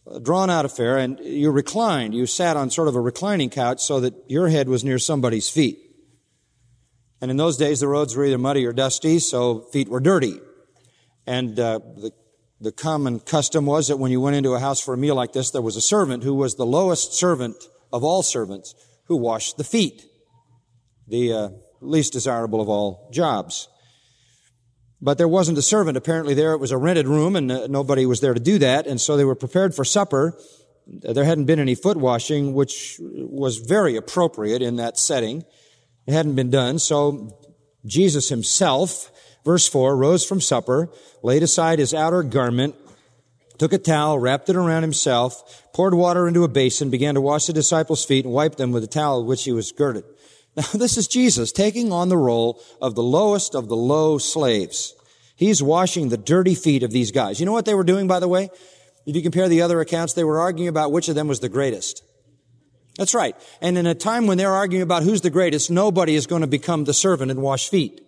a 0.09 0.19
drawn 0.19 0.49
out 0.49 0.65
affair. 0.65 0.97
And 0.97 1.19
you 1.19 1.51
reclined. 1.51 2.13
You 2.13 2.25
sat 2.25 2.57
on 2.57 2.69
sort 2.69 2.87
of 2.87 2.95
a 2.95 3.01
reclining 3.01 3.49
couch 3.49 3.81
so 3.81 3.99
that 4.01 4.13
your 4.27 4.47
head 4.47 4.67
was 4.67 4.83
near 4.83 4.99
somebody's 4.99 5.49
feet. 5.49 5.84
And 7.21 7.31
in 7.31 7.37
those 7.37 7.57
days, 7.57 7.79
the 7.79 7.87
roads 7.87 8.15
were 8.15 8.25
either 8.25 8.37
muddy 8.37 8.65
or 8.65 8.73
dusty, 8.73 9.19
so 9.19 9.61
feet 9.71 9.87
were 9.87 9.99
dirty. 9.99 10.39
And 11.25 11.59
uh, 11.59 11.79
the 11.79 12.11
the 12.61 12.71
common 12.71 13.19
custom 13.19 13.65
was 13.65 13.89
that 13.89 13.97
when 13.97 14.11
you 14.11 14.21
went 14.21 14.35
into 14.35 14.53
a 14.53 14.59
house 14.59 14.79
for 14.79 14.93
a 14.93 14.97
meal 14.97 15.15
like 15.15 15.33
this, 15.33 15.51
there 15.51 15.61
was 15.61 15.75
a 15.75 15.81
servant 15.81 16.23
who 16.23 16.33
was 16.33 16.55
the 16.55 16.65
lowest 16.65 17.13
servant 17.13 17.55
of 17.91 18.03
all 18.03 18.23
servants 18.23 18.73
who 19.05 19.17
washed 19.17 19.57
the 19.57 19.63
feet. 19.63 20.03
The 21.07 21.33
uh, 21.33 21.49
least 21.81 22.13
desirable 22.13 22.61
of 22.61 22.69
all 22.69 23.09
jobs. 23.13 23.67
But 25.01 25.17
there 25.17 25.27
wasn't 25.27 25.57
a 25.57 25.61
servant 25.61 25.97
apparently 25.97 26.33
there. 26.33 26.53
It 26.53 26.59
was 26.59 26.71
a 26.71 26.77
rented 26.77 27.07
room 27.07 27.35
and 27.35 27.51
uh, 27.51 27.67
nobody 27.67 28.05
was 28.05 28.21
there 28.21 28.33
to 28.33 28.39
do 28.39 28.57
that. 28.59 28.87
And 28.87 28.99
so 28.99 29.17
they 29.17 29.25
were 29.25 29.35
prepared 29.35 29.75
for 29.75 29.85
supper. 29.85 30.35
There 30.87 31.23
hadn't 31.23 31.45
been 31.45 31.59
any 31.59 31.75
foot 31.75 31.97
washing, 31.97 32.53
which 32.53 32.95
was 32.99 33.57
very 33.57 33.95
appropriate 33.95 34.61
in 34.61 34.77
that 34.77 34.97
setting. 34.97 35.43
It 36.07 36.13
hadn't 36.13 36.35
been 36.35 36.51
done. 36.51 36.79
So 36.79 37.37
Jesus 37.85 38.29
himself, 38.29 39.11
verse 39.43 39.67
4, 39.67 39.95
rose 39.95 40.25
from 40.25 40.41
supper, 40.41 40.89
laid 41.23 41.43
aside 41.43 41.79
his 41.79 41.93
outer 41.93 42.23
garment, 42.23 42.75
took 43.57 43.73
a 43.73 43.77
towel, 43.77 44.19
wrapped 44.19 44.49
it 44.49 44.55
around 44.55 44.81
himself, 44.81 45.63
poured 45.73 45.93
water 45.93 46.27
into 46.27 46.43
a 46.43 46.47
basin, 46.47 46.89
began 46.89 47.15
to 47.15 47.21
wash 47.21 47.45
the 47.45 47.53
disciples' 47.53 48.05
feet 48.05 48.25
and 48.25 48.33
wiped 48.33 48.57
them 48.57 48.71
with 48.71 48.83
the 48.83 48.87
towel 48.87 49.21
with 49.21 49.29
which 49.29 49.43
he 49.43 49.51
was 49.51 49.71
girded. 49.71 50.03
Now, 50.57 50.63
this 50.73 50.95
is 50.95 51.09
Jesus 51.09 51.51
taking 51.51 51.91
on 51.91 52.07
the 52.07 52.15
role 52.15 52.61
of 52.81 52.95
the 52.95 53.03
lowest 53.03 53.55
of 53.55 53.67
the 53.67 53.75
low 53.75 54.17
slaves. 54.17 54.93
He's 55.35 55.61
washing 55.61 56.07
the 56.07 56.17
dirty 56.17 56.55
feet 56.55 56.81
of 56.81 56.91
these 56.91 57.11
guys. 57.11 57.41
You 57.41 57.45
know 57.45 57.51
what 57.51 57.65
they 57.65 57.73
were 57.73 57.83
doing, 57.83 58.07
by 58.07 58.21
the 58.21 58.29
way? 58.29 58.49
If 59.05 59.17
you 59.17 59.21
compare 59.21 59.49
the 59.49 59.61
other 59.61 59.81
accounts, 59.81 60.13
they 60.13 60.23
were 60.23 60.39
arguing 60.39 60.69
about 60.69 60.93
which 60.93 61.09
of 61.09 61.15
them 61.15 61.27
was 61.27 61.41
the 61.41 61.49
greatest. 61.49 62.04
That's 62.97 63.13
right. 63.13 63.35
And 63.61 63.77
in 63.77 63.85
a 63.87 63.95
time 63.95 64.25
when 64.25 64.37
they're 64.37 64.53
arguing 64.53 64.83
about 64.83 65.03
who's 65.03 65.21
the 65.21 65.29
greatest, 65.29 65.69
nobody 65.69 66.15
is 66.15 66.27
going 66.27 66.41
to 66.41 66.47
become 66.47 66.85
the 66.85 66.93
servant 66.93 67.31
and 67.31 67.41
wash 67.41 67.69
feet. 67.69 68.01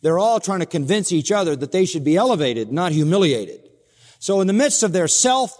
They're 0.00 0.18
all 0.18 0.40
trying 0.40 0.60
to 0.60 0.66
convince 0.66 1.12
each 1.12 1.32
other 1.32 1.56
that 1.56 1.72
they 1.72 1.84
should 1.84 2.04
be 2.04 2.16
elevated, 2.16 2.72
not 2.72 2.92
humiliated. 2.92 3.68
So 4.18 4.40
in 4.40 4.46
the 4.46 4.52
midst 4.52 4.82
of 4.82 4.92
their 4.92 5.08
self 5.08 5.56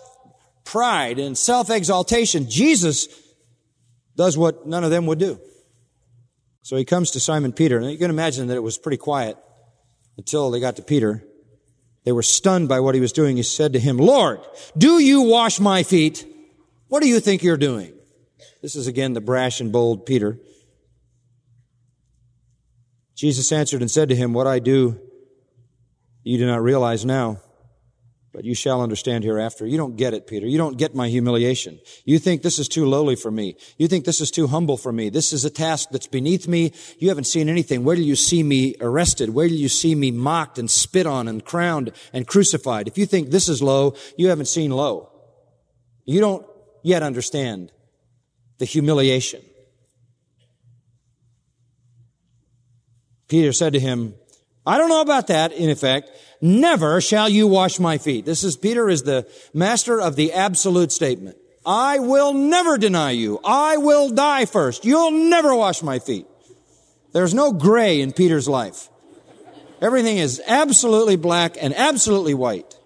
pride 0.64 1.18
and 1.18 1.36
self 1.36 1.70
exaltation, 1.70 2.48
Jesus 2.48 3.08
does 4.16 4.36
what 4.36 4.66
none 4.66 4.84
of 4.84 4.90
them 4.90 5.06
would 5.06 5.18
do. 5.18 5.40
So 6.62 6.76
he 6.76 6.84
comes 6.84 7.10
to 7.12 7.20
Simon 7.20 7.52
Peter, 7.52 7.78
and 7.78 7.90
you 7.90 7.98
can 7.98 8.10
imagine 8.10 8.46
that 8.48 8.56
it 8.56 8.62
was 8.62 8.78
pretty 8.78 8.96
quiet 8.96 9.36
until 10.16 10.50
they 10.50 10.60
got 10.60 10.76
to 10.76 10.82
Peter. 10.82 11.24
They 12.04 12.12
were 12.12 12.22
stunned 12.22 12.68
by 12.68 12.80
what 12.80 12.94
he 12.94 13.00
was 13.00 13.12
doing. 13.12 13.36
He 13.36 13.42
said 13.42 13.72
to 13.72 13.80
him, 13.80 13.96
Lord, 13.96 14.40
do 14.76 14.98
you 14.98 15.22
wash 15.22 15.60
my 15.60 15.82
feet? 15.82 16.26
What 16.88 17.02
do 17.02 17.08
you 17.08 17.20
think 17.20 17.42
you're 17.42 17.56
doing? 17.56 17.92
This 18.62 18.76
is 18.76 18.86
again 18.86 19.12
the 19.12 19.20
brash 19.20 19.60
and 19.60 19.72
bold 19.72 20.06
Peter. 20.06 20.38
Jesus 23.14 23.52
answered 23.52 23.82
and 23.82 23.90
said 23.90 24.08
to 24.08 24.16
him, 24.16 24.32
What 24.32 24.46
I 24.46 24.58
do, 24.58 25.00
you 26.22 26.38
do 26.38 26.46
not 26.46 26.62
realize 26.62 27.04
now 27.04 27.40
but 28.32 28.44
you 28.44 28.54
shall 28.54 28.80
understand 28.80 29.24
hereafter. 29.24 29.66
You 29.66 29.76
don't 29.76 29.96
get 29.96 30.14
it, 30.14 30.26
Peter. 30.26 30.46
You 30.46 30.56
don't 30.56 30.78
get 30.78 30.94
my 30.94 31.08
humiliation. 31.08 31.78
You 32.04 32.18
think 32.18 32.42
this 32.42 32.58
is 32.58 32.66
too 32.66 32.86
lowly 32.86 33.14
for 33.14 33.30
me. 33.30 33.56
You 33.76 33.88
think 33.88 34.04
this 34.04 34.20
is 34.20 34.30
too 34.30 34.46
humble 34.46 34.78
for 34.78 34.90
me. 34.90 35.10
This 35.10 35.32
is 35.32 35.44
a 35.44 35.50
task 35.50 35.90
that's 35.90 36.06
beneath 36.06 36.48
me. 36.48 36.72
You 36.98 37.10
haven't 37.10 37.24
seen 37.24 37.48
anything. 37.48 37.84
Where 37.84 37.96
do 37.96 38.02
you 38.02 38.16
see 38.16 38.42
me 38.42 38.74
arrested? 38.80 39.30
Where 39.30 39.48
do 39.48 39.54
you 39.54 39.68
see 39.68 39.94
me 39.94 40.10
mocked 40.10 40.58
and 40.58 40.70
spit 40.70 41.06
on 41.06 41.28
and 41.28 41.44
crowned 41.44 41.92
and 42.12 42.26
crucified? 42.26 42.88
If 42.88 42.96
you 42.96 43.04
think 43.04 43.28
this 43.28 43.48
is 43.48 43.62
low, 43.62 43.94
you 44.16 44.28
haven't 44.28 44.46
seen 44.46 44.70
low. 44.70 45.10
You 46.06 46.20
don't 46.20 46.46
yet 46.82 47.02
understand 47.02 47.70
the 48.62 48.66
humiliation. 48.66 49.42
Peter 53.26 53.52
said 53.52 53.72
to 53.72 53.80
him, 53.80 54.14
I 54.64 54.78
don't 54.78 54.88
know 54.88 55.00
about 55.00 55.26
that, 55.26 55.50
in 55.50 55.68
effect. 55.68 56.12
Never 56.40 57.00
shall 57.00 57.28
you 57.28 57.48
wash 57.48 57.80
my 57.80 57.98
feet. 57.98 58.24
This 58.24 58.44
is, 58.44 58.56
Peter 58.56 58.88
is 58.88 59.02
the 59.02 59.28
master 59.52 60.00
of 60.00 60.14
the 60.14 60.32
absolute 60.32 60.92
statement. 60.92 61.38
I 61.66 61.98
will 61.98 62.34
never 62.34 62.78
deny 62.78 63.10
you. 63.10 63.40
I 63.44 63.78
will 63.78 64.10
die 64.10 64.44
first. 64.44 64.84
You'll 64.84 65.10
never 65.10 65.56
wash 65.56 65.82
my 65.82 65.98
feet. 65.98 66.26
There's 67.12 67.34
no 67.34 67.52
gray 67.52 68.00
in 68.00 68.12
Peter's 68.12 68.48
life. 68.48 68.88
Everything 69.80 70.18
is 70.18 70.40
absolutely 70.46 71.16
black 71.16 71.56
and 71.60 71.74
absolutely 71.74 72.34
white. 72.34 72.78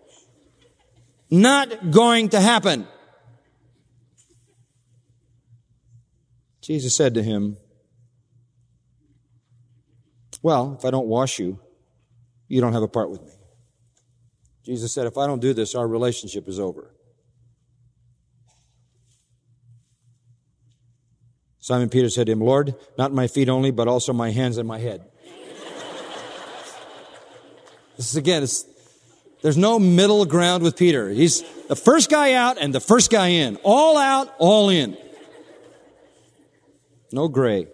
Not 1.30 1.90
going 1.90 2.30
to 2.30 2.40
happen. 2.40 2.88
Jesus 6.66 6.96
said 6.96 7.14
to 7.14 7.22
him, 7.22 7.56
Well, 10.42 10.74
if 10.76 10.84
I 10.84 10.90
don't 10.90 11.06
wash 11.06 11.38
you, 11.38 11.60
you 12.48 12.60
don't 12.60 12.72
have 12.72 12.82
a 12.82 12.88
part 12.88 13.08
with 13.08 13.22
me. 13.22 13.30
Jesus 14.64 14.92
said, 14.92 15.06
If 15.06 15.16
I 15.16 15.28
don't 15.28 15.40
do 15.40 15.54
this, 15.54 15.76
our 15.76 15.86
relationship 15.86 16.48
is 16.48 16.58
over. 16.58 16.92
Simon 21.60 21.88
Peter 21.88 22.08
said 22.08 22.26
to 22.26 22.32
him, 22.32 22.40
Lord, 22.40 22.74
not 22.98 23.12
my 23.12 23.28
feet 23.28 23.48
only, 23.48 23.70
but 23.70 23.86
also 23.86 24.12
my 24.12 24.32
hands 24.32 24.58
and 24.58 24.66
my 24.66 24.78
head. 24.78 25.02
this 27.96 28.10
is 28.10 28.16
again, 28.16 28.44
there's 29.42 29.56
no 29.56 29.78
middle 29.78 30.24
ground 30.24 30.64
with 30.64 30.76
Peter. 30.76 31.10
He's 31.10 31.44
the 31.68 31.76
first 31.76 32.10
guy 32.10 32.32
out 32.32 32.58
and 32.58 32.74
the 32.74 32.80
first 32.80 33.10
guy 33.10 33.28
in. 33.28 33.56
All 33.62 33.98
out, 33.98 34.34
all 34.38 34.68
in. 34.68 34.96
No 37.16 37.28
gray. 37.28 37.66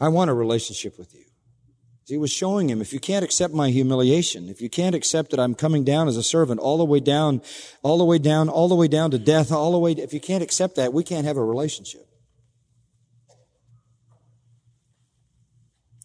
I 0.00 0.08
want 0.08 0.30
a 0.30 0.34
relationship 0.34 0.98
with 0.98 1.14
you. 1.14 1.26
He 2.06 2.16
was 2.16 2.32
showing 2.32 2.70
him, 2.70 2.80
if 2.80 2.94
you 2.94 2.98
can't 2.98 3.22
accept 3.22 3.52
my 3.52 3.68
humiliation, 3.68 4.48
if 4.48 4.62
you 4.62 4.70
can't 4.70 4.94
accept 4.94 5.32
that 5.32 5.38
I'm 5.38 5.54
coming 5.54 5.84
down 5.84 6.08
as 6.08 6.16
a 6.16 6.22
servant 6.22 6.60
all 6.60 6.78
the 6.78 6.86
way 6.86 6.98
down, 6.98 7.42
all 7.82 7.98
the 7.98 8.06
way 8.06 8.16
down, 8.16 8.48
all 8.48 8.68
the 8.68 8.74
way 8.74 8.88
down 8.88 9.10
to 9.10 9.18
death, 9.18 9.52
all 9.52 9.70
the 9.70 9.78
way, 9.78 9.92
if 9.92 10.14
you 10.14 10.20
can't 10.20 10.42
accept 10.42 10.76
that, 10.76 10.94
we 10.94 11.04
can't 11.04 11.26
have 11.26 11.36
a 11.36 11.44
relationship. 11.44 12.06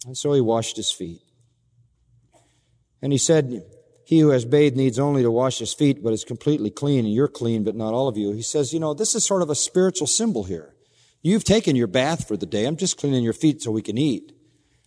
And 0.05 0.17
so 0.17 0.33
he 0.33 0.41
washed 0.41 0.75
his 0.75 0.91
feet. 0.91 1.21
And 3.01 3.13
he 3.13 3.17
said, 3.17 3.63
he 4.07 4.19
who 4.19 4.29
has 4.29 4.45
bathed 4.45 4.77
needs 4.77 4.97
only 4.97 5.21
to 5.21 5.29
wash 5.29 5.59
his 5.59 5.73
feet, 5.73 6.01
but 6.01 6.13
is 6.13 6.23
completely 6.23 6.69
clean, 6.69 7.03
and 7.03 7.13
you're 7.13 7.27
clean, 7.27 7.65
but 7.65 7.75
not 7.75 7.93
all 7.93 8.07
of 8.07 8.15
you. 8.15 8.31
He 8.31 8.41
says, 8.41 8.71
you 8.71 8.79
know, 8.79 8.93
this 8.93 9.15
is 9.15 9.25
sort 9.25 9.41
of 9.41 9.49
a 9.49 9.55
spiritual 9.55 10.07
symbol 10.07 10.45
here. 10.45 10.73
You've 11.21 11.43
taken 11.43 11.75
your 11.75 11.87
bath 11.87 12.25
for 12.25 12.37
the 12.37 12.45
day. 12.45 12.63
I'm 12.63 12.77
just 12.77 12.95
cleaning 12.95 13.21
your 13.21 13.33
feet 13.33 13.61
so 13.61 13.69
we 13.69 13.81
can 13.81 13.97
eat. 13.97 14.31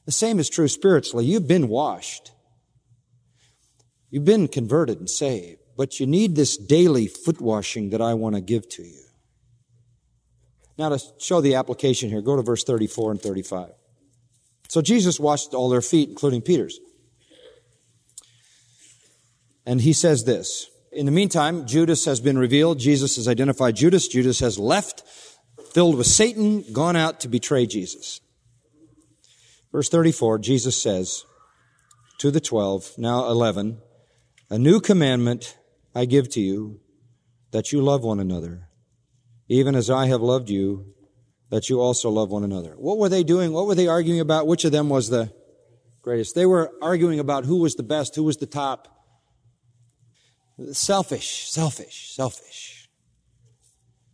The 0.07 0.11
same 0.11 0.39
is 0.39 0.49
true 0.49 0.69
spiritually. 0.69 1.27
You've 1.27 1.47
been 1.47 1.69
washed. 1.69 2.33
You've 4.09 4.25
been 4.25 4.49
converted 4.49 5.01
and 5.01 5.11
saved, 5.11 5.61
but 5.77 6.01
you 6.01 6.07
need 6.07 6.35
this 6.35 6.57
daily 6.57 7.07
foot 7.07 7.43
washing 7.43 7.91
that 7.91 8.01
I 8.01 8.15
want 8.15 8.37
to 8.37 8.41
give 8.41 8.71
to 8.71 8.83
you. 8.83 9.05
Now 10.79 10.89
to 10.89 10.99
show 11.19 11.43
the 11.43 11.57
application 11.57 12.09
here, 12.09 12.23
go 12.23 12.37
to 12.37 12.43
verse 12.43 12.65
34 12.65 13.11
and 13.11 13.21
35. 13.21 13.69
So 14.71 14.81
Jesus 14.81 15.21
washed 15.21 15.53
all 15.53 15.69
their 15.69 15.83
feet, 15.83 16.09
including 16.09 16.41
Peter's. 16.41 16.81
And 19.67 19.81
he 19.81 19.93
says 19.93 20.25
this. 20.25 20.69
In 20.93 21.07
the 21.07 21.13
meantime, 21.13 21.67
Judas 21.67 22.05
has 22.05 22.21
been 22.21 22.39
revealed. 22.39 22.79
Jesus 22.79 23.17
has 23.17 23.29
identified 23.29 23.77
Judas. 23.77 24.09
Judas 24.09 24.41
has 24.41 24.59
left, 24.59 25.03
filled 25.73 25.97
with 25.97 26.07
Satan, 26.07 26.65
gone 26.73 26.97
out 26.97 27.21
to 27.21 27.29
betray 27.29 27.67
Jesus. 27.67 28.21
Verse 29.71 29.89
34, 29.89 30.39
Jesus 30.39 30.83
says 30.83 31.25
to 32.19 32.33
the 32.33 32.41
twelve, 32.41 32.93
now 32.99 33.29
eleven, 33.29 33.79
a 34.49 34.59
new 34.59 34.81
commandment 34.81 35.57
I 35.95 36.07
give 36.07 36.29
to 36.31 36.41
you, 36.41 36.81
that 37.53 37.73
you 37.73 37.81
love 37.81 38.03
one 38.03 38.19
another, 38.19 38.69
even 39.49 39.77
as 39.77 39.89
I 39.89 40.07
have 40.07 40.21
loved 40.21 40.51
you, 40.51 40.93
that 41.51 41.69
you 41.69 41.81
also 41.81 42.11
love 42.11 42.31
one 42.31 42.45
another. 42.45 42.75
What 42.77 42.99
were 42.99 43.09
they 43.09 43.23
doing? 43.23 43.53
What 43.53 43.67
were 43.67 43.75
they 43.77 43.87
arguing 43.87 44.21
about? 44.21 44.47
Which 44.49 44.65
of 44.65 44.73
them 44.73 44.89
was 44.89 45.09
the 45.09 45.33
greatest? 46.03 46.35
They 46.35 46.47
were 46.47 46.73
arguing 46.83 47.21
about 47.21 47.45
who 47.45 47.59
was 47.59 47.75
the 47.75 47.83
best, 47.85 48.17
who 48.17 48.25
was 48.25 48.39
the 48.39 48.47
top. 48.47 49.00
Selfish, 50.73 51.51
selfish, 51.51 52.13
selfish. 52.15 52.89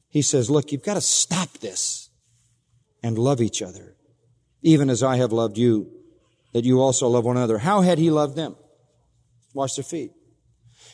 He 0.09 0.23
says, 0.23 0.49
look, 0.49 0.73
you've 0.73 0.85
got 0.85 0.95
to 0.95 1.01
stop 1.01 1.53
this 1.59 2.11
and 3.03 3.19
love 3.19 3.41
each 3.41 3.63
other 3.63 3.97
even 4.67 4.91
as 4.91 5.01
I 5.01 5.17
have 5.19 5.33
loved 5.33 5.59
you, 5.59 5.93
that 6.53 6.65
you 6.65 6.81
also 6.81 7.07
love 7.07 7.25
one 7.25 7.37
another. 7.37 7.59
How 7.59 7.83
had 7.83 7.99
he 7.99 8.11
loved 8.11 8.35
them? 8.35 8.57
Wash 9.55 9.77
their 9.77 9.85
feet. 9.85 10.11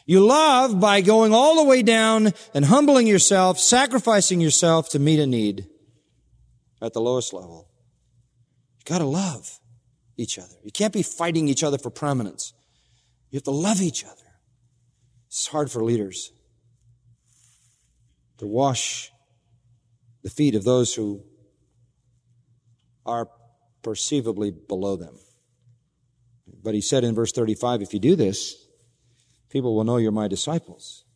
You 0.05 0.21
love 0.21 0.79
by 0.79 1.01
going 1.01 1.33
all 1.33 1.57
the 1.57 1.69
way 1.69 1.83
down 1.83 2.33
and 2.53 2.67
humbling 2.67 3.07
yourself, 3.07 3.59
sacrificing 3.59 4.43
yourself 4.43 4.91
to 4.91 4.99
meet 4.99 5.21
a 5.21 5.27
need 5.27 5.69
at 6.83 6.93
the 6.93 7.01
lowest 7.01 7.33
level. 7.33 7.71
You 8.79 8.83
gotta 8.85 9.05
love 9.05 9.59
each 10.19 10.39
other. 10.39 10.55
You 10.63 10.71
can't 10.71 10.93
be 10.93 11.03
fighting 11.03 11.49
each 11.49 11.63
other 11.63 11.79
for 11.79 11.89
prominence. 11.89 12.53
You 13.31 13.39
have 13.39 13.45
to 13.45 13.53
love 13.53 13.81
each 13.81 14.05
other. 14.05 14.17
It's 15.33 15.47
hard 15.47 15.71
for 15.71 15.83
leaders 15.83 16.31
to 18.37 18.47
wash 18.47 19.11
the 20.23 20.29
feet 20.29 20.55
of 20.55 20.63
those 20.63 20.95
who 20.95 21.25
are 23.07 23.31
perceivably 23.83 24.51
below 24.51 24.97
them. 24.97 25.19
But 26.63 26.75
he 26.75 26.83
said 26.83 27.03
in 27.03 27.15
verse 27.15 27.33
35, 27.33 27.81
if 27.81 27.95
you 27.95 27.99
do 27.99 28.15
this, 28.15 28.69
people 29.49 29.75
will 29.75 29.85
know 29.85 29.97
you're 29.97 30.13
my 30.13 30.29
disciples 30.29 31.07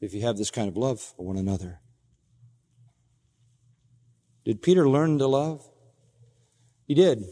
if 0.00 0.14
you 0.14 0.20
have 0.20 0.36
this 0.36 0.52
kind 0.52 0.68
of 0.68 0.76
love 0.76 1.00
for 1.00 1.26
one 1.26 1.36
another. 1.36 1.80
Did 4.44 4.62
Peter 4.62 4.88
learn 4.88 5.18
to 5.18 5.26
love? 5.26 5.68
He 6.86 6.94
did. 6.94 7.24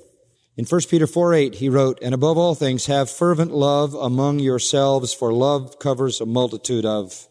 In 0.58 0.64
1 0.64 0.80
Peter 0.90 1.06
4 1.06 1.34
8, 1.34 1.54
he 1.54 1.68
wrote, 1.68 2.00
And 2.02 2.12
above 2.12 2.36
all 2.36 2.56
things, 2.56 2.86
have 2.86 3.08
fervent 3.08 3.52
love 3.52 3.94
among 3.94 4.40
yourselves, 4.40 5.14
for 5.14 5.32
love 5.32 5.78
covers 5.78 6.20
a 6.20 6.26
multitude 6.26 6.84
of 6.84 7.28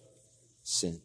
sins. 0.63 1.01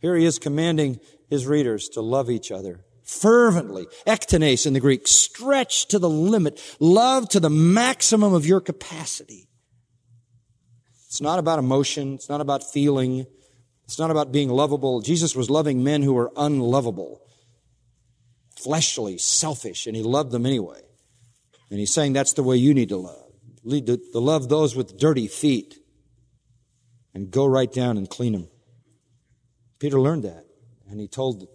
Here 0.00 0.14
he 0.14 0.26
is 0.26 0.38
commanding 0.38 1.00
his 1.28 1.44
readers 1.44 1.88
to 1.88 2.00
love 2.00 2.30
each 2.30 2.52
other 2.52 2.84
fervently. 3.02 3.88
Ektenes 4.06 4.64
in 4.64 4.74
the 4.74 4.80
Greek, 4.80 5.08
stretch 5.08 5.88
to 5.88 5.98
the 5.98 6.08
limit, 6.08 6.62
love 6.78 7.28
to 7.30 7.40
the 7.40 7.50
maximum 7.50 8.32
of 8.32 8.46
your 8.46 8.60
capacity. 8.60 9.48
It's 11.06 11.20
not 11.20 11.40
about 11.40 11.58
emotion. 11.58 12.14
It's 12.14 12.28
not 12.28 12.42
about 12.42 12.62
feeling. 12.62 13.26
It's 13.86 13.98
not 13.98 14.12
about 14.12 14.30
being 14.30 14.50
lovable. 14.50 15.00
Jesus 15.00 15.34
was 15.34 15.50
loving 15.50 15.82
men 15.82 16.02
who 16.02 16.14
were 16.14 16.30
unlovable, 16.36 17.22
fleshly, 18.54 19.18
selfish, 19.18 19.88
and 19.88 19.96
he 19.96 20.02
loved 20.04 20.30
them 20.30 20.46
anyway. 20.46 20.83
And 21.74 21.80
he's 21.80 21.92
saying 21.92 22.12
that's 22.12 22.34
the 22.34 22.44
way 22.44 22.54
you 22.54 22.72
need 22.72 22.90
to 22.90 22.96
love. 22.96 23.32
Lead 23.64 23.86
to, 23.86 23.96
to 23.96 24.20
love 24.20 24.48
those 24.48 24.76
with 24.76 24.96
dirty 24.96 25.26
feet 25.26 25.74
and 27.12 27.32
go 27.32 27.44
right 27.44 27.72
down 27.72 27.98
and 27.98 28.08
clean 28.08 28.32
them. 28.32 28.48
Peter 29.80 30.00
learned 30.00 30.22
that, 30.22 30.46
and 30.88 31.00
he 31.00 31.08
told 31.08 31.48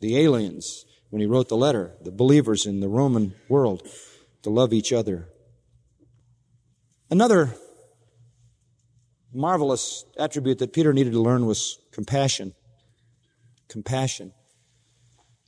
the 0.00 0.18
aliens 0.18 0.84
when 1.08 1.20
he 1.20 1.26
wrote 1.26 1.48
the 1.48 1.56
letter, 1.56 1.94
the 2.02 2.10
believers 2.10 2.66
in 2.66 2.80
the 2.80 2.90
Roman 2.90 3.34
world, 3.48 3.88
to 4.42 4.50
love 4.50 4.74
each 4.74 4.92
other. 4.92 5.30
Another 7.10 7.56
marvelous 9.32 10.04
attribute 10.18 10.58
that 10.58 10.74
Peter 10.74 10.92
needed 10.92 11.14
to 11.14 11.22
learn 11.22 11.46
was 11.46 11.78
compassion. 11.90 12.52
Compassion. 13.70 14.34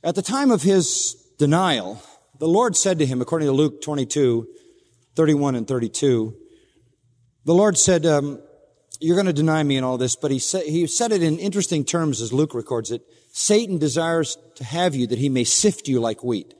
At 0.03 0.15
the 0.15 0.23
time 0.23 0.49
of 0.49 0.63
his 0.63 1.15
denial, 1.37 2.01
the 2.39 2.47
Lord 2.47 2.75
said 2.75 2.99
to 2.99 3.05
him, 3.05 3.21
according 3.21 3.47
to 3.47 3.51
Luke 3.51 3.81
22, 3.81 4.47
31 5.15 5.55
and 5.55 5.67
32, 5.67 6.35
the 7.45 7.53
Lord 7.53 7.77
said, 7.77 8.05
um, 8.05 8.39
you're 8.99 9.15
going 9.15 9.27
to 9.27 9.33
deny 9.33 9.63
me 9.63 9.77
and 9.77 9.85
all 9.85 9.97
this, 9.97 10.15
but 10.15 10.31
he 10.31 10.39
said, 10.39 10.63
he 10.65 10.87
said 10.87 11.11
it 11.11 11.23
in 11.23 11.39
interesting 11.39 11.85
terms 11.85 12.21
as 12.21 12.33
Luke 12.33 12.53
records 12.53 12.91
it. 12.91 13.01
Satan 13.31 13.77
desires 13.77 14.37
to 14.55 14.63
have 14.63 14.95
you 14.95 15.07
that 15.07 15.19
he 15.19 15.29
may 15.29 15.43
sift 15.43 15.87
you 15.87 15.99
like 15.99 16.23
wheat. 16.23 16.53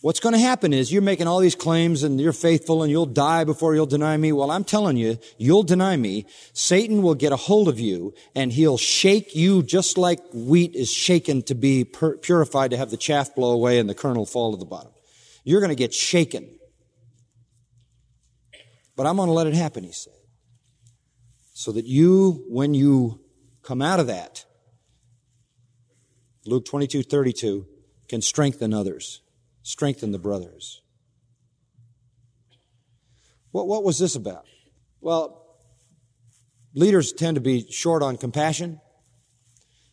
What's 0.00 0.20
going 0.20 0.34
to 0.34 0.38
happen 0.38 0.74
is 0.74 0.92
you're 0.92 1.00
making 1.00 1.26
all 1.26 1.40
these 1.40 1.54
claims 1.54 2.02
and 2.02 2.20
you're 2.20 2.34
faithful 2.34 2.82
and 2.82 2.90
you'll 2.90 3.06
die 3.06 3.44
before 3.44 3.74
you'll 3.74 3.86
deny 3.86 4.16
me. 4.18 4.32
Well, 4.32 4.50
I'm 4.50 4.62
telling 4.62 4.98
you, 4.98 5.18
you'll 5.38 5.62
deny 5.62 5.96
me. 5.96 6.26
Satan 6.52 7.00
will 7.00 7.14
get 7.14 7.32
a 7.32 7.36
hold 7.36 7.68
of 7.68 7.80
you 7.80 8.12
and 8.34 8.52
he'll 8.52 8.76
shake 8.76 9.34
you 9.34 9.62
just 9.62 9.96
like 9.96 10.20
wheat 10.34 10.74
is 10.74 10.92
shaken 10.92 11.42
to 11.44 11.54
be 11.54 11.84
purified 11.84 12.72
to 12.72 12.76
have 12.76 12.90
the 12.90 12.98
chaff 12.98 13.34
blow 13.34 13.52
away 13.52 13.78
and 13.78 13.88
the 13.88 13.94
kernel 13.94 14.26
fall 14.26 14.52
to 14.52 14.58
the 14.58 14.66
bottom. 14.66 14.93
You're 15.44 15.60
going 15.60 15.70
to 15.70 15.76
get 15.76 15.94
shaken. 15.94 16.48
But 18.96 19.06
I'm 19.06 19.16
going 19.16 19.28
to 19.28 19.32
let 19.32 19.46
it 19.46 19.54
happen, 19.54 19.84
he 19.84 19.92
said 19.92 20.14
so 21.54 21.70
that 21.72 21.86
you, 21.86 22.44
when 22.48 22.74
you 22.74 23.20
come 23.62 23.80
out 23.80 24.00
of 24.00 24.08
that, 24.08 24.44
Luke 26.44 26.66
22, 26.66 27.04
32, 27.04 27.66
can 28.08 28.20
strengthen 28.20 28.74
others, 28.74 29.22
strengthen 29.62 30.10
the 30.12 30.18
brothers. 30.18 30.82
What, 33.52 33.68
what 33.68 33.84
was 33.84 33.98
this 33.98 34.16
about? 34.16 34.44
Well, 35.00 35.56
leaders 36.74 37.12
tend 37.12 37.36
to 37.36 37.40
be 37.40 37.70
short 37.70 38.02
on 38.02 38.16
compassion, 38.16 38.80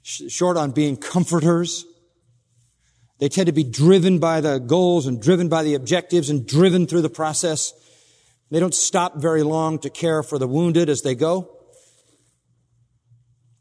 short 0.01 0.57
on 0.57 0.71
being 0.71 0.97
comforters. 0.97 1.85
They 3.22 3.30
tend 3.30 3.45
to 3.45 3.53
be 3.53 3.63
driven 3.63 4.17
by 4.17 4.41
the 4.41 4.57
goals 4.57 5.05
and 5.05 5.22
driven 5.22 5.47
by 5.47 5.61
the 5.61 5.76
objectives 5.76 6.32
and 6.32 6.47
driven 6.47 6.88
through 6.88 7.03
the 7.03 7.09
process. 7.09 7.72
They 8.49 8.59
don't 8.59 8.74
stop 8.74 9.17
very 9.17 9.43
long 9.43 9.78
to 9.80 9.91
care 9.91 10.24
for 10.24 10.39
the 10.39 10.47
wounded 10.47 10.89
as 10.89 11.03
they 11.03 11.13
go. 11.13 11.55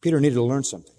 Peter 0.01 0.19
needed 0.19 0.37
to 0.37 0.43
learn 0.43 0.65
something. 0.65 0.95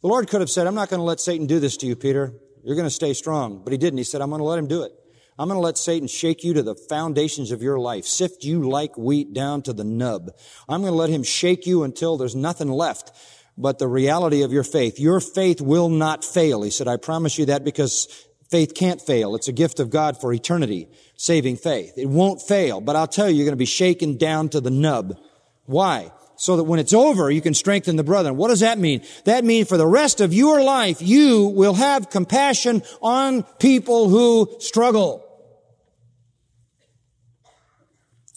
The 0.00 0.06
Lord 0.06 0.28
could 0.28 0.42
have 0.42 0.48
said, 0.48 0.68
I'm 0.68 0.76
not 0.76 0.90
going 0.90 1.00
to 1.00 1.04
let 1.04 1.18
Satan 1.18 1.48
do 1.48 1.58
this 1.58 1.76
to 1.78 1.86
you, 1.86 1.96
Peter. 1.96 2.34
You're 2.62 2.76
going 2.76 2.86
to 2.86 2.90
stay 2.90 3.12
strong. 3.14 3.64
But 3.64 3.72
he 3.72 3.78
didn't. 3.78 3.98
He 3.98 4.04
said, 4.04 4.20
I'm 4.20 4.30
going 4.30 4.38
to 4.38 4.44
let 4.44 4.60
him 4.60 4.68
do 4.68 4.84
it. 4.84 4.92
I'm 5.36 5.48
going 5.48 5.58
to 5.58 5.64
let 5.64 5.76
Satan 5.76 6.06
shake 6.06 6.44
you 6.44 6.54
to 6.54 6.62
the 6.62 6.76
foundations 6.76 7.50
of 7.50 7.62
your 7.62 7.80
life, 7.80 8.04
sift 8.04 8.44
you 8.44 8.70
like 8.70 8.96
wheat 8.96 9.34
down 9.34 9.62
to 9.62 9.72
the 9.72 9.84
nub. 9.84 10.30
I'm 10.68 10.82
going 10.82 10.92
to 10.92 10.96
let 10.96 11.10
him 11.10 11.24
shake 11.24 11.66
you 11.66 11.82
until 11.82 12.16
there's 12.16 12.36
nothing 12.36 12.68
left 12.68 13.10
but 13.58 13.78
the 13.78 13.88
reality 13.88 14.42
of 14.42 14.52
your 14.52 14.64
faith. 14.64 14.98
Your 14.98 15.20
faith 15.20 15.60
will 15.60 15.88
not 15.88 16.24
fail. 16.24 16.62
He 16.62 16.70
said, 16.70 16.88
I 16.88 16.96
promise 16.96 17.38
you 17.38 17.46
that 17.46 17.64
because 17.64 18.06
faith 18.50 18.74
can't 18.74 19.00
fail. 19.00 19.34
It's 19.34 19.48
a 19.48 19.52
gift 19.52 19.80
of 19.80 19.90
God 19.90 20.20
for 20.20 20.32
eternity, 20.32 20.88
saving 21.16 21.56
faith. 21.56 21.94
It 21.96 22.08
won't 22.08 22.42
fail, 22.42 22.80
but 22.80 22.96
I'll 22.96 23.06
tell 23.06 23.30
you, 23.30 23.36
you're 23.36 23.46
going 23.46 23.52
to 23.52 23.56
be 23.56 23.64
shaken 23.64 24.18
down 24.18 24.50
to 24.50 24.60
the 24.60 24.70
nub. 24.70 25.18
Why? 25.64 26.12
So 26.36 26.58
that 26.58 26.64
when 26.64 26.78
it's 26.78 26.92
over, 26.92 27.30
you 27.30 27.40
can 27.40 27.54
strengthen 27.54 27.96
the 27.96 28.04
brethren. 28.04 28.36
What 28.36 28.48
does 28.48 28.60
that 28.60 28.78
mean? 28.78 29.02
That 29.24 29.42
means 29.42 29.68
for 29.68 29.78
the 29.78 29.86
rest 29.86 30.20
of 30.20 30.34
your 30.34 30.62
life, 30.62 31.00
you 31.00 31.46
will 31.46 31.74
have 31.74 32.10
compassion 32.10 32.82
on 33.00 33.42
people 33.58 34.10
who 34.10 34.54
struggle. 34.60 35.22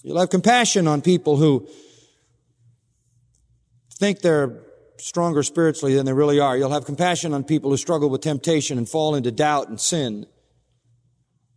You'll 0.02 0.20
have 0.20 0.30
compassion 0.30 0.88
on 0.88 1.02
people 1.02 1.36
who 1.36 1.68
think 4.00 4.22
they're 4.22 4.62
stronger 5.00 5.44
spiritually 5.44 5.96
than 5.96 6.06
they 6.06 6.14
really 6.14 6.40
are. 6.40 6.58
You'll 6.58 6.72
have 6.72 6.86
compassion 6.86 7.34
on 7.34 7.44
people 7.44 7.72
who 7.72 7.78
struggle 7.78 8.10
with 8.10 8.22
temptation 8.22 8.78
and 8.78 8.88
fall 8.88 9.16
into 9.16 9.32
doubt 9.32 9.70
and 9.70 9.80
sin. 9.80 10.26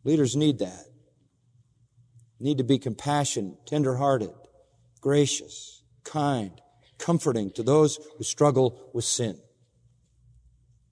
Leaders 0.04 0.36
need 0.36 0.58
that. 0.58 0.86
Need 2.40 2.58
to 2.58 2.64
be 2.64 2.78
compassionate, 2.78 3.66
tenderhearted, 3.66 4.32
gracious, 5.00 5.82
kind, 6.04 6.60
comforting 6.98 7.50
to 7.52 7.62
those 7.62 7.98
who 8.16 8.24
struggle 8.24 8.90
with 8.92 9.04
sin. 9.04 9.38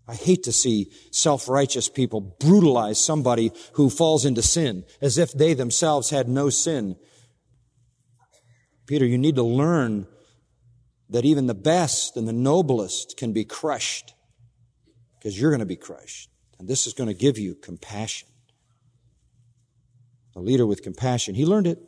I 0.07 0.15
hate 0.15 0.43
to 0.45 0.53
see 0.53 0.91
self-righteous 1.13 1.89
people 1.89 2.21
brutalize 2.21 2.99
somebody 2.99 3.53
who 3.75 3.91
falls 3.91 4.25
into 4.25 4.43
sin 4.43 4.85
as 5.01 5.19
if 5.19 5.33
they 5.33 5.55
themselves 5.55 6.11
had 6.11 6.29
no 6.29 6.51
sin. 6.51 6.97
Peter, 8.87 9.07
you 9.07 9.19
need 9.19 9.37
to 9.37 9.45
learn 9.45 10.09
that 11.11 11.25
even 11.25 11.47
the 11.47 11.55
best 11.55 12.17
and 12.17 12.27
the 12.27 12.33
noblest 12.33 13.17
can 13.17 13.33
be 13.33 13.45
crushed 13.45 14.15
because 15.19 15.39
you're 15.39 15.51
going 15.51 15.61
to 15.61 15.67
be 15.67 15.77
crushed. 15.77 16.31
And 16.59 16.69
this 16.69 16.87
is 16.87 16.93
going 16.93 17.09
to 17.09 17.15
give 17.15 17.39
you 17.39 17.55
compassion. 17.55 18.29
A 20.37 20.41
leader 20.41 20.67
with 20.67 20.83
compassion. 20.83 21.35
He 21.35 21.45
learned 21.45 21.67
it. 21.67 21.79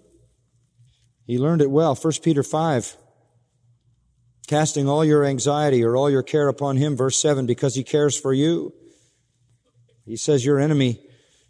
He 1.27 1.39
learned 1.39 1.63
it 1.63 1.71
well. 1.71 1.95
1 1.95 2.13
Peter 2.23 2.43
5. 2.43 2.97
Casting 4.49 4.89
all 4.89 5.05
your 5.05 5.25
anxiety 5.25 5.85
or 5.85 5.97
all 5.97 6.11
your 6.11 6.23
care 6.23 6.49
upon 6.49 6.77
him, 6.77 6.97
verse 6.97 7.17
7, 7.17 7.47
because 7.47 7.75
he 7.75 7.85
cares 7.85 8.19
for 8.19 8.33
you. 8.33 8.75
He 10.05 10.17
says, 10.17 10.45
Your 10.45 10.59
enemy 10.59 11.01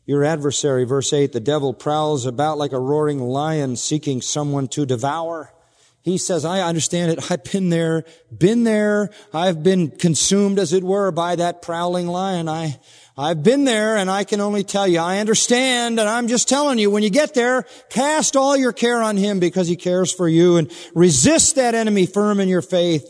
your 0.04 0.24
adversary, 0.24 0.84
verse 0.84 1.12
8, 1.12 1.32
the 1.32 1.40
devil 1.40 1.72
prowls 1.72 2.26
about 2.26 2.58
like 2.58 2.72
a 2.72 2.80
roaring 2.80 3.20
lion 3.20 3.76
seeking 3.76 4.20
someone 4.20 4.66
to 4.68 4.84
devour. 4.84 5.54
He 6.02 6.18
says, 6.18 6.44
I 6.44 6.60
understand 6.60 7.12
it. 7.12 7.30
I've 7.30 7.44
been 7.44 7.68
there, 7.68 8.04
been 8.36 8.64
there. 8.64 9.10
I've 9.32 9.62
been 9.62 9.90
consumed, 9.90 10.58
as 10.58 10.72
it 10.72 10.82
were, 10.82 11.12
by 11.12 11.36
that 11.36 11.62
prowling 11.62 12.08
lion. 12.08 12.48
I, 12.48 12.80
I've 13.16 13.44
been 13.44 13.64
there 13.64 13.96
and 13.96 14.10
I 14.10 14.24
can 14.24 14.40
only 14.40 14.64
tell 14.64 14.88
you, 14.88 14.98
I 14.98 15.18
understand 15.18 16.00
and 16.00 16.08
I'm 16.08 16.26
just 16.26 16.48
telling 16.48 16.78
you, 16.78 16.90
when 16.90 17.04
you 17.04 17.10
get 17.10 17.34
there, 17.34 17.66
cast 17.88 18.36
all 18.36 18.56
your 18.56 18.72
care 18.72 19.00
on 19.00 19.16
him 19.16 19.38
because 19.38 19.68
he 19.68 19.76
cares 19.76 20.12
for 20.12 20.28
you 20.28 20.56
and 20.56 20.72
resist 20.94 21.54
that 21.54 21.74
enemy 21.74 22.06
firm 22.06 22.40
in 22.40 22.48
your 22.48 22.62
faith. 22.62 23.06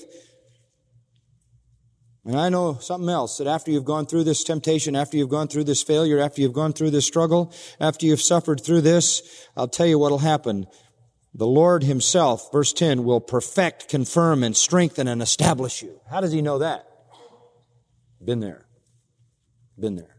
And 2.24 2.38
I 2.38 2.51
know 2.51 2.78
something 2.78 3.09
else 3.09 3.38
that 3.38 3.47
after 3.47 3.70
you've 3.70 3.84
gone 3.84 4.07
through 4.07 4.24
this 4.24 4.45
temptation, 4.45 4.95
after 4.95 5.16
you've 5.16 5.28
gone 5.28 5.49
through 5.49 5.64
this 5.64 5.82
failure, 5.82 6.20
after 6.20 6.40
you've 6.40 6.53
gone 6.53 6.72
through 6.72 6.90
this 6.90 7.07
struggle, 7.07 7.53
after 7.80 8.07
you've 8.07 8.22
suffered 8.22 8.61
through 8.61 8.82
this, 8.82 9.49
I'll 9.57 9.66
tell 9.66 9.86
you 9.86 9.99
what'll 9.99 10.18
happen. 10.18 10.66
The 11.35 11.47
Lord 11.47 11.83
himself, 11.83 12.51
verse 12.53 12.72
10, 12.72 13.05
will 13.05 13.20
perfect, 13.20 13.89
confirm, 13.89 14.45
and 14.45 14.57
strengthen 14.57 15.09
and 15.09 15.22
establish 15.22 15.83
you. 15.83 16.01
How 16.11 16.20
does 16.20 16.33
he 16.33 16.43
know 16.43 16.59
that? 16.59 16.87
Been 18.22 18.41
there. 18.41 18.66
Been 19.78 19.97
there. 19.97 20.16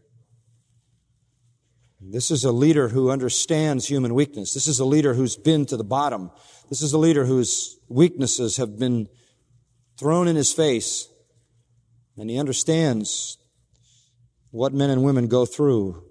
This 2.00 2.30
is 2.30 2.44
a 2.44 2.52
leader 2.52 2.88
who 2.88 3.10
understands 3.10 3.86
human 3.86 4.14
weakness. 4.14 4.52
This 4.52 4.66
is 4.66 4.78
a 4.78 4.84
leader 4.84 5.14
who's 5.14 5.36
been 5.36 5.64
to 5.66 5.76
the 5.76 5.84
bottom. 5.84 6.30
This 6.68 6.82
is 6.82 6.92
a 6.92 6.98
leader 6.98 7.24
whose 7.24 7.78
weaknesses 7.88 8.58
have 8.58 8.78
been 8.78 9.08
thrown 9.98 10.28
in 10.28 10.36
his 10.36 10.52
face 10.52 11.08
and 12.16 12.30
he 12.30 12.38
understands 12.38 13.38
what 14.50 14.72
men 14.72 14.90
and 14.90 15.02
women 15.02 15.26
go 15.28 15.46
through. 15.46 16.04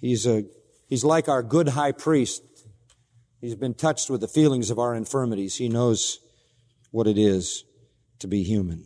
He's 0.00 0.26
a, 0.26 0.44
he's 0.88 1.04
like 1.04 1.28
our 1.28 1.42
good 1.42 1.68
high 1.70 1.92
priest. 1.92 2.42
He's 3.40 3.54
been 3.54 3.74
touched 3.74 4.10
with 4.10 4.20
the 4.20 4.28
feelings 4.28 4.70
of 4.70 4.78
our 4.78 4.94
infirmities. 4.94 5.56
He 5.56 5.68
knows 5.68 6.18
what 6.90 7.06
it 7.06 7.16
is 7.16 7.64
to 8.18 8.28
be 8.28 8.42
human. 8.42 8.84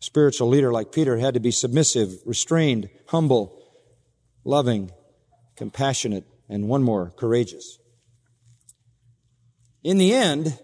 A 0.00 0.04
spiritual 0.04 0.48
leader 0.48 0.72
like 0.72 0.92
Peter 0.92 1.18
had 1.18 1.34
to 1.34 1.40
be 1.40 1.50
submissive, 1.50 2.14
restrained, 2.24 2.88
humble, 3.08 3.62
loving, 4.44 4.90
compassionate, 5.56 6.24
and 6.48 6.68
one 6.68 6.82
more, 6.82 7.12
courageous. 7.16 7.78
In 9.84 9.98
the 9.98 10.14
end, 10.14 10.58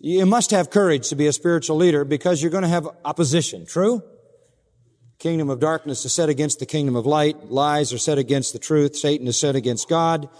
you 0.00 0.24
must 0.24 0.52
have 0.52 0.70
courage 0.70 1.08
to 1.10 1.16
be 1.16 1.26
a 1.26 1.32
spiritual 1.32 1.76
leader 1.76 2.04
because 2.04 2.40
you're 2.40 2.50
going 2.50 2.62
to 2.62 2.68
have 2.68 2.88
opposition. 3.04 3.66
True? 3.66 4.02
Kingdom 5.18 5.50
of 5.50 5.60
darkness 5.60 6.04
is 6.06 6.14
set 6.14 6.30
against 6.30 6.60
the 6.60 6.66
kingdom 6.66 6.96
of 6.96 7.04
light. 7.04 7.50
Lies 7.50 7.92
are 7.92 7.98
set 7.98 8.16
against 8.16 8.54
the 8.54 8.58
truth. 8.58 8.96
Satan 8.96 9.26
is 9.26 9.38
set 9.38 9.54
against 9.54 9.88
God. 9.88 10.30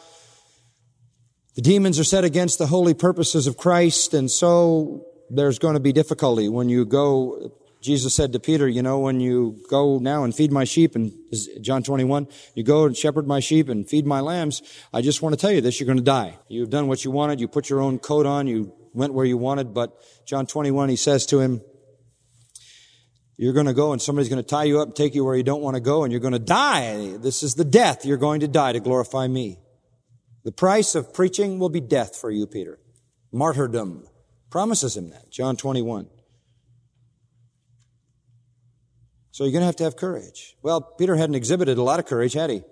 The 1.57 1.63
demons 1.63 1.99
are 1.99 2.05
set 2.05 2.25
against 2.25 2.59
the 2.59 2.67
holy 2.67 2.95
purposes 2.95 3.47
of 3.47 3.57
Christ. 3.57 4.15
And 4.15 4.31
so 4.31 5.07
there's 5.29 5.59
going 5.59 5.75
to 5.75 5.81
be 5.81 5.93
difficulty 5.93 6.49
when 6.49 6.69
you 6.69 6.85
go. 6.85 7.53
Jesus 7.81 8.15
said 8.15 8.33
to 8.33 8.41
Peter, 8.41 8.69
you 8.69 8.83
know, 8.83 8.99
when 8.99 9.21
you 9.21 9.57
go 9.71 9.99
now 9.99 10.25
and 10.25 10.35
feed 10.35 10.53
my 10.53 10.65
sheep 10.65 10.95
and 10.95 11.13
John 11.63 11.83
21, 11.83 12.29
you 12.55 12.63
go 12.63 12.85
and 12.85 12.97
shepherd 12.97 13.27
my 13.27 13.41
sheep 13.41 13.69
and 13.69 13.89
feed 13.89 14.07
my 14.07 14.21
lambs. 14.21 14.63
I 14.93 15.01
just 15.01 15.23
want 15.23 15.33
to 15.33 15.41
tell 15.41 15.51
you 15.51 15.63
this, 15.63 15.81
you're 15.81 15.87
going 15.87 15.99
to 15.99 16.05
die. 16.05 16.39
You've 16.49 16.71
done 16.71 16.89
what 16.89 17.05
you 17.05 17.11
wanted. 17.11 17.41
You 17.41 17.49
put 17.49 17.71
your 17.71 17.81
own 17.81 17.99
coat 17.99 18.27
on. 18.27 18.47
You 18.47 18.75
went 18.93 19.15
where 19.15 19.25
you 19.25 19.39
wanted, 19.39 19.73
but 19.73 19.97
John 20.27 20.47
21, 20.47 20.89
he 20.91 20.97
says 20.97 21.25
to 21.27 21.41
him, 21.41 21.63
you're 23.37 23.55
going 23.55 23.67
to 23.67 23.73
go 23.73 23.93
and 23.93 24.03
somebody's 24.03 24.29
going 24.29 24.43
to 24.43 24.47
tie 24.47 24.65
you 24.65 24.81
up 24.81 24.89
and 24.89 24.97
take 24.97 25.15
you 25.15 25.25
where 25.25 25.35
you 25.35 25.43
don't 25.43 25.63
want 25.63 25.75
to 25.75 25.81
go 25.81 26.05
and 26.05 26.13
you're 26.13 26.21
going 26.21 26.35
to 26.35 26.39
die. 26.39 27.17
This 27.17 27.43
is 27.43 27.55
the 27.55 27.65
death. 27.65 28.05
You're 28.05 28.19
going 28.19 28.41
to 28.41 28.49
die 28.49 28.73
to 28.73 28.81
glorify 28.81 29.27
me. 29.27 29.59
The 30.45 30.53
price 30.53 30.95
of 30.95 31.13
preaching 31.13 31.59
will 31.59 31.69
be 31.69 31.81
death 31.81 32.17
for 32.17 32.31
you, 32.31 32.47
Peter. 32.47 32.79
Martyrdom. 33.33 34.07
Promises 34.51 34.97
him 34.97 35.11
that. 35.11 35.31
John 35.31 35.57
21. 35.57 36.09
So 39.31 39.45
you're 39.45 39.53
going 39.53 39.63
to 39.63 39.67
have 39.67 39.77
to 39.77 39.85
have 39.85 39.97
courage. 39.97 40.57
Well, 40.63 40.81
Peter 40.81 41.17
hadn't 41.17 41.37
exhibited 41.37 41.79
a 41.79 41.83
lot 41.83 42.01
of 42.01 42.07
courage, 42.07 42.33
had 42.33 42.51
he? 42.51 42.63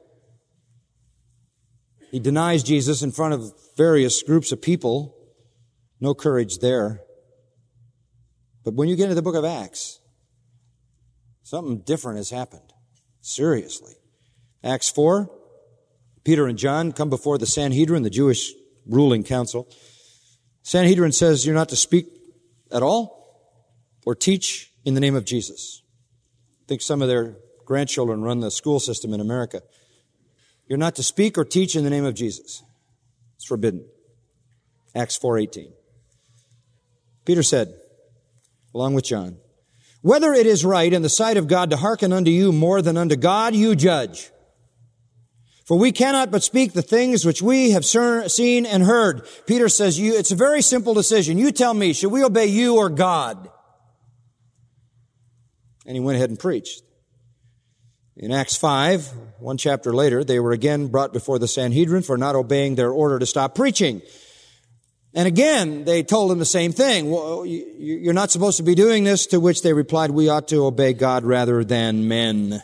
He 2.11 2.19
denies 2.19 2.63
Jesus 2.63 3.03
in 3.03 3.13
front 3.13 3.35
of 3.35 3.53
various 3.77 4.23
groups 4.23 4.51
of 4.51 4.61
people. 4.61 5.15
No 6.01 6.15
courage 6.15 6.59
there. 6.59 7.03
But 8.65 8.75
when 8.75 8.89
you 8.89 8.97
get 8.97 9.05
into 9.05 9.15
the 9.15 9.23
book 9.23 9.35
of 9.35 9.45
Acts, 9.45 10.01
something 11.43 11.83
different 11.83 12.19
has 12.19 12.31
happened. 12.31 12.73
Seriously. 13.21 13.95
Acts 14.65 14.91
4, 14.91 15.31
Peter 16.29 16.47
and 16.47 16.59
John 16.59 16.93
come 16.93 17.09
before 17.09 17.39
the 17.39 17.47
Sanhedrin, 17.47 18.03
the 18.03 18.11
Jewish 18.11 18.53
ruling 18.87 19.25
council. 19.25 19.67
Sanhedrin 20.63 21.11
says 21.13 21.47
you're 21.47 21.55
not 21.55 21.71
to 21.71 21.77
speak 21.77 22.05
at 22.71 22.83
all 22.83 23.65
or 24.05 24.15
teach 24.15 24.71
in 24.85 24.93
the 24.93 25.01
name 25.01 25.15
of 25.15 25.25
Jesus. 25.25 25.81
I 26.61 26.69
think 26.69 26.83
some 26.83 27.01
of 27.01 27.09
their 27.09 27.39
grandchildren 27.65 28.21
run 28.21 28.41
the 28.41 28.51
school 28.51 28.79
system 28.79 29.15
in 29.15 29.21
America. 29.23 29.63
You're 30.67 30.77
not 30.77 30.97
to 30.97 31.03
speak 31.03 31.39
or 31.39 31.47
teach 31.47 31.75
in 31.75 31.83
the 31.83 31.89
name 31.89 32.05
of 32.05 32.13
Jesus. 32.13 32.63
It's 33.37 33.47
forbidden. 33.47 33.89
Acts 34.95 35.19
4:18. 35.19 35.73
Peter 37.25 37.43
said, 37.43 37.73
along 38.75 38.93
with 38.93 39.07
John, 39.07 39.39
Whether 40.03 40.35
it 40.35 40.45
is 40.47 40.63
right 40.63 40.93
in 40.93 41.01
the 41.01 41.09
sight 41.09 41.39
of 41.39 41.49
God 41.49 41.71
to 41.71 41.79
hearken 41.79 42.13
unto 42.13 42.31
you 42.31 42.53
more 42.53 42.83
than 42.83 42.99
unto 42.99 43.17
God, 43.17 43.55
you 43.55 43.75
judge. 43.75 44.31
For 45.69 45.77
we 45.77 45.93
cannot 45.93 46.31
but 46.31 46.43
speak 46.43 46.73
the 46.73 46.81
things 46.81 47.27
which 47.27 47.43
we 47.43 47.73
have 47.73 47.85
seen 47.85 48.65
and 48.65 48.83
heard. 48.83 49.29
Peter 49.47 49.69
says, 49.69 49.99
you, 49.99 50.17
it's 50.17 50.33
a 50.33 50.35
very 50.35 50.63
simple 50.63 50.95
decision. 50.95 51.37
You 51.37 51.53
tell 51.53 51.75
me, 51.75 51.93
should 51.93 52.11
we 52.11 52.25
obey 52.25 52.47
you 52.47 52.77
or 52.77 52.89
God? 52.89 53.51
And 55.85 55.95
he 55.95 56.01
went 56.01 56.17
ahead 56.17 56.31
and 56.31 56.39
preached. 56.39 56.83
In 58.17 58.33
Acts 58.33 58.57
5, 58.57 59.13
one 59.41 59.59
chapter 59.59 59.93
later, 59.93 60.25
they 60.25 60.41
were 60.41 60.53
again 60.53 60.87
brought 60.87 61.13
before 61.13 61.39
the 61.39 61.47
Sanhedrin 61.47 62.03
for 62.03 62.17
not 62.17 62.35
obeying 62.35 62.75
their 62.75 62.91
order 62.91 63.19
to 63.19 63.27
stop 63.27 63.55
preaching. 63.55 64.01
And 65.13 65.29
again, 65.29 65.85
they 65.85 66.03
told 66.03 66.33
him 66.33 66.39
the 66.39 66.47
same 66.47 66.73
thing. 66.73 67.11
Well, 67.11 67.45
you're 67.45 68.15
not 68.15 68.31
supposed 68.31 68.57
to 68.57 68.63
be 68.63 68.75
doing 68.75 69.05
this, 69.05 69.27
to 69.27 69.39
which 69.39 69.61
they 69.61 69.75
replied, 69.75 70.13
we 70.13 70.31
ought 70.31 70.49
to 70.49 70.65
obey 70.65 70.95
God 70.95 71.25
rather 71.25 71.63
than 71.63 72.09
men. 72.09 72.63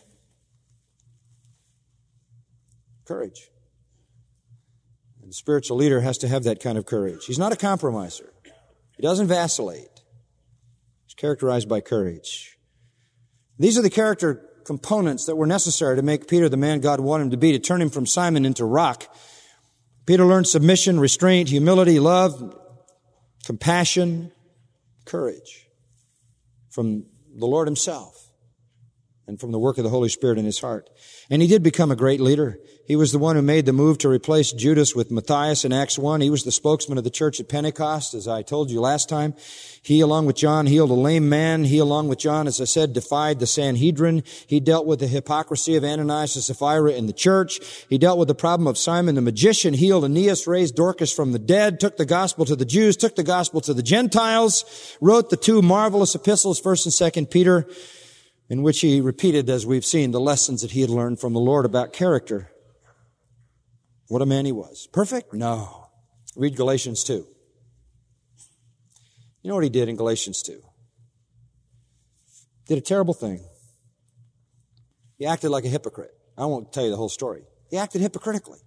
Courage. 3.07 3.51
And 5.21 5.31
the 5.31 5.35
spiritual 5.35 5.77
leader 5.77 6.01
has 6.01 6.19
to 6.19 6.29
have 6.29 6.45
that 6.45 6.61
kind 6.61 6.79
of 6.79 6.87
courage. 6.87 7.27
He's 7.27 7.39
not 7.39 7.53
a 7.53 7.57
compromiser. 7.57 8.33
He 8.97 9.03
doesn't 9.03 9.27
vacillate. 9.27 10.03
He's 11.07 11.15
characterized 11.17 11.69
by 11.69 11.81
courage. 11.81 12.57
These 13.59 13.79
are 13.79 13.83
the 13.83 13.91
character 13.91 14.49
components 14.65 15.27
that 15.27 15.37
were 15.37 15.47
necessary 15.47 15.97
to 15.97 16.03
make 16.03 16.27
Peter 16.29 16.49
the 16.49 16.57
man 16.57 16.81
God 16.81 17.01
wanted 17.01 17.25
him 17.25 17.31
to 17.31 17.37
be, 17.37 17.53
to 17.53 17.59
turn 17.59 17.83
him 17.83 17.91
from 17.91 18.07
Simon 18.07 18.45
into 18.45 18.65
rock. 18.65 19.15
Peter 20.07 20.25
learned 20.25 20.47
submission, 20.47 21.01
restraint, 21.01 21.49
humility, 21.49 22.01
love, 22.01 22.57
compassion, 23.45 24.33
courage 25.05 25.69
from 26.71 27.07
the 27.37 27.47
Lord 27.47 27.69
himself 27.69 28.31
and 29.27 29.41
from 29.41 29.53
the 29.53 29.59
work 29.59 29.79
of 29.79 29.85
the 29.85 29.91
Holy 29.91 30.09
Spirit 30.09 30.39
in 30.39 30.45
his 30.45 30.61
heart. 30.61 30.91
And 31.31 31.41
he 31.41 31.49
did 31.49 31.63
become 31.63 31.91
a 31.91 31.97
great 31.97 32.21
leader. 32.21 32.59
He 32.87 32.97
was 32.97 33.13
the 33.13 33.19
one 33.19 33.35
who 33.35 33.41
made 33.41 33.65
the 33.65 33.73
move 33.73 33.97
to 33.99 34.11
replace 34.11 34.53
Judas 34.53 34.95
with 34.95 35.11
Matthias 35.11 35.65
in 35.65 35.73
Acts 35.73 35.99
1. 35.99 36.21
He 36.21 36.29
was 36.29 36.45
the 36.45 36.53
spokesman 36.53 36.99
of 36.99 37.05
the 37.05 37.09
church 37.09 37.41
at 37.41 37.49
Pentecost, 37.49 38.13
as 38.13 38.29
I 38.29 38.43
told 38.43 38.71
you 38.71 38.79
last 38.79 39.09
time. 39.09 39.33
He, 39.83 40.01
along 40.01 40.27
with 40.27 40.37
John, 40.37 40.67
healed 40.67 40.91
a 40.91 40.95
lame 40.95 41.27
man. 41.27 41.65
He, 41.65 41.79
along 41.79 42.09
with 42.09 42.19
John, 42.19 42.47
as 42.47 42.61
I 42.61 42.65
said, 42.65 42.93
defied 42.93 43.41
the 43.41 43.47
Sanhedrin. 43.47 44.23
He 44.47 44.61
dealt 44.61 44.85
with 44.85 45.01
the 45.01 45.07
hypocrisy 45.07 45.77
of 45.77 45.85
Ananias 45.85 46.37
and 46.37 46.45
Sapphira 46.45 46.93
in 46.93 47.07
the 47.07 47.15
church. 47.15 47.59
He 47.89 47.97
dealt 47.97 48.19
with 48.19 48.29
the 48.29 48.35
problem 48.35 48.67
of 48.67 48.77
Simon 48.77 49.15
the 49.15 49.23
magician, 49.23 49.73
healed 49.73 50.05
Aeneas, 50.05 50.47
raised 50.47 50.77
Dorcas 50.77 51.11
from 51.11 51.33
the 51.33 51.39
dead, 51.39 51.81
took 51.81 51.97
the 51.97 52.05
gospel 52.05 52.45
to 52.45 52.57
the 52.57 52.67
Jews, 52.67 52.99
took 52.99 53.17
the 53.17 53.23
gospel 53.23 53.63
to 53.63 53.73
the 53.73 53.83
Gentiles, 53.83 54.97
wrote 55.01 55.31
the 55.31 55.39
two 55.39 55.63
marvelous 55.63 56.15
epistles, 56.15 56.61
1st 56.61 57.01
and 57.17 57.27
2nd 57.27 57.31
Peter, 57.31 57.67
in 58.51 58.63
which 58.63 58.81
he 58.81 59.01
repeated, 59.01 59.49
as 59.49 59.65
we've 59.65 59.87
seen, 59.87 60.11
the 60.11 60.21
lessons 60.21 60.61
that 60.61 60.73
he 60.73 60.83
had 60.83 60.91
learned 60.91 61.19
from 61.19 61.33
the 61.33 61.41
Lord 61.41 61.65
about 61.65 61.95
character. 61.95 62.51
What 64.09 64.23
a 64.23 64.27
man 64.27 64.45
he 64.45 64.53
was. 64.53 64.89
Perfect? 64.93 65.33
No. 65.33 65.89
Read 66.37 66.57
Galatians 66.57 67.05
2. 67.05 67.27
You 69.43 69.49
know 69.49 69.55
what 69.55 69.65
he 69.65 69.71
did 69.71 69.89
in 69.89 69.97
Galatians 69.97 70.43
2? 70.43 70.61
Did 72.67 72.79
a 72.79 72.81
terrible 72.81 73.15
thing. 73.15 73.45
He 75.19 75.27
acted 75.27 75.51
like 75.51 75.65
a 75.65 75.69
hypocrite. 75.69 76.13
I 76.37 76.47
won't 76.47 76.73
tell 76.73 76.85
you 76.85 76.91
the 76.91 76.97
whole 76.97 77.09
story. 77.09 77.45
He 77.71 77.77
acted 77.77 78.01
hypocritically. 78.01 78.59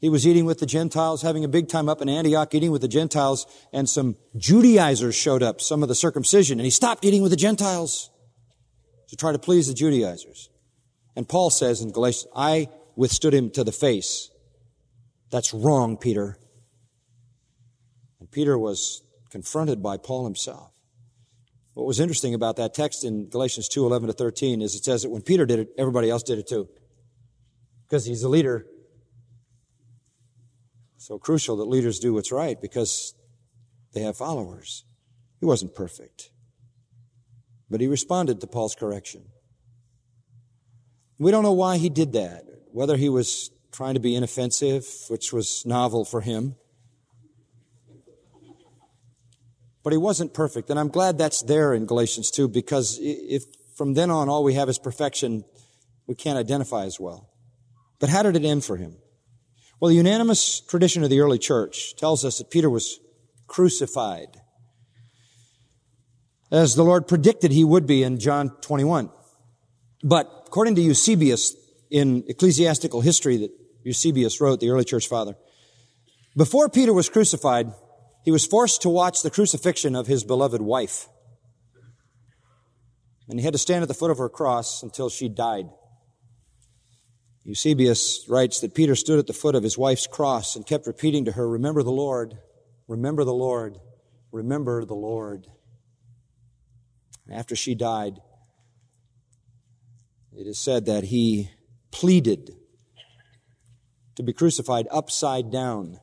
He 0.00 0.08
was 0.08 0.26
eating 0.26 0.46
with 0.46 0.60
the 0.60 0.66
Gentiles, 0.66 1.20
having 1.20 1.44
a 1.44 1.48
big 1.48 1.68
time 1.68 1.88
up 1.88 2.00
in 2.00 2.08
Antioch, 2.08 2.54
eating 2.54 2.70
with 2.70 2.80
the 2.80 2.88
Gentiles, 2.88 3.46
and 3.72 3.88
some 3.88 4.16
Judaizers 4.36 5.14
showed 5.14 5.42
up, 5.42 5.60
some 5.60 5.82
of 5.82 5.88
the 5.88 5.94
circumcision, 5.94 6.58
and 6.58 6.64
he 6.64 6.70
stopped 6.70 7.04
eating 7.04 7.22
with 7.22 7.30
the 7.30 7.36
Gentiles 7.36 8.10
to 9.08 9.16
try 9.16 9.32
to 9.32 9.38
please 9.38 9.66
the 9.68 9.74
Judaizers. 9.74 10.48
And 11.16 11.28
Paul 11.28 11.50
says 11.50 11.82
in 11.82 11.92
Galatians, 11.92 12.30
I 12.34 12.68
withstood 12.96 13.34
him 13.34 13.50
to 13.50 13.64
the 13.64 13.72
face. 13.72 14.30
That's 15.30 15.54
wrong, 15.54 15.96
Peter. 15.96 16.38
And 18.18 18.30
Peter 18.30 18.58
was 18.58 19.02
confronted 19.30 19.82
by 19.82 19.96
Paul 19.96 20.24
himself. 20.24 20.72
What 21.74 21.86
was 21.86 22.00
interesting 22.00 22.34
about 22.34 22.56
that 22.56 22.74
text 22.74 23.04
in 23.04 23.28
Galatians 23.28 23.68
2, 23.68 23.86
11 23.86 24.08
to 24.08 24.12
13 24.12 24.60
is 24.60 24.74
it 24.74 24.84
says 24.84 25.02
that 25.02 25.10
when 25.10 25.22
Peter 25.22 25.46
did 25.46 25.60
it, 25.60 25.68
everybody 25.78 26.10
else 26.10 26.22
did 26.22 26.38
it 26.38 26.48
too. 26.48 26.68
Because 27.86 28.04
he's 28.04 28.22
the 28.22 28.28
leader 28.28 28.66
so 31.00 31.18
crucial 31.18 31.56
that 31.56 31.64
leaders 31.64 31.98
do 31.98 32.12
what's 32.12 32.30
right 32.30 32.60
because 32.60 33.14
they 33.94 34.02
have 34.02 34.16
followers. 34.16 34.84
He 35.40 35.46
wasn't 35.46 35.74
perfect, 35.74 36.30
but 37.70 37.80
he 37.80 37.86
responded 37.86 38.40
to 38.40 38.46
Paul's 38.46 38.74
correction. 38.74 39.22
We 41.18 41.30
don't 41.30 41.42
know 41.42 41.52
why 41.52 41.78
he 41.78 41.88
did 41.88 42.12
that, 42.12 42.44
whether 42.72 42.96
he 42.96 43.08
was 43.08 43.50
trying 43.72 43.94
to 43.94 44.00
be 44.00 44.14
inoffensive, 44.14 44.86
which 45.08 45.32
was 45.32 45.64
novel 45.64 46.04
for 46.04 46.20
him. 46.20 46.56
But 49.82 49.92
he 49.92 49.98
wasn't 49.98 50.34
perfect, 50.34 50.68
and 50.70 50.78
I'm 50.78 50.88
glad 50.88 51.16
that's 51.16 51.42
there 51.42 51.72
in 51.72 51.86
Galatians 51.86 52.30
2 52.30 52.48
because 52.48 52.98
if 53.00 53.44
from 53.76 53.94
then 53.94 54.10
on 54.10 54.28
all 54.28 54.44
we 54.44 54.54
have 54.54 54.68
is 54.68 54.78
perfection, 54.78 55.44
we 56.06 56.14
can't 56.14 56.38
identify 56.38 56.84
as 56.84 57.00
well. 57.00 57.30
But 57.98 58.10
how 58.10 58.22
did 58.22 58.36
it 58.36 58.44
end 58.44 58.64
for 58.64 58.76
him? 58.76 58.96
Well, 59.80 59.88
the 59.88 59.94
unanimous 59.94 60.60
tradition 60.60 61.02
of 61.02 61.08
the 61.08 61.20
early 61.20 61.38
church 61.38 61.96
tells 61.96 62.24
us 62.24 62.38
that 62.38 62.50
Peter 62.50 62.68
was 62.68 63.00
crucified 63.46 64.40
as 66.50 66.74
the 66.74 66.82
Lord 66.82 67.08
predicted 67.08 67.52
he 67.52 67.64
would 67.64 67.86
be 67.86 68.02
in 68.02 68.18
John 68.18 68.50
21. 68.60 69.10
But 70.02 70.44
according 70.46 70.74
to 70.74 70.82
Eusebius 70.82 71.54
in 71.90 72.24
ecclesiastical 72.28 73.00
history 73.00 73.36
that 73.38 73.50
Eusebius 73.82 74.40
wrote, 74.40 74.60
the 74.60 74.70
early 74.70 74.84
church 74.84 75.08
father, 75.08 75.36
before 76.36 76.68
Peter 76.68 76.92
was 76.92 77.08
crucified, 77.08 77.72
he 78.24 78.30
was 78.30 78.46
forced 78.46 78.82
to 78.82 78.88
watch 78.88 79.22
the 79.22 79.30
crucifixion 79.30 79.96
of 79.96 80.06
his 80.06 80.24
beloved 80.24 80.60
wife. 80.60 81.08
And 83.28 83.38
he 83.38 83.44
had 83.44 83.54
to 83.54 83.58
stand 83.58 83.82
at 83.82 83.88
the 83.88 83.94
foot 83.94 84.10
of 84.10 84.18
her 84.18 84.28
cross 84.28 84.82
until 84.82 85.08
she 85.08 85.28
died. 85.28 85.66
Eusebius 87.44 88.26
writes 88.28 88.60
that 88.60 88.74
Peter 88.74 88.94
stood 88.94 89.18
at 89.18 89.26
the 89.26 89.32
foot 89.32 89.54
of 89.54 89.62
his 89.62 89.78
wife's 89.78 90.06
cross 90.06 90.56
and 90.56 90.66
kept 90.66 90.86
repeating 90.86 91.24
to 91.24 91.32
her, 91.32 91.48
Remember 91.48 91.82
the 91.82 91.90
Lord, 91.90 92.38
remember 92.86 93.24
the 93.24 93.32
Lord, 93.32 93.78
remember 94.30 94.84
the 94.84 94.94
Lord. 94.94 95.46
After 97.30 97.56
she 97.56 97.74
died, 97.74 98.18
it 100.32 100.46
is 100.46 100.58
said 100.58 100.86
that 100.86 101.04
he 101.04 101.50
pleaded 101.90 102.50
to 104.16 104.22
be 104.22 104.32
crucified 104.32 104.86
upside 104.90 105.50
down 105.50 105.98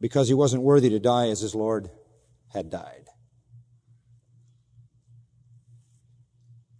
because 0.00 0.28
he 0.28 0.34
wasn't 0.34 0.62
worthy 0.62 0.90
to 0.90 0.98
die 0.98 1.28
as 1.28 1.40
his 1.40 1.54
Lord 1.54 1.90
had 2.52 2.70
died. 2.70 3.06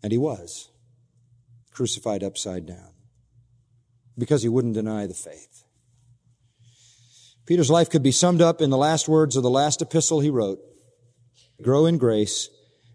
And 0.03 0.13
he 0.13 0.19
was 0.19 0.71
crucified 1.73 2.23
upside 2.23 2.67
down 2.67 2.93
because 4.17 4.43
he 4.43 4.49
wouldn't 4.49 4.75
deny 4.75 5.07
the 5.07 5.15
faith. 5.15 5.65
Peter's 7.47 7.71
life 7.71 7.91
could 7.91 8.03
be 8.03 8.13
summed 8.13 8.43
up 8.43 8.61
in 8.61 8.71
the 8.71 8.77
last 8.77 9.09
words 9.09 9.37
of 9.37 9.43
the 9.43 9.51
last 9.51 9.83
epistle 9.83 10.21
he 10.21 10.31
wrote. 10.31 10.59
Grow 11.63 11.87
in 11.87 11.99
grace 11.99 12.49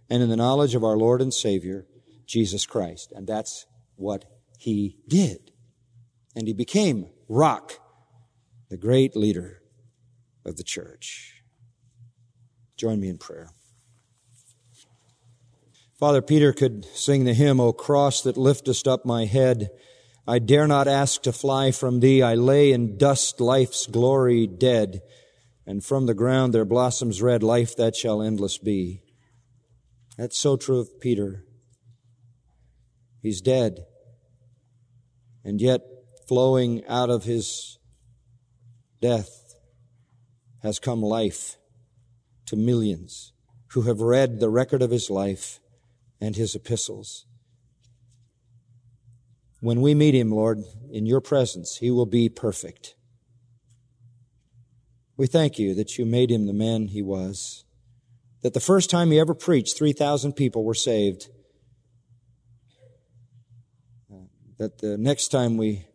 and 0.10 0.22
in 0.22 0.30
the 0.30 0.36
knowledge 0.36 0.76
of 0.76 0.84
our 0.84 0.98
Lord 0.98 1.22
and 1.22 1.34
Savior, 1.34 1.86
Jesus 2.26 2.66
Christ. 2.66 3.14
And 3.16 3.28
that's 3.28 3.66
what 3.96 4.26
he 4.62 4.96
did. 5.08 5.50
And 6.36 6.46
he 6.46 6.54
became 6.54 7.10
Rock, 7.28 7.80
the 8.70 8.78
great 8.78 9.16
leader 9.16 9.60
of 10.46 10.56
the 10.56 10.64
church. 10.64 11.42
Join 12.78 13.00
me 13.00 13.10
in 13.10 13.18
prayer. 13.18 13.50
Father 15.98 16.22
Peter 16.22 16.54
could 16.54 16.86
sing 16.94 17.24
the 17.24 17.34
hymn, 17.34 17.60
O 17.60 17.74
cross 17.74 18.22
that 18.22 18.38
liftest 18.38 18.88
up 18.88 19.04
my 19.04 19.26
head. 19.26 19.72
I 20.28 20.38
dare 20.38 20.68
not 20.68 20.88
ask 20.88 21.24
to 21.24 21.34
fly 21.34 21.72
from 21.72 22.00
thee. 22.00 22.22
I 22.22 22.36
lay 22.36 22.72
in 22.72 23.00
dust 23.00 23.42
life's 23.42 23.88
glory 23.88 24.46
dead, 24.46 25.02
and 25.66 25.84
from 25.84 26.06
the 26.06 26.14
ground 26.14 26.54
there 26.54 26.66
blossoms 26.66 27.20
red 27.20 27.42
life 27.42 27.76
that 27.78 27.96
shall 27.96 28.22
endless 28.22 28.60
be. 28.60 29.02
That's 30.20 30.38
so 30.38 30.56
true 30.56 30.80
of 30.80 31.00
Peter. 31.00 31.46
He's 33.24 33.42
dead. 33.42 33.86
And 35.44 35.60
yet, 35.62 35.82
flowing 36.28 36.86
out 36.88 37.10
of 37.10 37.24
his 37.24 37.78
death 39.02 39.56
has 40.62 40.80
come 40.80 41.02
life 41.02 41.58
to 42.46 42.56
millions 42.56 43.34
who 43.70 43.84
have 43.84 44.02
read 44.02 44.40
the 44.40 44.50
record 44.50 44.82
of 44.82 44.92
his 44.92 45.10
life 45.10 45.60
and 46.20 46.36
his 46.36 46.54
epistles. 46.54 47.26
When 49.60 49.82
we 49.82 49.96
meet 49.96 50.14
him, 50.14 50.32
Lord, 50.32 50.60
in 50.92 51.06
your 51.06 51.22
presence, 51.22 51.78
he 51.78 51.90
will 51.90 52.06
be 52.06 52.30
perfect. 52.30 52.96
We 55.18 55.28
thank 55.28 55.58
you 55.60 55.74
that 55.76 55.98
you 55.98 56.06
made 56.06 56.32
him 56.32 56.46
the 56.46 56.54
man 56.54 56.88
he 56.88 57.02
was. 57.02 57.64
that 58.42 58.54
the 58.54 58.60
first 58.60 58.90
time 58.90 59.12
he 59.12 59.20
ever 59.20 59.34
preached, 59.34 59.78
3,000 59.78 60.34
people 60.34 60.64
were 60.64 60.74
saved. 60.74 61.30
That 64.62 64.78
the 64.78 64.96
next 64.96 65.30
time 65.30 65.58
we 65.58 65.88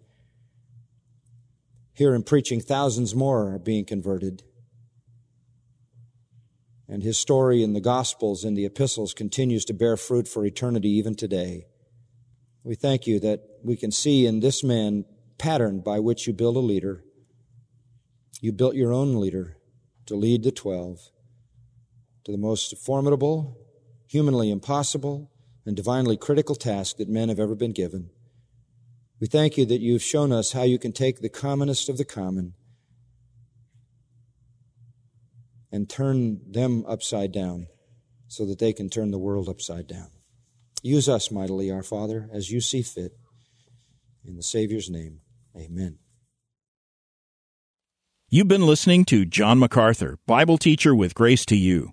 hear 1.92 2.12
him 2.12 2.24
preaching, 2.24 2.60
thousands 2.60 3.14
more 3.14 3.54
are 3.54 3.60
being 3.60 3.84
converted. 3.84 4.42
And 6.88 7.00
his 7.00 7.16
story 7.16 7.62
in 7.62 7.74
the 7.74 7.80
Gospels 7.80 8.42
and 8.42 8.58
the 8.58 8.64
epistles 8.64 9.14
continues 9.14 9.64
to 9.66 9.72
bear 9.72 9.96
fruit 9.96 10.26
for 10.26 10.44
eternity 10.44 10.88
even 10.88 11.14
today. 11.14 11.68
We 12.64 12.74
thank 12.74 13.06
you 13.06 13.20
that 13.20 13.44
we 13.62 13.76
can 13.76 13.92
see 13.92 14.26
in 14.26 14.40
this 14.40 14.64
man 14.64 15.04
pattern 15.38 15.78
by 15.78 16.00
which 16.00 16.26
you 16.26 16.32
build 16.32 16.56
a 16.56 16.58
leader. 16.58 17.04
You 18.40 18.50
built 18.50 18.74
your 18.74 18.92
own 18.92 19.20
leader 19.20 19.58
to 20.06 20.16
lead 20.16 20.42
the 20.42 20.50
twelve 20.50 21.12
to 22.24 22.32
the 22.32 22.36
most 22.36 22.76
formidable, 22.78 23.58
humanly 24.08 24.50
impossible, 24.50 25.30
and 25.64 25.76
divinely 25.76 26.16
critical 26.16 26.56
task 26.56 26.96
that 26.96 27.08
men 27.08 27.28
have 27.28 27.38
ever 27.38 27.54
been 27.54 27.70
given. 27.70 28.10
We 29.20 29.26
thank 29.26 29.56
you 29.56 29.64
that 29.66 29.80
you've 29.80 30.02
shown 30.02 30.30
us 30.30 30.52
how 30.52 30.62
you 30.62 30.78
can 30.78 30.92
take 30.92 31.20
the 31.20 31.28
commonest 31.28 31.88
of 31.88 31.96
the 31.96 32.04
common 32.04 32.52
and 35.72 35.88
turn 35.88 36.40
them 36.50 36.84
upside 36.86 37.32
down 37.32 37.66
so 38.28 38.44
that 38.46 38.58
they 38.58 38.72
can 38.72 38.90
turn 38.90 39.10
the 39.10 39.18
world 39.18 39.48
upside 39.48 39.86
down. 39.86 40.10
Use 40.82 41.08
us 41.08 41.30
mightily, 41.30 41.70
our 41.70 41.82
Father, 41.82 42.28
as 42.32 42.50
you 42.50 42.60
see 42.60 42.82
fit. 42.82 43.12
In 44.24 44.36
the 44.36 44.42
Savior's 44.42 44.90
name, 44.90 45.20
amen. 45.56 45.98
You've 48.28 48.48
been 48.48 48.66
listening 48.66 49.04
to 49.06 49.24
John 49.24 49.58
MacArthur, 49.58 50.18
Bible 50.26 50.58
teacher 50.58 50.94
with 50.94 51.14
Grace 51.14 51.46
to 51.46 51.56
You. 51.56 51.92